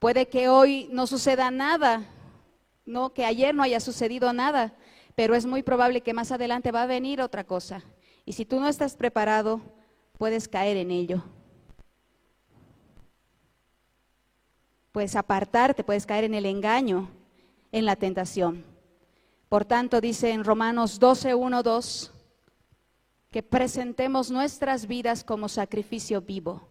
Puede 0.00 0.26
que 0.26 0.48
hoy 0.48 0.88
no 0.90 1.06
suceda 1.06 1.52
nada, 1.52 2.06
no 2.84 3.14
que 3.14 3.24
ayer 3.24 3.54
no 3.54 3.62
haya 3.62 3.78
sucedido 3.78 4.32
nada, 4.32 4.74
pero 5.14 5.36
es 5.36 5.46
muy 5.46 5.62
probable 5.62 6.00
que 6.00 6.12
más 6.12 6.32
adelante 6.32 6.72
va 6.72 6.82
a 6.82 6.86
venir 6.86 7.20
otra 7.20 7.44
cosa. 7.44 7.84
Y 8.24 8.32
si 8.32 8.44
tú 8.44 8.58
no 8.58 8.66
estás 8.66 8.96
preparado, 8.96 9.60
puedes 10.22 10.46
caer 10.46 10.76
en 10.76 10.92
ello. 10.92 11.20
Puedes 14.92 15.16
apartarte, 15.16 15.82
puedes 15.82 16.06
caer 16.06 16.22
en 16.22 16.34
el 16.34 16.46
engaño, 16.46 17.10
en 17.72 17.84
la 17.84 17.96
tentación. 17.96 18.64
Por 19.48 19.64
tanto, 19.64 20.00
dice 20.00 20.30
en 20.30 20.44
Romanos 20.44 21.00
12, 21.00 21.34
1, 21.34 21.62
2, 21.64 22.12
que 23.32 23.42
presentemos 23.42 24.30
nuestras 24.30 24.86
vidas 24.86 25.24
como 25.24 25.48
sacrificio 25.48 26.20
vivo. 26.20 26.68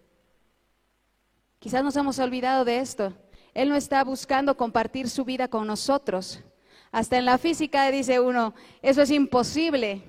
Quizás 1.60 1.84
nos 1.84 1.97
hemos 1.97 2.20
olvidado 2.20 2.64
de 2.64 2.78
esto. 2.80 3.12
Él 3.54 3.68
no 3.68 3.76
está 3.76 4.02
buscando 4.06 4.56
compartir 4.56 5.10
su 5.10 5.26
vida 5.26 5.49
con 5.49 5.68
nosotros. 5.68 6.41
Hasta 6.89 7.18
en 7.18 7.26
la 7.26 7.38
física 7.38 7.91
dice 7.91 8.22
uno, 8.22 8.54
eso 8.82 9.02
es 9.02 9.12
imposible. 9.12 10.04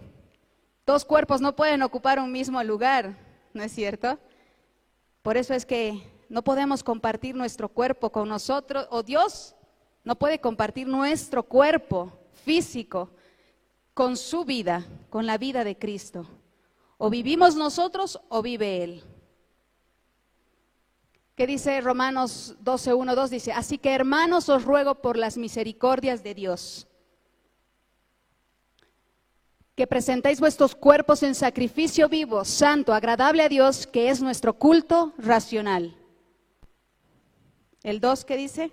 Dos 0.87 1.05
cuerpos 1.05 1.41
no 1.41 1.57
pueden 1.57 1.83
ocupar 1.83 2.21
un 2.21 2.31
mismo 2.31 2.63
lugar. 2.63 3.32
¿No 3.55 3.63
es 3.63 3.73
cierto? 3.73 4.19
Por 5.23 5.37
eso 5.37 5.55
es 5.55 5.67
que 5.67 6.03
no 6.29 6.43
podemos 6.43 6.83
compartir 6.83 7.35
nuestro 7.35 7.69
cuerpo 7.69 8.11
con 8.11 8.29
nosotros, 8.29 8.87
o 8.91 9.03
Dios 9.03 9.55
no 10.05 10.17
puede 10.17 10.41
compartir 10.41 10.87
nuestro 10.87 11.43
cuerpo 11.43 12.13
físico 12.45 13.11
con 13.95 14.17
su 14.17 14.45
vida, 14.45 14.85
con 15.11 15.27
la 15.27 15.39
vida 15.39 15.65
de 15.65 15.79
Cristo. 15.79 16.27
O 16.99 17.11
vivimos 17.11 17.57
nosotros 17.57 18.21
o 18.29 18.43
vive 18.43 18.83
Él. 18.83 19.05
¿Qué 21.35 21.47
dice 21.47 21.81
Romanos 21.81 22.57
12, 22.61 22.95
1, 22.95 23.15
2? 23.15 23.31
Dice, 23.31 23.53
así 23.53 23.79
que 23.79 23.95
hermanos 23.95 24.49
os 24.49 24.65
ruego 24.65 24.97
por 24.97 25.17
las 25.17 25.37
misericordias 25.37 26.23
de 26.23 26.35
Dios 26.35 26.87
que 29.83 29.87
presentéis 29.89 30.39
vuestros 30.39 30.77
cuerpos 30.77 31.25
en 31.25 31.35
sacrificio 31.35 32.09
vivo, 32.09 32.45
santo, 32.45 32.95
agradable 32.95 33.43
a 33.43 33.49
Dios, 33.49 33.85
que 33.85 34.11
es 34.11 34.23
nuestro 34.23 34.57
culto 34.57 35.13
racional. 35.19 35.97
El 37.83 37.99
2, 37.99 38.25
¿qué 38.25 38.37
dice? 38.37 38.71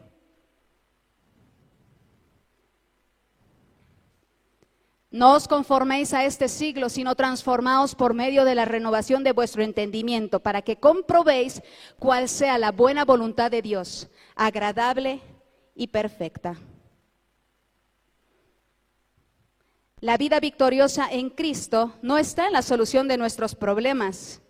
No 5.09 5.33
os 5.33 5.47
conforméis 5.47 6.13
a 6.13 6.25
este 6.25 6.47
siglo, 6.47 6.89
sino 6.89 7.15
transformaos 7.15 7.95
por 7.95 8.13
medio 8.13 8.45
de 8.45 8.53
la 8.53 8.65
renovación 8.65 9.23
de 9.23 9.31
vuestro 9.31 9.63
entendimiento, 9.63 10.41
para 10.41 10.61
que 10.61 10.75
comprobéis 10.75 11.63
cuál 11.97 12.29
sea 12.29 12.59
la 12.59 12.71
buena 12.71 13.03
voluntad 13.03 13.49
de 13.49 13.63
Dios, 13.63 14.09
agradable 14.35 15.21
y 15.73 15.87
perfecta. 15.87 16.55
La 20.01 20.17
vida 20.17 20.39
victoriosa 20.39 21.07
en 21.11 21.29
Cristo 21.29 21.93
no 22.01 22.17
está 22.17 22.47
en 22.47 22.53
la 22.53 22.61
solución 22.61 23.09
de 23.09 23.17
nuestros 23.17 23.53
problemas 23.53 24.41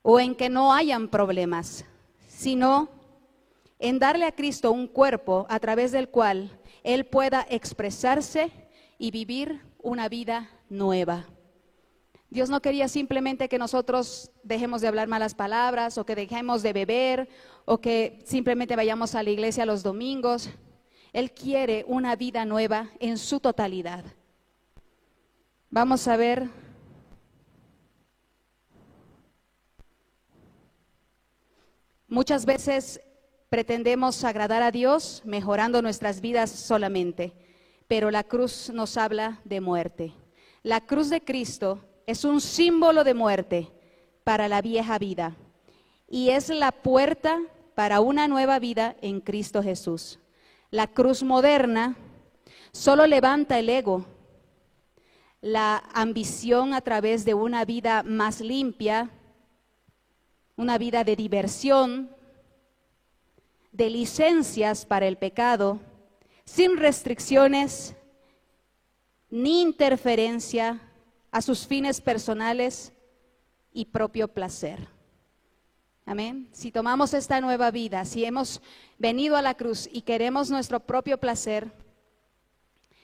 o 0.00 0.18
en 0.18 0.34
que 0.34 0.48
no 0.48 0.72
hayan 0.72 1.08
problemas, 1.08 1.84
sino 2.26 2.88
en 3.78 3.98
darle 3.98 4.24
a 4.24 4.32
Cristo 4.32 4.72
un 4.72 4.86
cuerpo 4.86 5.46
a 5.50 5.60
través 5.60 5.92
del 5.92 6.08
cual 6.08 6.58
Él 6.84 7.04
pueda 7.04 7.46
expresarse 7.50 8.50
y 8.96 9.10
vivir 9.10 9.60
una 9.78 10.08
vida 10.08 10.50
nueva. 10.70 11.26
Dios 12.30 12.48
no 12.48 12.62
quería 12.62 12.88
simplemente 12.88 13.48
que 13.48 13.58
nosotros 13.58 14.30
dejemos 14.42 14.80
de 14.80 14.88
hablar 14.88 15.08
malas 15.08 15.34
palabras 15.34 15.98
o 15.98 16.06
que 16.06 16.14
dejemos 16.14 16.62
de 16.62 16.72
beber 16.72 17.28
o 17.66 17.78
que 17.78 18.20
simplemente 18.24 18.74
vayamos 18.74 19.14
a 19.14 19.22
la 19.22 19.30
iglesia 19.30 19.66
los 19.66 19.82
domingos. 19.82 20.50
Él 21.18 21.32
quiere 21.32 21.84
una 21.88 22.14
vida 22.14 22.44
nueva 22.44 22.92
en 23.00 23.18
su 23.18 23.40
totalidad. 23.40 24.04
Vamos 25.68 26.06
a 26.06 26.16
ver 26.16 26.48
Muchas 32.06 32.46
veces 32.46 33.00
pretendemos 33.48 34.22
agradar 34.22 34.62
a 34.62 34.70
Dios 34.70 35.22
mejorando 35.24 35.82
nuestras 35.82 36.20
vidas 36.20 36.50
solamente, 36.50 37.32
pero 37.88 38.12
la 38.12 38.22
cruz 38.22 38.70
nos 38.72 38.96
habla 38.96 39.40
de 39.44 39.60
muerte. 39.60 40.14
La 40.62 40.86
cruz 40.86 41.10
de 41.10 41.20
Cristo 41.22 41.84
es 42.06 42.24
un 42.24 42.40
símbolo 42.40 43.02
de 43.02 43.14
muerte 43.14 43.72
para 44.22 44.46
la 44.46 44.62
vieja 44.62 44.98
vida 44.98 45.34
y 46.08 46.30
es 46.30 46.48
la 46.48 46.70
puerta 46.70 47.40
para 47.74 47.98
una 47.98 48.28
nueva 48.28 48.60
vida 48.60 48.94
en 49.02 49.20
Cristo 49.20 49.64
Jesús. 49.64 50.20
La 50.70 50.86
cruz 50.86 51.22
moderna 51.22 51.96
solo 52.72 53.06
levanta 53.06 53.58
el 53.58 53.70
ego, 53.70 54.04
la 55.40 55.82
ambición 55.94 56.74
a 56.74 56.82
través 56.82 57.24
de 57.24 57.32
una 57.32 57.64
vida 57.64 58.02
más 58.02 58.42
limpia, 58.42 59.10
una 60.56 60.76
vida 60.76 61.04
de 61.04 61.16
diversión, 61.16 62.14
de 63.72 63.88
licencias 63.88 64.84
para 64.84 65.06
el 65.06 65.16
pecado, 65.16 65.80
sin 66.44 66.76
restricciones 66.76 67.94
ni 69.30 69.62
interferencia 69.62 70.82
a 71.30 71.40
sus 71.40 71.66
fines 71.66 72.00
personales 72.02 72.92
y 73.72 73.86
propio 73.86 74.28
placer. 74.28 74.97
Amén. 76.08 76.48
Si 76.52 76.72
tomamos 76.72 77.12
esta 77.12 77.38
nueva 77.42 77.70
vida, 77.70 78.06
si 78.06 78.24
hemos 78.24 78.62
venido 78.96 79.36
a 79.36 79.42
la 79.42 79.52
cruz 79.52 79.86
y 79.92 80.00
queremos 80.00 80.48
nuestro 80.48 80.80
propio 80.80 81.20
placer, 81.20 81.70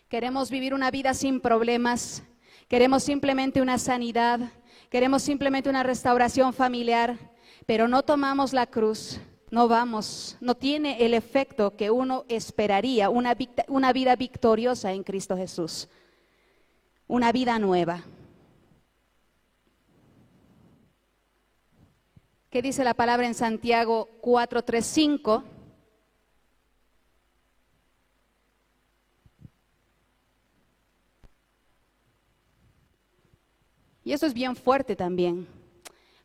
queremos 0.09 0.51
vivir 0.51 0.73
una 0.73 0.91
vida 0.91 1.13
sin 1.13 1.39
problemas, 1.39 2.23
queremos 2.67 3.03
simplemente 3.03 3.61
una 3.61 3.77
sanidad, 3.77 4.41
queremos 4.89 5.23
simplemente 5.23 5.69
una 5.69 5.83
restauración 5.83 6.55
familiar, 6.55 7.19
pero 7.67 7.89
no 7.89 8.05
tomamos 8.05 8.55
la 8.55 8.67
cruz, 8.67 9.21
no 9.51 9.69
vamos, 9.69 10.39
no 10.41 10.55
tiene 10.55 11.05
el 11.05 11.13
efecto 11.13 11.77
que 11.77 11.91
uno 11.91 12.25
esperaría, 12.29 13.11
una, 13.11 13.37
una 13.69 13.93
vida 13.93 14.17
victoriosa 14.17 14.95
en 14.95 15.03
Cristo 15.03 15.37
Jesús, 15.37 15.91
una 17.07 17.33
vida 17.33 17.59
nueva. 17.59 18.03
¿Qué 22.55 22.63
dice 22.63 22.85
la 22.85 22.95
palabra 22.95 23.27
en 23.27 23.35
Santiago 23.35 24.09
4, 24.21 24.63
3, 24.63 24.87
5? 24.87 25.43
Y 34.05 34.13
eso 34.13 34.25
es 34.27 34.35
bien 34.35 34.55
fuerte 34.55 34.95
también, 34.95 35.49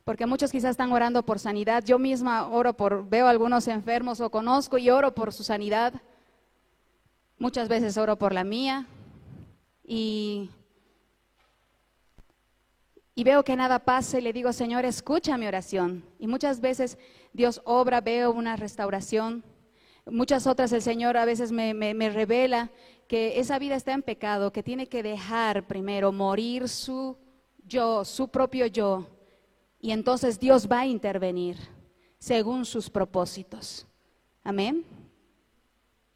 porque 0.04 0.24
muchos 0.24 0.52
quizás 0.52 0.70
están 0.70 0.92
orando 0.92 1.24
por 1.24 1.40
sanidad. 1.40 1.82
Yo 1.84 1.98
misma 1.98 2.46
oro 2.46 2.74
por, 2.74 3.08
veo 3.08 3.26
a 3.26 3.30
algunos 3.30 3.66
enfermos 3.66 4.20
o 4.20 4.30
conozco 4.30 4.78
y 4.78 4.88
oro 4.88 5.12
por 5.12 5.32
su 5.32 5.42
sanidad. 5.42 5.94
Muchas 7.40 7.68
veces 7.68 7.98
oro 7.98 8.14
por 8.14 8.32
la 8.32 8.44
mía 8.44 8.86
y, 9.82 10.48
y 13.20 13.24
veo 13.24 13.44
que 13.44 13.54
nada 13.54 13.80
pasa 13.80 14.18
y 14.18 14.22
le 14.22 14.32
digo, 14.32 14.50
Señor, 14.50 14.86
escucha 14.86 15.36
mi 15.36 15.46
oración. 15.46 16.02
Y 16.18 16.26
muchas 16.26 16.58
veces 16.58 16.96
Dios 17.34 17.60
obra, 17.66 18.00
veo 18.00 18.32
una 18.32 18.56
restauración. 18.56 19.44
Muchas 20.06 20.46
otras 20.46 20.72
el 20.72 20.80
Señor 20.80 21.18
a 21.18 21.26
veces 21.26 21.52
me, 21.52 21.74
me 21.74 22.08
revela 22.08 22.70
que 23.08 23.38
esa 23.38 23.58
vida 23.58 23.74
está 23.74 23.92
en 23.92 24.00
pecado, 24.00 24.54
que 24.54 24.62
tiene 24.62 24.86
que 24.86 25.02
dejar 25.02 25.66
primero 25.66 26.12
morir 26.12 26.66
su 26.66 27.18
yo, 27.66 28.06
su 28.06 28.28
propio 28.28 28.64
yo 28.64 29.06
y 29.78 29.90
entonces 29.90 30.40
Dios 30.40 30.66
va 30.66 30.80
a 30.80 30.86
intervenir 30.86 31.58
según 32.18 32.64
sus 32.64 32.88
propósitos. 32.88 33.86
Amén. 34.42 34.82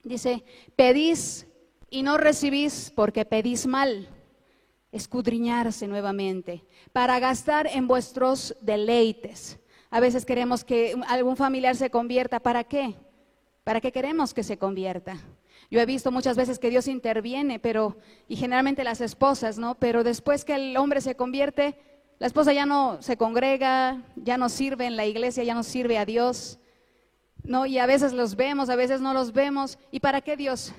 Dice, 0.02 0.42
pedís 0.74 1.46
y 1.90 2.02
no 2.02 2.16
recibís 2.16 2.90
porque 2.96 3.26
pedís 3.26 3.66
mal. 3.66 4.08
Escudriñarse 4.94 5.88
nuevamente 5.88 6.64
para 6.92 7.18
gastar 7.18 7.66
en 7.66 7.88
vuestros 7.88 8.56
deleites. 8.60 9.58
A 9.90 9.98
veces 9.98 10.24
queremos 10.24 10.62
que 10.62 10.94
algún 11.08 11.36
familiar 11.36 11.74
se 11.74 11.90
convierta. 11.90 12.38
¿Para 12.38 12.62
qué? 12.62 12.94
¿Para 13.64 13.80
qué 13.80 13.90
queremos 13.90 14.32
que 14.32 14.44
se 14.44 14.56
convierta? 14.56 15.16
Yo 15.68 15.80
he 15.80 15.84
visto 15.84 16.12
muchas 16.12 16.36
veces 16.36 16.60
que 16.60 16.70
Dios 16.70 16.86
interviene, 16.86 17.58
pero, 17.58 17.96
y 18.28 18.36
generalmente 18.36 18.84
las 18.84 19.00
esposas, 19.00 19.58
¿no? 19.58 19.74
Pero 19.74 20.04
después 20.04 20.44
que 20.44 20.54
el 20.54 20.76
hombre 20.76 21.00
se 21.00 21.16
convierte, 21.16 21.76
la 22.20 22.28
esposa 22.28 22.52
ya 22.52 22.64
no 22.64 23.02
se 23.02 23.16
congrega, 23.16 24.00
ya 24.14 24.38
no 24.38 24.48
sirve 24.48 24.86
en 24.86 24.94
la 24.94 25.06
iglesia, 25.06 25.42
ya 25.42 25.54
no 25.54 25.64
sirve 25.64 25.98
a 25.98 26.06
Dios. 26.06 26.60
No, 27.42 27.66
y 27.66 27.78
a 27.78 27.86
veces 27.86 28.12
los 28.12 28.36
vemos, 28.36 28.70
a 28.70 28.76
veces 28.76 29.00
no 29.00 29.12
los 29.12 29.32
vemos. 29.32 29.76
¿Y 29.90 29.98
para 29.98 30.20
qué 30.20 30.36
Dios 30.36 30.72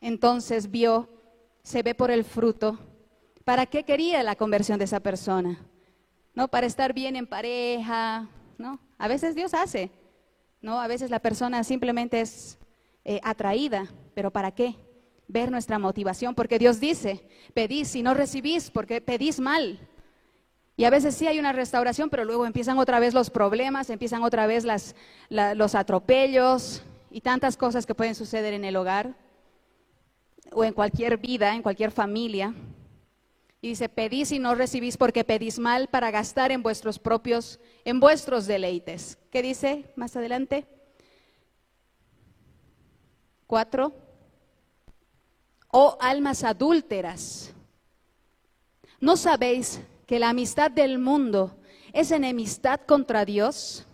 entonces 0.00 0.70
vio, 0.70 1.10
se 1.62 1.82
ve 1.82 1.94
por 1.94 2.10
el 2.10 2.24
fruto? 2.24 2.78
¿Para 3.44 3.66
qué 3.66 3.84
quería 3.84 4.22
la 4.22 4.36
conversión 4.36 4.78
de 4.78 4.86
esa 4.86 5.00
persona? 5.00 5.58
¿No? 6.34 6.48
Para 6.48 6.66
estar 6.66 6.94
bien 6.94 7.14
en 7.14 7.26
pareja, 7.26 8.28
¿no? 8.58 8.80
A 8.96 9.06
veces 9.06 9.34
Dios 9.34 9.52
hace, 9.52 9.90
¿no? 10.62 10.80
A 10.80 10.88
veces 10.88 11.10
la 11.10 11.20
persona 11.20 11.62
simplemente 11.62 12.20
es 12.22 12.58
eh, 13.04 13.20
atraída, 13.22 13.86
pero 14.14 14.30
¿para 14.30 14.50
qué? 14.50 14.76
Ver 15.28 15.50
nuestra 15.50 15.78
motivación, 15.78 16.34
porque 16.34 16.58
Dios 16.58 16.80
dice, 16.80 17.28
pedís 17.52 17.94
y 17.94 18.02
no 18.02 18.14
recibís, 18.14 18.70
porque 18.70 19.02
pedís 19.02 19.38
mal. 19.40 19.78
Y 20.76 20.84
a 20.84 20.90
veces 20.90 21.14
sí 21.14 21.26
hay 21.26 21.38
una 21.38 21.52
restauración, 21.52 22.08
pero 22.08 22.24
luego 22.24 22.46
empiezan 22.46 22.78
otra 22.78 22.98
vez 22.98 23.14
los 23.14 23.30
problemas, 23.30 23.90
empiezan 23.90 24.22
otra 24.24 24.46
vez 24.46 24.64
los 25.28 25.74
atropellos 25.74 26.82
y 27.10 27.20
tantas 27.20 27.56
cosas 27.56 27.86
que 27.86 27.94
pueden 27.94 28.14
suceder 28.14 28.54
en 28.54 28.64
el 28.64 28.74
hogar 28.74 29.14
o 30.50 30.64
en 30.64 30.72
cualquier 30.72 31.18
vida, 31.18 31.54
en 31.54 31.62
cualquier 31.62 31.90
familia. 31.90 32.54
Y 33.64 33.68
dice, 33.68 33.88
pedís 33.88 34.30
y 34.30 34.38
no 34.38 34.54
recibís 34.54 34.98
porque 34.98 35.24
pedís 35.24 35.58
mal 35.58 35.88
para 35.88 36.10
gastar 36.10 36.52
en 36.52 36.62
vuestros 36.62 36.98
propios, 36.98 37.58
en 37.86 37.98
vuestros 37.98 38.46
deleites. 38.46 39.16
¿Qué 39.30 39.40
dice 39.40 39.90
más 39.96 40.14
adelante? 40.16 40.66
Cuatro. 43.46 43.94
Oh 45.68 45.96
almas 45.98 46.44
adúlteras, 46.44 47.54
¿no 49.00 49.16
sabéis 49.16 49.80
que 50.06 50.18
la 50.18 50.28
amistad 50.28 50.70
del 50.70 50.98
mundo 50.98 51.56
es 51.94 52.10
enemistad 52.10 52.80
contra 52.82 53.24
Dios? 53.24 53.86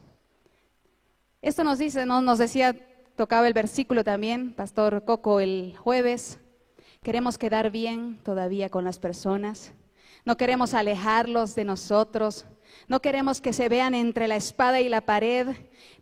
Esto 1.43 1.63
nos 1.63 1.79
dice, 1.79 2.07
¿no? 2.07 2.21
nos 2.21 2.39
decía, 2.39 2.75
tocaba 3.15 3.47
el 3.47 3.55
versículo 3.55 4.03
también, 4.03 4.53
Pastor 4.53 5.05
Coco, 5.05 5.39
el 5.39 5.77
jueves. 5.77 6.41
Queremos 7.03 7.39
quedar 7.39 7.71
bien 7.71 8.19
todavía 8.23 8.69
con 8.69 8.85
las 8.85 8.99
personas. 8.99 9.73
No 10.27 10.37
queremos 10.37 10.75
alejarlos 10.75 11.55
de 11.55 11.65
nosotros. 11.65 12.45
No 12.89 13.01
queremos 13.01 13.41
que 13.41 13.55
se 13.55 13.71
vean 13.71 13.95
entre 13.95 14.29
la 14.29 14.37
espada 14.37 14.83
y 14.83 14.91
la 14.91 15.01
pared, 15.01 15.49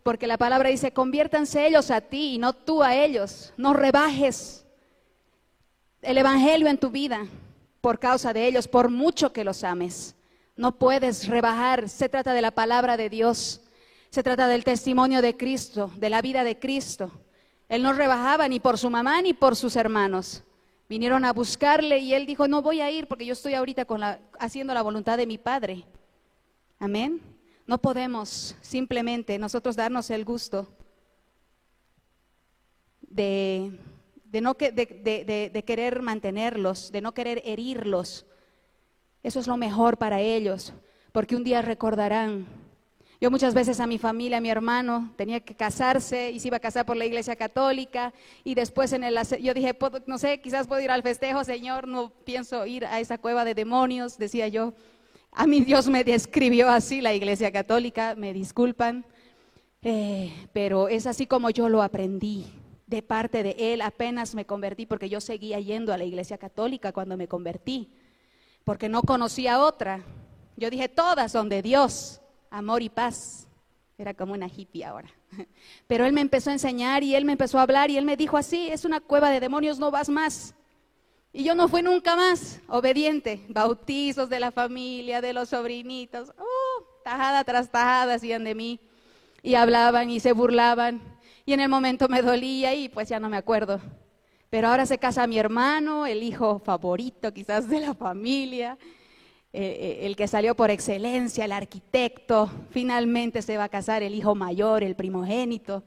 porque 0.03 0.27
la 0.27 0.37
palabra 0.37 0.67
dice, 0.67 0.91
conviértanse 0.91 1.65
ellos 1.65 1.89
a 1.89 2.01
ti 2.01 2.33
y 2.33 2.37
no 2.37 2.51
tú 2.51 2.83
a 2.83 2.97
ellos. 2.97 3.53
No 3.55 3.73
rebajes 3.73 4.65
el 6.01 6.17
Evangelio 6.17 6.67
en 6.67 6.77
tu 6.77 6.89
vida 6.89 7.25
por 7.79 7.97
causa 7.97 8.33
de 8.33 8.45
ellos, 8.45 8.67
por 8.67 8.89
mucho 8.89 9.31
que 9.31 9.45
los 9.45 9.63
ames. 9.63 10.17
No 10.57 10.73
puedes 10.73 11.29
rebajar, 11.29 11.87
se 11.87 12.09
trata 12.09 12.33
de 12.33 12.41
la 12.41 12.51
palabra 12.51 12.97
de 12.97 13.09
Dios, 13.09 13.61
se 14.09 14.21
trata 14.21 14.49
del 14.49 14.65
testimonio 14.65 15.21
de 15.21 15.37
Cristo, 15.37 15.91
de 15.95 16.09
la 16.09 16.21
vida 16.21 16.43
de 16.43 16.59
Cristo. 16.59 17.09
Él 17.69 17.83
no 17.83 17.93
rebajaba 17.93 18.49
ni 18.49 18.59
por 18.59 18.77
su 18.77 18.89
mamá 18.89 19.21
ni 19.21 19.33
por 19.33 19.55
sus 19.55 19.77
hermanos. 19.77 20.43
Vinieron 20.89 21.23
a 21.23 21.31
buscarle 21.31 21.99
y 21.99 22.13
él 22.13 22.25
dijo, 22.25 22.47
no 22.47 22.61
voy 22.61 22.81
a 22.81 22.91
ir 22.91 23.07
porque 23.07 23.25
yo 23.25 23.33
estoy 23.33 23.53
ahorita 23.53 23.85
con 23.85 23.99
la, 23.99 24.19
haciendo 24.39 24.73
la 24.73 24.81
voluntad 24.81 25.17
de 25.17 25.27
mi 25.27 25.37
Padre. 25.37 25.85
Amén. 26.79 27.21
No 27.67 27.77
podemos 27.77 28.55
simplemente 28.61 29.37
nosotros 29.37 29.75
darnos 29.75 30.09
el 30.09 30.25
gusto 30.25 30.67
de 33.01 33.79
de, 34.31 34.41
no 34.41 34.55
que, 34.55 34.71
de, 34.71 34.85
de, 35.51 35.63
querer 35.63 36.01
mantenerlos, 36.01 36.91
de 36.91 37.01
no 37.01 37.13
querer 37.13 37.41
herirlos. 37.45 38.25
Eso 39.23 39.39
es 39.39 39.47
lo 39.47 39.57
mejor 39.57 39.97
para 39.97 40.21
ellos, 40.21 40.73
porque 41.11 41.35
un 41.35 41.43
día 41.43 41.61
recordarán. 41.61 42.47
Yo 43.21 43.29
muchas 43.29 43.53
veces 43.53 43.81
a 43.81 43.87
mi 43.87 43.97
familia, 43.97 44.37
a 44.37 44.41
mi 44.41 44.49
hermano, 44.49 45.11
tenía 45.17 45.41
que 45.41 45.53
casarse 45.53 46.31
y 46.31 46.39
se 46.39 46.47
iba 46.47 46.57
a 46.57 46.61
casar 46.61 46.85
por 46.85 46.95
la 46.95 47.05
iglesia 47.05 47.35
católica 47.35 48.13
y 48.45 48.55
después 48.55 48.93
en 48.93 49.03
el, 49.03 49.17
yo 49.41 49.53
dije, 49.53 49.77
no 50.05 50.17
sé, 50.17 50.39
quizás 50.39 50.67
puedo 50.67 50.81
ir 50.81 50.89
al 50.89 51.03
festejo, 51.03 51.43
Señor, 51.43 51.85
no 51.87 52.11
pienso 52.23 52.65
ir 52.65 52.85
a 52.85 52.99
esa 53.01 53.17
cueva 53.17 53.43
de 53.43 53.55
demonios, 53.55 54.17
decía 54.17 54.47
yo. 54.47 54.73
A 55.33 55.45
mí 55.47 55.59
Dios 55.61 55.89
me 55.89 56.05
describió 56.05 56.69
así 56.69 57.01
la 57.01 57.13
iglesia 57.13 57.51
católica, 57.51 58.15
me 58.15 58.31
disculpan, 58.31 59.05
eh, 59.81 60.33
pero 60.53 60.87
es 60.87 61.05
así 61.05 61.27
como 61.27 61.49
yo 61.49 61.67
lo 61.67 61.83
aprendí 61.83 62.45
de 62.89 63.03
parte 63.03 63.43
de 63.43 63.55
Él 63.59 63.81
apenas 63.81 64.33
me 64.33 64.45
convertí, 64.45 64.87
porque 64.87 65.09
yo 65.09 65.21
seguía 65.21 65.59
yendo 65.59 65.93
a 65.93 65.97
la 65.97 66.05
iglesia 66.05 66.39
católica 66.39 66.91
cuando 66.91 67.17
me 67.17 67.27
convertí, 67.27 67.87
porque 68.63 68.89
no 68.89 69.03
conocía 69.03 69.59
otra. 69.59 70.03
Yo 70.57 70.71
dije, 70.71 70.89
todas 70.89 71.31
son 71.31 71.49
de 71.49 71.61
Dios, 71.61 72.18
amor 72.49 72.81
y 72.81 72.89
paz. 72.89 73.47
Era 73.97 74.13
como 74.13 74.33
una 74.33 74.47
hippie 74.47 74.85
ahora. 74.85 75.09
Pero 75.87 76.05
Él 76.05 76.13
me 76.13 76.21
empezó 76.21 76.49
a 76.49 76.53
enseñar 76.53 77.03
y 77.03 77.15
Él 77.15 77.25
me 77.25 77.33
empezó 77.33 77.59
a 77.59 77.63
hablar 77.63 77.91
y 77.91 77.97
Él 77.97 78.05
me 78.05 78.17
dijo 78.17 78.37
así, 78.37 78.69
es 78.69 78.85
una 78.85 78.99
cueva 78.99 79.29
de 79.29 79.39
demonios, 79.39 79.79
no 79.79 79.91
vas 79.91 80.09
más. 80.09 80.55
Y 81.31 81.43
yo 81.43 81.53
no 81.53 81.67
fui 81.67 81.83
nunca 81.83 82.15
más 82.15 82.61
obediente. 82.67 83.45
Bautizos 83.49 84.29
de 84.29 84.39
la 84.39 84.51
familia, 84.51 85.21
de 85.21 85.33
los 85.33 85.49
sobrinitos, 85.49 86.29
uh, 86.29 86.83
tajada 87.03 87.43
tras 87.43 87.69
tajada 87.69 88.15
hacían 88.15 88.43
de 88.43 88.55
mí. 88.55 88.79
Y 89.43 89.55
hablaban 89.55 90.09
y 90.09 90.19
se 90.19 90.33
burlaban 90.33 91.01
y 91.49 91.53
en 91.53 91.61
el 91.61 91.69
momento 91.69 92.07
me 92.07 92.21
dolía 92.21 92.75
y 92.75 92.89
pues 92.89 93.09
ya 93.09 93.19
no 93.19 93.27
me 93.27 93.35
acuerdo. 93.35 93.81
Pero 94.51 94.67
ahora 94.67 94.85
se 94.85 94.99
casa 94.99 95.25
mi 95.25 95.39
hermano, 95.39 96.05
el 96.05 96.21
hijo 96.21 96.59
favorito 96.59 97.33
quizás 97.33 97.67
de 97.67 97.79
la 97.79 97.95
familia, 97.95 98.77
eh, 99.51 99.61
eh, 99.61 100.05
el 100.05 100.15
que 100.15 100.27
salió 100.27 100.55
por 100.55 100.69
excelencia, 100.71 101.45
el 101.45 101.51
arquitecto, 101.51 102.49
finalmente 102.69 103.41
se 103.41 103.57
va 103.57 103.65
a 103.65 103.69
casar 103.69 104.03
el 104.03 104.15
hijo 104.15 104.35
mayor, 104.35 104.83
el 104.83 104.95
primogénito. 104.95 105.83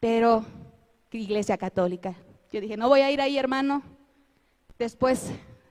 Pero, 0.00 0.44
iglesia 1.10 1.56
católica. 1.56 2.14
Yo 2.52 2.60
dije, 2.60 2.76
no 2.76 2.88
voy 2.88 3.00
a 3.00 3.10
ir 3.10 3.20
ahí, 3.20 3.38
hermano. 3.38 3.82
Después, 4.78 5.30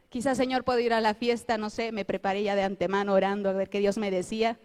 quizás, 0.10 0.38
Señor, 0.38 0.64
puedo 0.64 0.80
ir 0.80 0.94
a 0.94 1.02
la 1.02 1.14
fiesta, 1.14 1.58
no 1.58 1.70
sé, 1.70 1.92
me 1.92 2.06
preparé 2.06 2.44
ya 2.44 2.56
de 2.56 2.64
antemano 2.64 3.14
orando 3.14 3.50
a 3.50 3.54
ver 3.54 3.70
qué 3.70 3.80
Dios 3.80 3.98
me 3.98 4.12
decía 4.12 4.60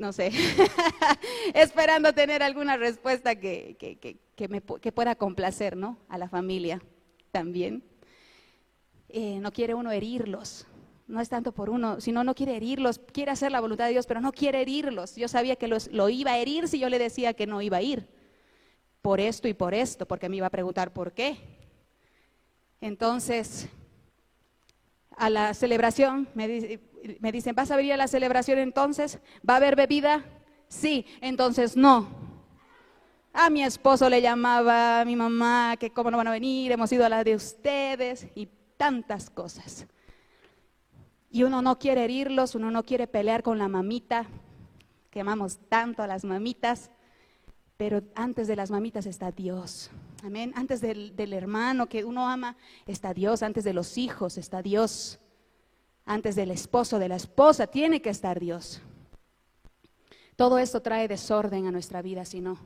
no 0.00 0.14
sé, 0.14 0.32
esperando 1.54 2.14
tener 2.14 2.42
alguna 2.42 2.78
respuesta 2.78 3.36
que, 3.36 3.76
me, 4.48 4.62
pueda 4.62 5.14
complacer, 5.14 5.76
¿no? 5.76 5.98
A 6.08 6.16
la 6.16 6.28
familia 6.28 6.82
también. 7.30 7.84
Eh, 9.10 9.40
no 9.40 9.52
quiere 9.52 9.74
uno 9.74 9.90
herirlos, 9.90 10.66
no 11.10 11.20
es 11.20 11.28
tanto 11.28 11.52
por 11.52 11.68
uno, 11.68 12.00
sino 12.00 12.24
no 12.24 12.34
quiere 12.34 12.56
herirlos, 12.56 13.00
quiere 13.12 13.32
hacer 13.32 13.52
la 13.52 13.60
voluntad 13.60 13.86
de 13.86 13.92
Dios, 13.92 14.06
pero 14.06 14.20
no 14.20 14.32
quiere 14.32 14.62
herirlos. 14.62 15.16
Yo 15.16 15.28
sabía 15.28 15.56
que 15.56 15.68
los, 15.68 15.88
lo 15.88 16.08
iba 16.08 16.32
a 16.32 16.38
herir 16.38 16.68
si 16.68 16.78
yo 16.78 16.88
le 16.88 16.98
decía 16.98 17.34
que 17.34 17.46
no 17.46 17.60
iba 17.60 17.78
a 17.78 17.82
ir, 17.82 18.08
por 19.02 19.20
esto 19.20 19.48
y 19.48 19.54
por 19.54 19.74
esto, 19.74 20.06
porque 20.06 20.28
me 20.28 20.36
iba 20.36 20.46
a 20.46 20.50
preguntar 20.50 20.92
por 20.92 21.12
qué. 21.12 21.38
Entonces, 22.80 23.68
a 25.16 25.28
la 25.28 25.52
celebración, 25.52 26.28
me, 26.34 26.48
dicen, 26.48 27.54
¿vas 27.54 27.70
a 27.70 27.76
venir 27.76 27.92
a 27.92 27.96
la 27.96 28.08
celebración 28.08 28.58
entonces? 28.58 29.18
¿Va 29.48 29.54
a 29.54 29.56
haber 29.56 29.76
bebida? 29.76 30.24
Sí, 30.68 31.04
entonces 31.20 31.76
no. 31.76 32.08
A 33.32 33.50
mi 33.50 33.62
esposo 33.62 34.08
le 34.08 34.22
llamaba, 34.22 35.00
a 35.00 35.04
mi 35.04 35.16
mamá, 35.16 35.76
que 35.78 35.90
cómo 35.90 36.10
no 36.10 36.16
van 36.16 36.28
a 36.28 36.32
venir, 36.32 36.72
hemos 36.72 36.90
ido 36.92 37.04
a 37.04 37.08
la 37.08 37.24
de 37.24 37.34
ustedes 37.34 38.28
y 38.34 38.48
tantas 38.76 39.28
cosas. 39.28 39.86
Y 41.30 41.44
uno 41.44 41.62
no 41.62 41.78
quiere 41.78 42.04
herirlos, 42.04 42.54
uno 42.54 42.70
no 42.70 42.84
quiere 42.84 43.06
pelear 43.06 43.42
con 43.42 43.58
la 43.58 43.68
mamita, 43.68 44.26
que 45.10 45.20
amamos 45.20 45.58
tanto 45.68 46.02
a 46.02 46.06
las 46.06 46.24
mamitas, 46.24 46.90
pero 47.76 48.02
antes 48.14 48.48
de 48.48 48.56
las 48.56 48.70
mamitas 48.70 49.06
está 49.06 49.30
Dios. 49.30 49.90
Amén. 50.24 50.52
Antes 50.54 50.80
del, 50.80 51.16
del, 51.16 51.32
hermano 51.32 51.88
que 51.88 52.04
uno 52.04 52.28
ama 52.28 52.56
está 52.84 53.14
Dios, 53.14 53.42
antes 53.42 53.64
de 53.64 53.72
los 53.72 53.96
hijos 53.96 54.38
está 54.38 54.60
Dios, 54.60 55.18
antes 56.04 56.34
del 56.34 56.50
esposo, 56.50 56.98
de 56.98 57.08
la 57.08 57.16
esposa, 57.16 57.68
tiene 57.68 58.02
que 58.02 58.10
estar 58.10 58.38
Dios. 58.38 58.82
Todo 60.36 60.58
esto 60.58 60.82
trae 60.82 61.06
desorden 61.06 61.66
a 61.66 61.70
nuestra 61.70 62.02
vida, 62.02 62.24
si 62.24 62.40
no. 62.40 62.58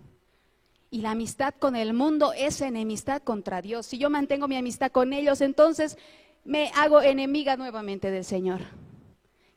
Y 0.90 1.00
la 1.00 1.10
amistad 1.10 1.54
con 1.58 1.76
el 1.76 1.92
mundo 1.92 2.32
es 2.32 2.60
enemistad 2.60 3.20
contra 3.22 3.60
Dios. 3.60 3.86
Si 3.86 3.98
yo 3.98 4.10
mantengo 4.10 4.48
mi 4.48 4.56
amistad 4.56 4.92
con 4.92 5.12
ellos, 5.12 5.40
entonces 5.40 5.98
me 6.44 6.70
hago 6.74 7.00
enemiga 7.00 7.56
nuevamente 7.56 8.10
del 8.10 8.24
Señor. 8.24 8.60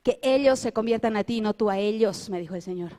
Que 0.04 0.20
ellos 0.22 0.60
se 0.60 0.72
conviertan 0.72 1.18
a 1.18 1.24
ti, 1.24 1.42
no 1.42 1.54
tú 1.54 1.70
a 1.70 1.78
ellos, 1.78 2.30
me 2.30 2.40
dijo 2.40 2.56
el 2.56 2.62
Señor. 2.62 2.94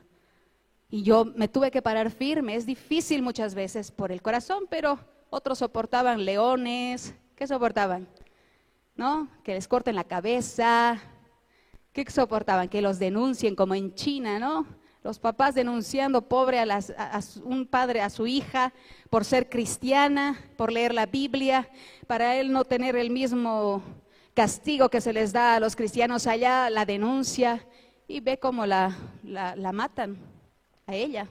Y 0.89 1.03
yo 1.03 1.25
me 1.25 1.47
tuve 1.47 1.71
que 1.71 1.81
parar 1.81 2.11
firme. 2.11 2.55
Es 2.55 2.65
difícil 2.65 3.21
muchas 3.21 3.55
veces 3.55 3.91
por 3.91 4.11
el 4.11 4.21
corazón, 4.21 4.65
pero 4.69 4.99
otros 5.29 5.59
soportaban 5.59 6.25
leones. 6.25 7.13
¿Qué 7.35 7.47
soportaban? 7.47 8.07
¿No? 8.95 9.29
Que 9.43 9.53
les 9.53 9.67
corten 9.67 9.95
la 9.95 10.03
cabeza. 10.03 10.99
¿Qué 11.93 12.09
soportaban? 12.09 12.69
Que 12.69 12.81
los 12.81 12.99
denuncien 12.99 13.55
como 13.55 13.75
en 13.75 13.93
China, 13.93 14.39
¿no? 14.39 14.65
Los 15.03 15.17
papás 15.17 15.55
denunciando 15.55 16.27
pobre 16.27 16.59
a, 16.59 16.65
las, 16.65 16.91
un 17.43 17.65
padre 17.65 18.01
a 18.01 18.09
su 18.09 18.27
hija 18.27 18.73
por 19.09 19.23
ser 19.23 19.49
cristiana, 19.49 20.37
por 20.57 20.73
leer 20.73 20.93
la 20.93 21.05
Biblia, 21.05 21.69
para 22.05 22.35
él 22.35 22.51
no 22.51 22.65
tener 22.65 22.97
el 22.97 23.09
mismo 23.09 23.81
castigo 24.33 24.89
que 24.89 24.99
se 24.99 25.13
les 25.13 25.31
da 25.31 25.55
a 25.55 25.59
los 25.59 25.75
cristianos 25.75 26.27
allá, 26.27 26.69
la 26.69 26.85
denuncia 26.85 27.65
y 28.07 28.19
ve 28.19 28.39
cómo 28.39 28.65
la, 28.65 28.95
la, 29.23 29.55
la 29.55 29.71
matan 29.71 30.17
a 30.85 30.95
ella 30.95 31.29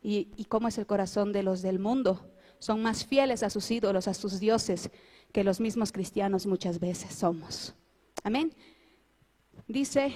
y, 0.00 0.28
y 0.36 0.44
cómo 0.44 0.68
es 0.68 0.78
el 0.78 0.86
corazón 0.86 1.32
de 1.32 1.42
los 1.42 1.62
del 1.62 1.80
mundo. 1.80 2.30
Son 2.60 2.82
más 2.82 3.04
fieles 3.04 3.42
a 3.42 3.50
sus 3.50 3.68
ídolos, 3.70 4.06
a 4.06 4.14
sus 4.14 4.38
dioses, 4.38 4.90
que 5.32 5.42
los 5.44 5.60
mismos 5.60 5.90
cristianos 5.90 6.46
muchas 6.46 6.78
veces 6.78 7.14
somos. 7.14 7.74
Amén. 8.22 8.54
Dice 9.66 10.14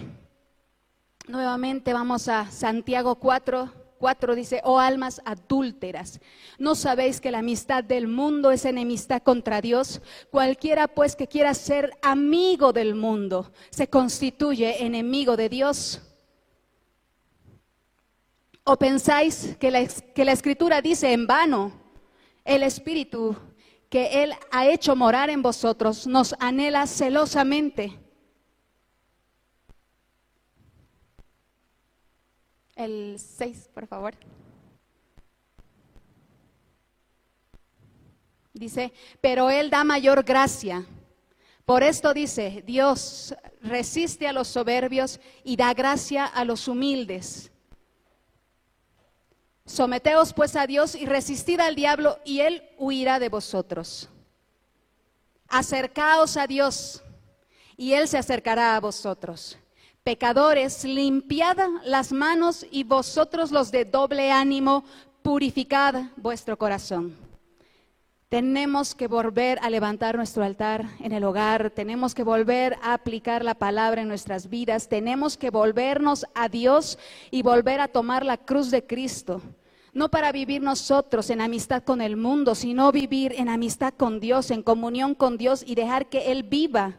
Nuevamente 1.30 1.92
vamos 1.92 2.26
a 2.26 2.50
Santiago 2.50 3.14
4, 3.14 3.72
4 3.98 4.34
dice, 4.34 4.60
oh 4.64 4.80
almas 4.80 5.22
adúlteras, 5.24 6.18
¿no 6.58 6.74
sabéis 6.74 7.20
que 7.20 7.30
la 7.30 7.38
amistad 7.38 7.84
del 7.84 8.08
mundo 8.08 8.50
es 8.50 8.64
enemistad 8.64 9.22
contra 9.22 9.60
Dios? 9.60 10.02
Cualquiera 10.32 10.88
pues 10.88 11.14
que 11.14 11.28
quiera 11.28 11.54
ser 11.54 11.92
amigo 12.02 12.72
del 12.72 12.96
mundo 12.96 13.52
se 13.70 13.86
constituye 13.88 14.84
enemigo 14.84 15.36
de 15.36 15.48
Dios. 15.48 16.02
¿O 18.64 18.76
pensáis 18.76 19.56
que 19.60 19.70
la, 19.70 19.86
que 19.86 20.24
la 20.24 20.32
escritura 20.32 20.82
dice 20.82 21.12
en 21.12 21.28
vano, 21.28 21.70
el 22.44 22.64
Espíritu 22.64 23.36
que 23.88 24.24
Él 24.24 24.34
ha 24.50 24.66
hecho 24.66 24.96
morar 24.96 25.30
en 25.30 25.42
vosotros 25.42 26.08
nos 26.08 26.34
anhela 26.40 26.88
celosamente? 26.88 28.09
El 32.80 33.18
6, 33.18 33.68
por 33.74 33.86
favor. 33.86 34.14
Dice, 38.54 38.94
pero 39.20 39.50
Él 39.50 39.68
da 39.68 39.84
mayor 39.84 40.22
gracia. 40.24 40.86
Por 41.66 41.82
esto 41.82 42.14
dice, 42.14 42.64
Dios 42.66 43.34
resiste 43.60 44.26
a 44.26 44.32
los 44.32 44.48
soberbios 44.48 45.20
y 45.44 45.56
da 45.56 45.74
gracia 45.74 46.24
a 46.24 46.42
los 46.46 46.68
humildes. 46.68 47.52
Someteos 49.66 50.32
pues 50.32 50.56
a 50.56 50.66
Dios 50.66 50.94
y 50.94 51.04
resistid 51.04 51.60
al 51.60 51.74
diablo 51.74 52.18
y 52.24 52.40
Él 52.40 52.62
huirá 52.78 53.18
de 53.18 53.28
vosotros. 53.28 54.08
Acercaos 55.48 56.38
a 56.38 56.46
Dios 56.46 57.02
y 57.76 57.92
Él 57.92 58.08
se 58.08 58.16
acercará 58.16 58.74
a 58.74 58.80
vosotros. 58.80 59.58
Pecadores, 60.03 60.84
limpiad 60.84 61.59
las 61.84 62.11
manos 62.11 62.66
y 62.70 62.84
vosotros 62.84 63.51
los 63.51 63.70
de 63.70 63.84
doble 63.84 64.32
ánimo, 64.32 64.82
purificad 65.20 66.05
vuestro 66.16 66.57
corazón. 66.57 67.14
Tenemos 68.30 68.94
que 68.94 69.09
volver 69.09 69.59
a 69.61 69.68
levantar 69.68 70.16
nuestro 70.16 70.42
altar 70.42 70.86
en 71.01 71.12
el 71.12 71.22
hogar, 71.22 71.68
tenemos 71.68 72.14
que 72.14 72.22
volver 72.22 72.78
a 72.80 72.94
aplicar 72.94 73.44
la 73.44 73.55
palabra 73.55 74.01
en 74.01 74.09
nuestras 74.09 74.48
vidas, 74.48 74.88
tenemos 74.88 75.36
que 75.36 75.51
volvernos 75.51 76.24
a 76.34 76.48
Dios 76.48 76.98
y 77.30 77.42
volver 77.42 77.80
a 77.80 77.88
tomar 77.88 78.24
la 78.24 78.38
cruz 78.38 78.70
de 78.70 78.86
Cristo. 78.86 79.42
No 79.92 80.11
para 80.11 80.32
vivir 80.32 80.62
nosotros 80.62 81.28
en 81.28 81.42
amistad 81.42 81.82
con 81.82 82.01
el 82.01 82.16
mundo, 82.16 82.55
sino 82.55 82.90
vivir 82.90 83.34
en 83.36 83.51
amistad 83.51 83.92
con 83.92 84.18
Dios, 84.18 84.51
en 84.51 84.62
comunión 84.62 85.14
con 85.14 85.36
Dios 85.36 85.62
y 85.66 85.74
dejar 85.74 86.09
que 86.09 86.32
Él 86.32 86.42
viva 86.42 86.96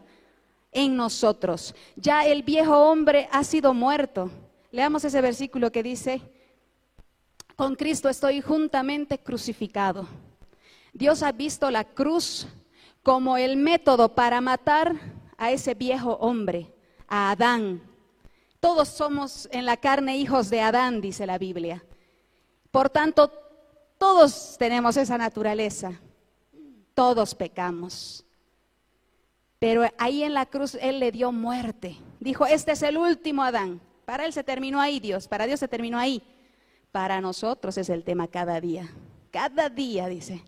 en 0.72 0.96
nosotros. 0.96 1.74
Ya 1.96 2.26
el 2.26 2.42
viejo 2.42 2.76
hombre 2.76 3.28
ha 3.30 3.44
sido 3.44 3.74
muerto. 3.74 4.30
Leamos 4.70 5.04
ese 5.04 5.20
versículo 5.20 5.70
que 5.70 5.82
dice, 5.82 6.22
con 7.56 7.76
Cristo 7.76 8.08
estoy 8.08 8.40
juntamente 8.40 9.18
crucificado. 9.18 10.08
Dios 10.92 11.22
ha 11.22 11.32
visto 11.32 11.70
la 11.70 11.84
cruz 11.84 12.48
como 13.02 13.36
el 13.36 13.56
método 13.56 14.14
para 14.14 14.40
matar 14.40 14.94
a 15.36 15.50
ese 15.50 15.74
viejo 15.74 16.12
hombre, 16.14 16.72
a 17.06 17.30
Adán. 17.30 17.82
Todos 18.60 18.88
somos 18.88 19.48
en 19.52 19.66
la 19.66 19.76
carne 19.76 20.16
hijos 20.16 20.48
de 20.50 20.60
Adán, 20.60 21.00
dice 21.00 21.26
la 21.26 21.38
Biblia. 21.38 21.84
Por 22.70 22.88
tanto, 22.88 23.30
todos 23.98 24.56
tenemos 24.58 24.96
esa 24.96 25.18
naturaleza. 25.18 25.92
Todos 26.94 27.34
pecamos. 27.34 28.24
Pero 29.62 29.88
ahí 29.96 30.24
en 30.24 30.34
la 30.34 30.46
cruz 30.46 30.74
Él 30.74 30.98
le 30.98 31.12
dio 31.12 31.30
muerte. 31.30 31.96
Dijo, 32.18 32.44
este 32.46 32.72
es 32.72 32.82
el 32.82 32.98
último 32.98 33.44
Adán. 33.44 33.80
Para 34.04 34.26
Él 34.26 34.32
se 34.32 34.42
terminó 34.42 34.80
ahí 34.80 34.98
Dios, 34.98 35.28
para 35.28 35.46
Dios 35.46 35.60
se 35.60 35.68
terminó 35.68 36.00
ahí. 36.00 36.20
Para 36.90 37.20
nosotros 37.20 37.78
es 37.78 37.88
el 37.88 38.02
tema 38.02 38.26
cada 38.26 38.60
día. 38.60 38.90
Cada 39.30 39.68
día, 39.68 40.08
dice. 40.08 40.42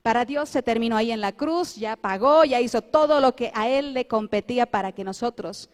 Para 0.00 0.24
Dios 0.24 0.48
se 0.48 0.62
terminó 0.62 0.96
ahí 0.96 1.10
en 1.10 1.20
la 1.20 1.32
cruz, 1.32 1.74
ya 1.74 1.96
pagó, 1.96 2.44
ya 2.44 2.60
hizo 2.60 2.82
todo 2.82 3.18
lo 3.18 3.34
que 3.34 3.50
a 3.52 3.68
Él 3.68 3.94
le 3.94 4.06
competía 4.06 4.64
para 4.64 4.92
que 4.92 5.02
nosotros 5.02 5.68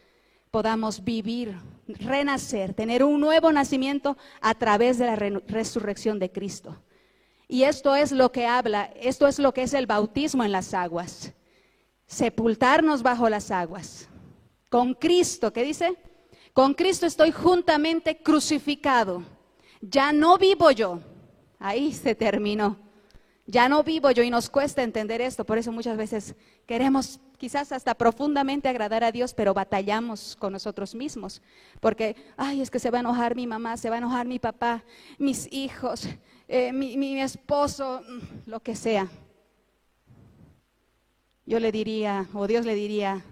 podamos 0.51 1.05
vivir, 1.05 1.59
renacer, 1.89 2.73
tener 2.73 3.05
un 3.05 3.21
nuevo 3.21 3.53
nacimiento 3.53 4.17
a 4.41 4.55
través 4.55 4.97
de 4.97 5.05
la 5.05 5.17
resurrección 5.17 6.19
de 6.19 6.33
Cristo. 6.33 6.75
Y 7.49 7.65
esto 7.65 7.95
es 7.95 8.13
lo 8.13 8.33
que 8.33 8.47
habla, 8.47 8.85
esto 8.99 9.27
es 9.27 9.39
lo 9.39 9.53
que 9.53 9.65
es 9.65 9.75
el 9.75 9.85
bautismo 9.85 10.43
en 10.43 10.53
las 10.53 10.73
aguas 10.73 11.35
sepultarnos 12.09 13.03
bajo 13.03 13.29
las 13.29 13.53
aguas. 13.53 14.09
Con 14.69 14.95
Cristo, 14.95 15.53
¿qué 15.53 15.63
dice? 15.63 15.95
Con 16.53 16.75
Cristo 16.75 17.07
estoy 17.07 17.31
juntamente 17.31 18.21
crucificado. 18.21 19.23
Ya 19.81 20.13
no 20.13 20.39
vivo 20.39 20.73
yo. 20.73 20.99
Ahí 21.61 21.93
se 21.93 22.15
terminó. 22.15 22.77
Ya 23.47 23.69
no 23.69 23.83
vivo 23.83 24.11
yo 24.11 24.23
y 24.23 24.31
nos 24.31 24.51
cuesta 24.51 24.83
entender 24.83 25.21
esto. 25.21 25.45
Por 25.45 25.59
eso 25.59 25.71
muchas 25.71 25.97
veces 25.97 26.35
queremos 26.67 27.21
quizás 27.37 27.71
hasta 27.73 27.95
profundamente 27.95 28.69
agradar 28.69 29.05
a 29.05 29.13
Dios, 29.13 29.33
pero 29.33 29.55
batallamos 29.55 30.37
con 30.37 30.53
nosotros 30.53 30.95
mismos. 30.95 31.41
Porque, 31.81 32.17
ay, 32.37 32.61
es 32.61 32.71
que 32.71 32.79
se 32.79 32.91
va 32.91 32.99
a 32.99 33.01
enojar 33.01 33.37
mi 33.37 33.47
mamá, 33.47 33.77
se 33.77 33.89
va 33.89 33.97
a 33.97 33.99
enojar 33.99 34.27
mi 34.27 34.39
papá, 34.39 34.83
mis 35.19 35.51
hijos, 35.53 36.09
eh, 36.49 36.73
mi, 36.73 36.97
mi 36.97 37.21
esposo, 37.21 38.03
lo 38.47 38.61
que 38.61 38.75
sea 38.75 39.09
yo 41.49 41.59
le 41.61 41.73
diría, 41.73 42.27
o 42.35 42.47
Dios 42.47 42.67
le 42.67 42.75
diría, 42.75 43.23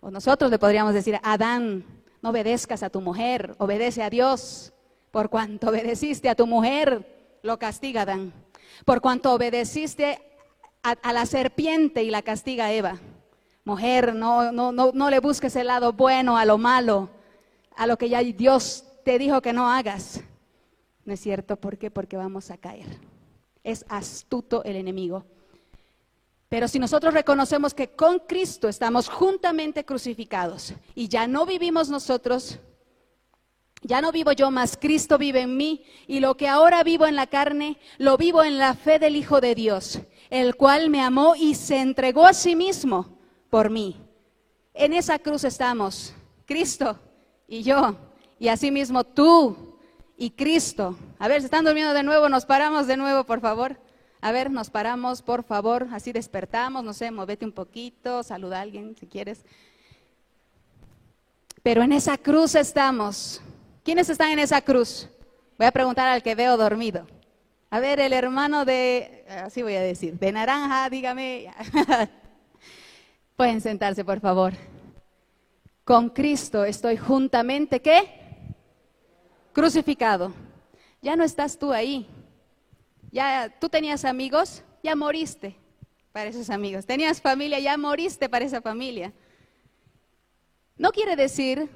o 0.00 0.10
nosotros 0.10 0.50
le 0.50 0.58
podríamos 0.58 0.94
decir, 0.94 1.20
Adán, 1.22 1.84
no 2.20 2.30
obedezcas 2.30 2.82
a 2.82 2.90
tu 2.90 3.00
mujer, 3.00 3.54
obedece 3.58 4.02
a 4.02 4.10
Dios. 4.10 4.72
Por 5.12 5.30
cuanto 5.30 5.68
obedeciste 5.68 6.28
a 6.28 6.34
tu 6.34 6.48
mujer, 6.48 7.38
lo 7.42 7.56
castiga 7.56 8.02
Adán. 8.02 8.32
Por 8.84 9.00
cuanto 9.00 9.32
obedeciste 9.32 10.20
a, 10.82 11.12
la 11.12 11.24
serpiente 11.24 12.02
y 12.02 12.10
la 12.10 12.22
castiga 12.22 12.72
Eva. 12.72 12.98
Mujer, 13.64 14.12
no, 14.16 14.50
no, 14.50 14.72
no, 14.72 14.90
no 14.92 15.08
le 15.08 15.20
busques 15.20 15.54
el 15.54 15.68
lado 15.68 15.92
bueno 15.92 16.36
a 16.36 16.44
lo 16.44 16.58
malo, 16.58 17.10
a 17.76 17.86
lo 17.86 17.96
que 17.96 18.08
ya 18.08 18.24
Dios 18.24 18.84
te 19.04 19.20
dijo 19.20 19.40
que 19.40 19.52
no 19.52 19.70
hagas. 19.70 20.20
¿No 21.04 21.12
es 21.12 21.20
cierto? 21.20 21.54
¿Por 21.54 21.78
qué? 21.78 21.92
Porque 21.92 22.16
vamos 22.16 22.50
a 22.50 22.56
caer. 22.56 22.98
Es 23.62 23.84
astuto 23.88 24.64
el 24.64 24.74
enemigo. 24.74 25.24
Pero 26.48 26.68
si 26.68 26.78
nosotros 26.78 27.14
reconocemos 27.14 27.74
que 27.74 27.90
con 27.90 28.20
Cristo 28.20 28.68
estamos 28.68 29.08
juntamente 29.08 29.84
crucificados 29.84 30.74
y 30.94 31.08
ya 31.08 31.26
no 31.26 31.46
vivimos 31.46 31.88
nosotros, 31.88 32.58
ya 33.82 34.00
no 34.00 34.12
vivo 34.12 34.32
yo, 34.32 34.50
más 34.50 34.78
Cristo 34.78 35.18
vive 35.18 35.42
en 35.42 35.56
mí 35.56 35.84
y 36.06 36.20
lo 36.20 36.36
que 36.36 36.48
ahora 36.48 36.82
vivo 36.82 37.06
en 37.06 37.16
la 37.16 37.26
carne, 37.26 37.78
lo 37.98 38.16
vivo 38.16 38.42
en 38.42 38.58
la 38.58 38.74
fe 38.74 38.98
del 38.98 39.16
Hijo 39.16 39.40
de 39.40 39.54
Dios, 39.54 40.00
el 40.30 40.56
cual 40.56 40.90
me 40.90 41.02
amó 41.02 41.34
y 41.36 41.54
se 41.54 41.80
entregó 41.80 42.26
a 42.26 42.32
sí 42.32 42.56
mismo 42.56 43.18
por 43.50 43.68
mí. 43.68 44.00
En 44.72 44.92
esa 44.94 45.18
cruz 45.18 45.44
estamos, 45.44 46.14
Cristo 46.46 46.98
y 47.46 47.62
yo, 47.62 47.96
y 48.38 48.48
asimismo 48.48 49.04
tú 49.04 49.76
y 50.16 50.30
Cristo. 50.30 50.96
A 51.18 51.28
ver, 51.28 51.40
si 51.40 51.46
están 51.46 51.64
durmiendo 51.64 51.92
de 51.92 52.02
nuevo, 52.02 52.28
nos 52.28 52.46
paramos 52.46 52.86
de 52.86 52.96
nuevo, 52.96 53.24
por 53.24 53.40
favor. 53.40 53.78
A 54.24 54.32
ver, 54.32 54.50
nos 54.50 54.70
paramos, 54.70 55.20
por 55.20 55.44
favor, 55.44 55.86
así 55.92 56.10
despertamos, 56.10 56.82
no 56.82 56.94
sé, 56.94 57.10
movete 57.10 57.44
un 57.44 57.52
poquito, 57.52 58.22
saluda 58.22 58.56
a 58.56 58.62
alguien 58.62 58.96
si 58.98 59.06
quieres. 59.06 59.44
Pero 61.62 61.82
en 61.82 61.92
esa 61.92 62.16
cruz 62.16 62.54
estamos. 62.54 63.42
¿Quiénes 63.82 64.08
están 64.08 64.30
en 64.30 64.38
esa 64.38 64.62
cruz? 64.62 65.10
Voy 65.58 65.66
a 65.66 65.72
preguntar 65.72 66.08
al 66.08 66.22
que 66.22 66.34
veo 66.34 66.56
dormido. 66.56 67.06
A 67.68 67.80
ver, 67.80 68.00
el 68.00 68.14
hermano 68.14 68.64
de, 68.64 69.26
así 69.28 69.60
voy 69.60 69.74
a 69.74 69.82
decir, 69.82 70.18
de 70.18 70.32
naranja, 70.32 70.88
dígame. 70.88 71.52
Pueden 73.36 73.60
sentarse, 73.60 74.06
por 74.06 74.20
favor. 74.20 74.54
Con 75.84 76.08
Cristo 76.08 76.64
estoy 76.64 76.96
juntamente, 76.96 77.82
¿qué? 77.82 78.54
Crucificado. 79.52 80.32
Ya 81.02 81.14
no 81.14 81.24
estás 81.24 81.58
tú 81.58 81.74
ahí. 81.74 82.08
Ya 83.14 83.48
tú 83.60 83.68
tenías 83.68 84.04
amigos, 84.04 84.64
ya 84.82 84.96
moriste 84.96 85.56
para 86.10 86.30
esos 86.30 86.50
amigos. 86.50 86.84
Tenías 86.84 87.20
familia, 87.20 87.60
ya 87.60 87.76
moriste 87.76 88.28
para 88.28 88.44
esa 88.44 88.60
familia. 88.60 89.12
No 90.76 90.90
quiere 90.90 91.14
decir, 91.14 91.70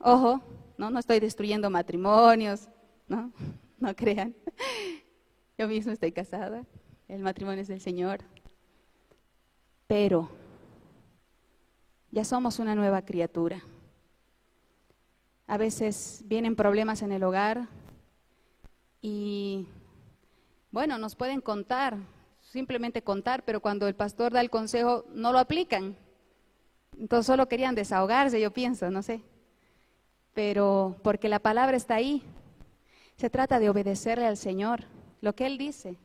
ojo, 0.00 0.42
no, 0.76 0.90
no 0.90 0.98
estoy 0.98 1.20
destruyendo 1.20 1.70
matrimonios, 1.70 2.68
no, 3.06 3.32
no 3.78 3.94
crean. 3.94 4.34
Yo 5.58 5.68
mismo 5.68 5.92
estoy 5.92 6.10
casada, 6.10 6.66
el 7.06 7.22
matrimonio 7.22 7.62
es 7.62 7.68
del 7.68 7.80
Señor. 7.80 8.22
Pero 9.86 10.28
ya 12.10 12.24
somos 12.24 12.58
una 12.58 12.74
nueva 12.74 13.02
criatura. 13.02 13.62
A 15.46 15.56
veces 15.56 16.24
vienen 16.24 16.56
problemas 16.56 17.02
en 17.02 17.12
el 17.12 17.22
hogar 17.22 17.68
y, 19.00 19.68
bueno, 20.70 20.98
nos 20.98 21.16
pueden 21.16 21.40
contar, 21.40 21.96
simplemente 22.40 23.02
contar, 23.02 23.44
pero 23.44 23.60
cuando 23.60 23.88
el 23.88 23.94
pastor 23.94 24.32
da 24.32 24.40
el 24.40 24.50
consejo 24.50 25.04
no 25.12 25.32
lo 25.32 25.38
aplican. 25.38 25.96
Entonces 26.98 27.26
solo 27.26 27.48
querían 27.48 27.74
desahogarse, 27.74 28.40
yo 28.40 28.52
pienso, 28.52 28.90
no 28.90 29.02
sé. 29.02 29.22
Pero 30.34 30.96
porque 31.02 31.28
la 31.28 31.40
palabra 31.40 31.76
está 31.76 31.96
ahí, 31.96 32.22
se 33.16 33.30
trata 33.30 33.58
de 33.58 33.68
obedecerle 33.68 34.26
al 34.26 34.36
Señor, 34.36 34.84
lo 35.20 35.34
que 35.34 35.46
Él 35.46 35.58
dice, 35.58 35.98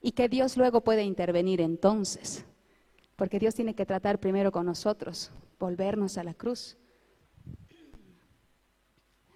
y 0.00 0.12
que 0.12 0.28
Dios 0.28 0.56
luego 0.56 0.80
puede 0.80 1.02
intervenir 1.02 1.60
entonces. 1.60 2.44
Porque 3.16 3.38
Dios 3.38 3.54
tiene 3.54 3.74
que 3.74 3.84
tratar 3.84 4.18
primero 4.18 4.52
con 4.52 4.66
nosotros, 4.66 5.32
volvernos 5.58 6.18
a 6.18 6.24
la 6.24 6.34
cruz. 6.34 6.76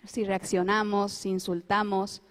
Si 0.05 0.25
reaccionamos, 0.25 1.13
si 1.13 1.29
insultamos, 1.29 2.23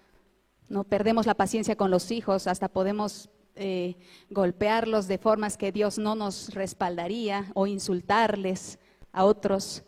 no 0.72 0.86
perdemos 0.86 1.26
la 1.26 1.36
paciencia 1.36 1.76
con 1.76 1.92
los 1.92 2.12
hijos, 2.12 2.48
hasta 2.48 2.70
podemos 2.70 3.30
eh, 3.56 3.98
golpearlos 4.30 5.06
de 5.10 5.18
formas 5.18 5.58
que 5.58 5.74
Dios 5.74 5.98
no 5.98 6.16
nos 6.16 6.54
respaldaría 6.54 7.52
o 7.54 7.68
insultarles 7.68 8.80
a 9.12 9.26
otros 9.26 9.84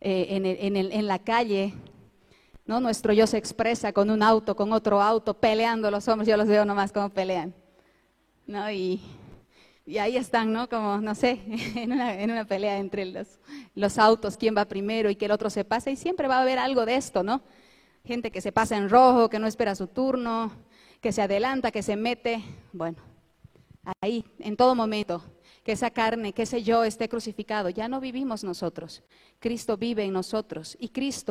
eh, 0.00 0.28
en, 0.30 0.76
en, 0.76 1.06
la 1.06 1.18
calle. 1.18 1.74
¿no? 2.64 2.80
Nuestro 2.80 3.12
yo 3.12 3.26
se 3.26 3.36
expresa 3.36 3.92
con 3.92 4.08
un 4.08 4.22
auto, 4.22 4.56
con 4.56 4.72
otro 4.72 5.02
auto, 5.02 5.34
peleando 5.34 5.90
los 5.90 6.08
hombres, 6.08 6.28
yo 6.28 6.38
los 6.38 6.48
veo 6.48 6.64
nomás 6.64 6.92
como 6.92 7.10
pelean. 7.10 7.54
¿no? 8.46 8.70
Y, 8.72 9.02
y 9.84 9.98
ahí 9.98 10.16
están, 10.16 10.50
¿no? 10.50 10.66
Como, 10.66 10.96
no 10.98 11.14
sé, 11.14 11.42
en 11.76 11.92
una, 11.92 12.18
en 12.18 12.30
una 12.30 12.46
pelea 12.46 12.78
entre 12.78 13.04
los, 13.04 13.38
los 13.74 13.98
autos, 13.98 14.38
quién 14.38 14.56
va 14.56 14.64
primero 14.64 15.10
y 15.10 15.16
que 15.16 15.26
el 15.26 15.32
otro 15.32 15.50
se 15.50 15.66
pasa, 15.66 15.90
y 15.90 15.96
siempre 15.96 16.26
va 16.26 16.38
a 16.38 16.42
haber 16.42 16.58
algo 16.58 16.86
de 16.86 16.94
esto, 16.94 17.22
¿no? 17.22 17.42
Gente 18.04 18.32
que 18.32 18.40
se 18.40 18.50
pasa 18.50 18.76
en 18.76 18.88
rojo, 18.88 19.28
que 19.28 19.38
no 19.38 19.46
espera 19.46 19.76
su 19.76 19.86
turno, 19.86 20.50
que 21.00 21.12
se 21.12 21.22
adelanta, 21.22 21.70
que 21.70 21.84
se 21.84 21.94
mete, 21.94 22.42
bueno, 22.72 22.98
ahí, 24.00 24.24
en 24.40 24.56
todo 24.56 24.74
momento, 24.74 25.22
que 25.62 25.72
esa 25.72 25.90
carne, 25.90 26.32
que 26.32 26.42
ese 26.42 26.64
yo 26.64 26.82
esté 26.82 27.08
crucificado, 27.08 27.68
ya 27.68 27.86
no 27.86 28.00
vivimos 28.00 28.42
nosotros, 28.42 29.04
Cristo 29.38 29.76
vive 29.76 30.02
en 30.02 30.12
nosotros 30.12 30.76
y 30.80 30.88
Cristo 30.88 31.30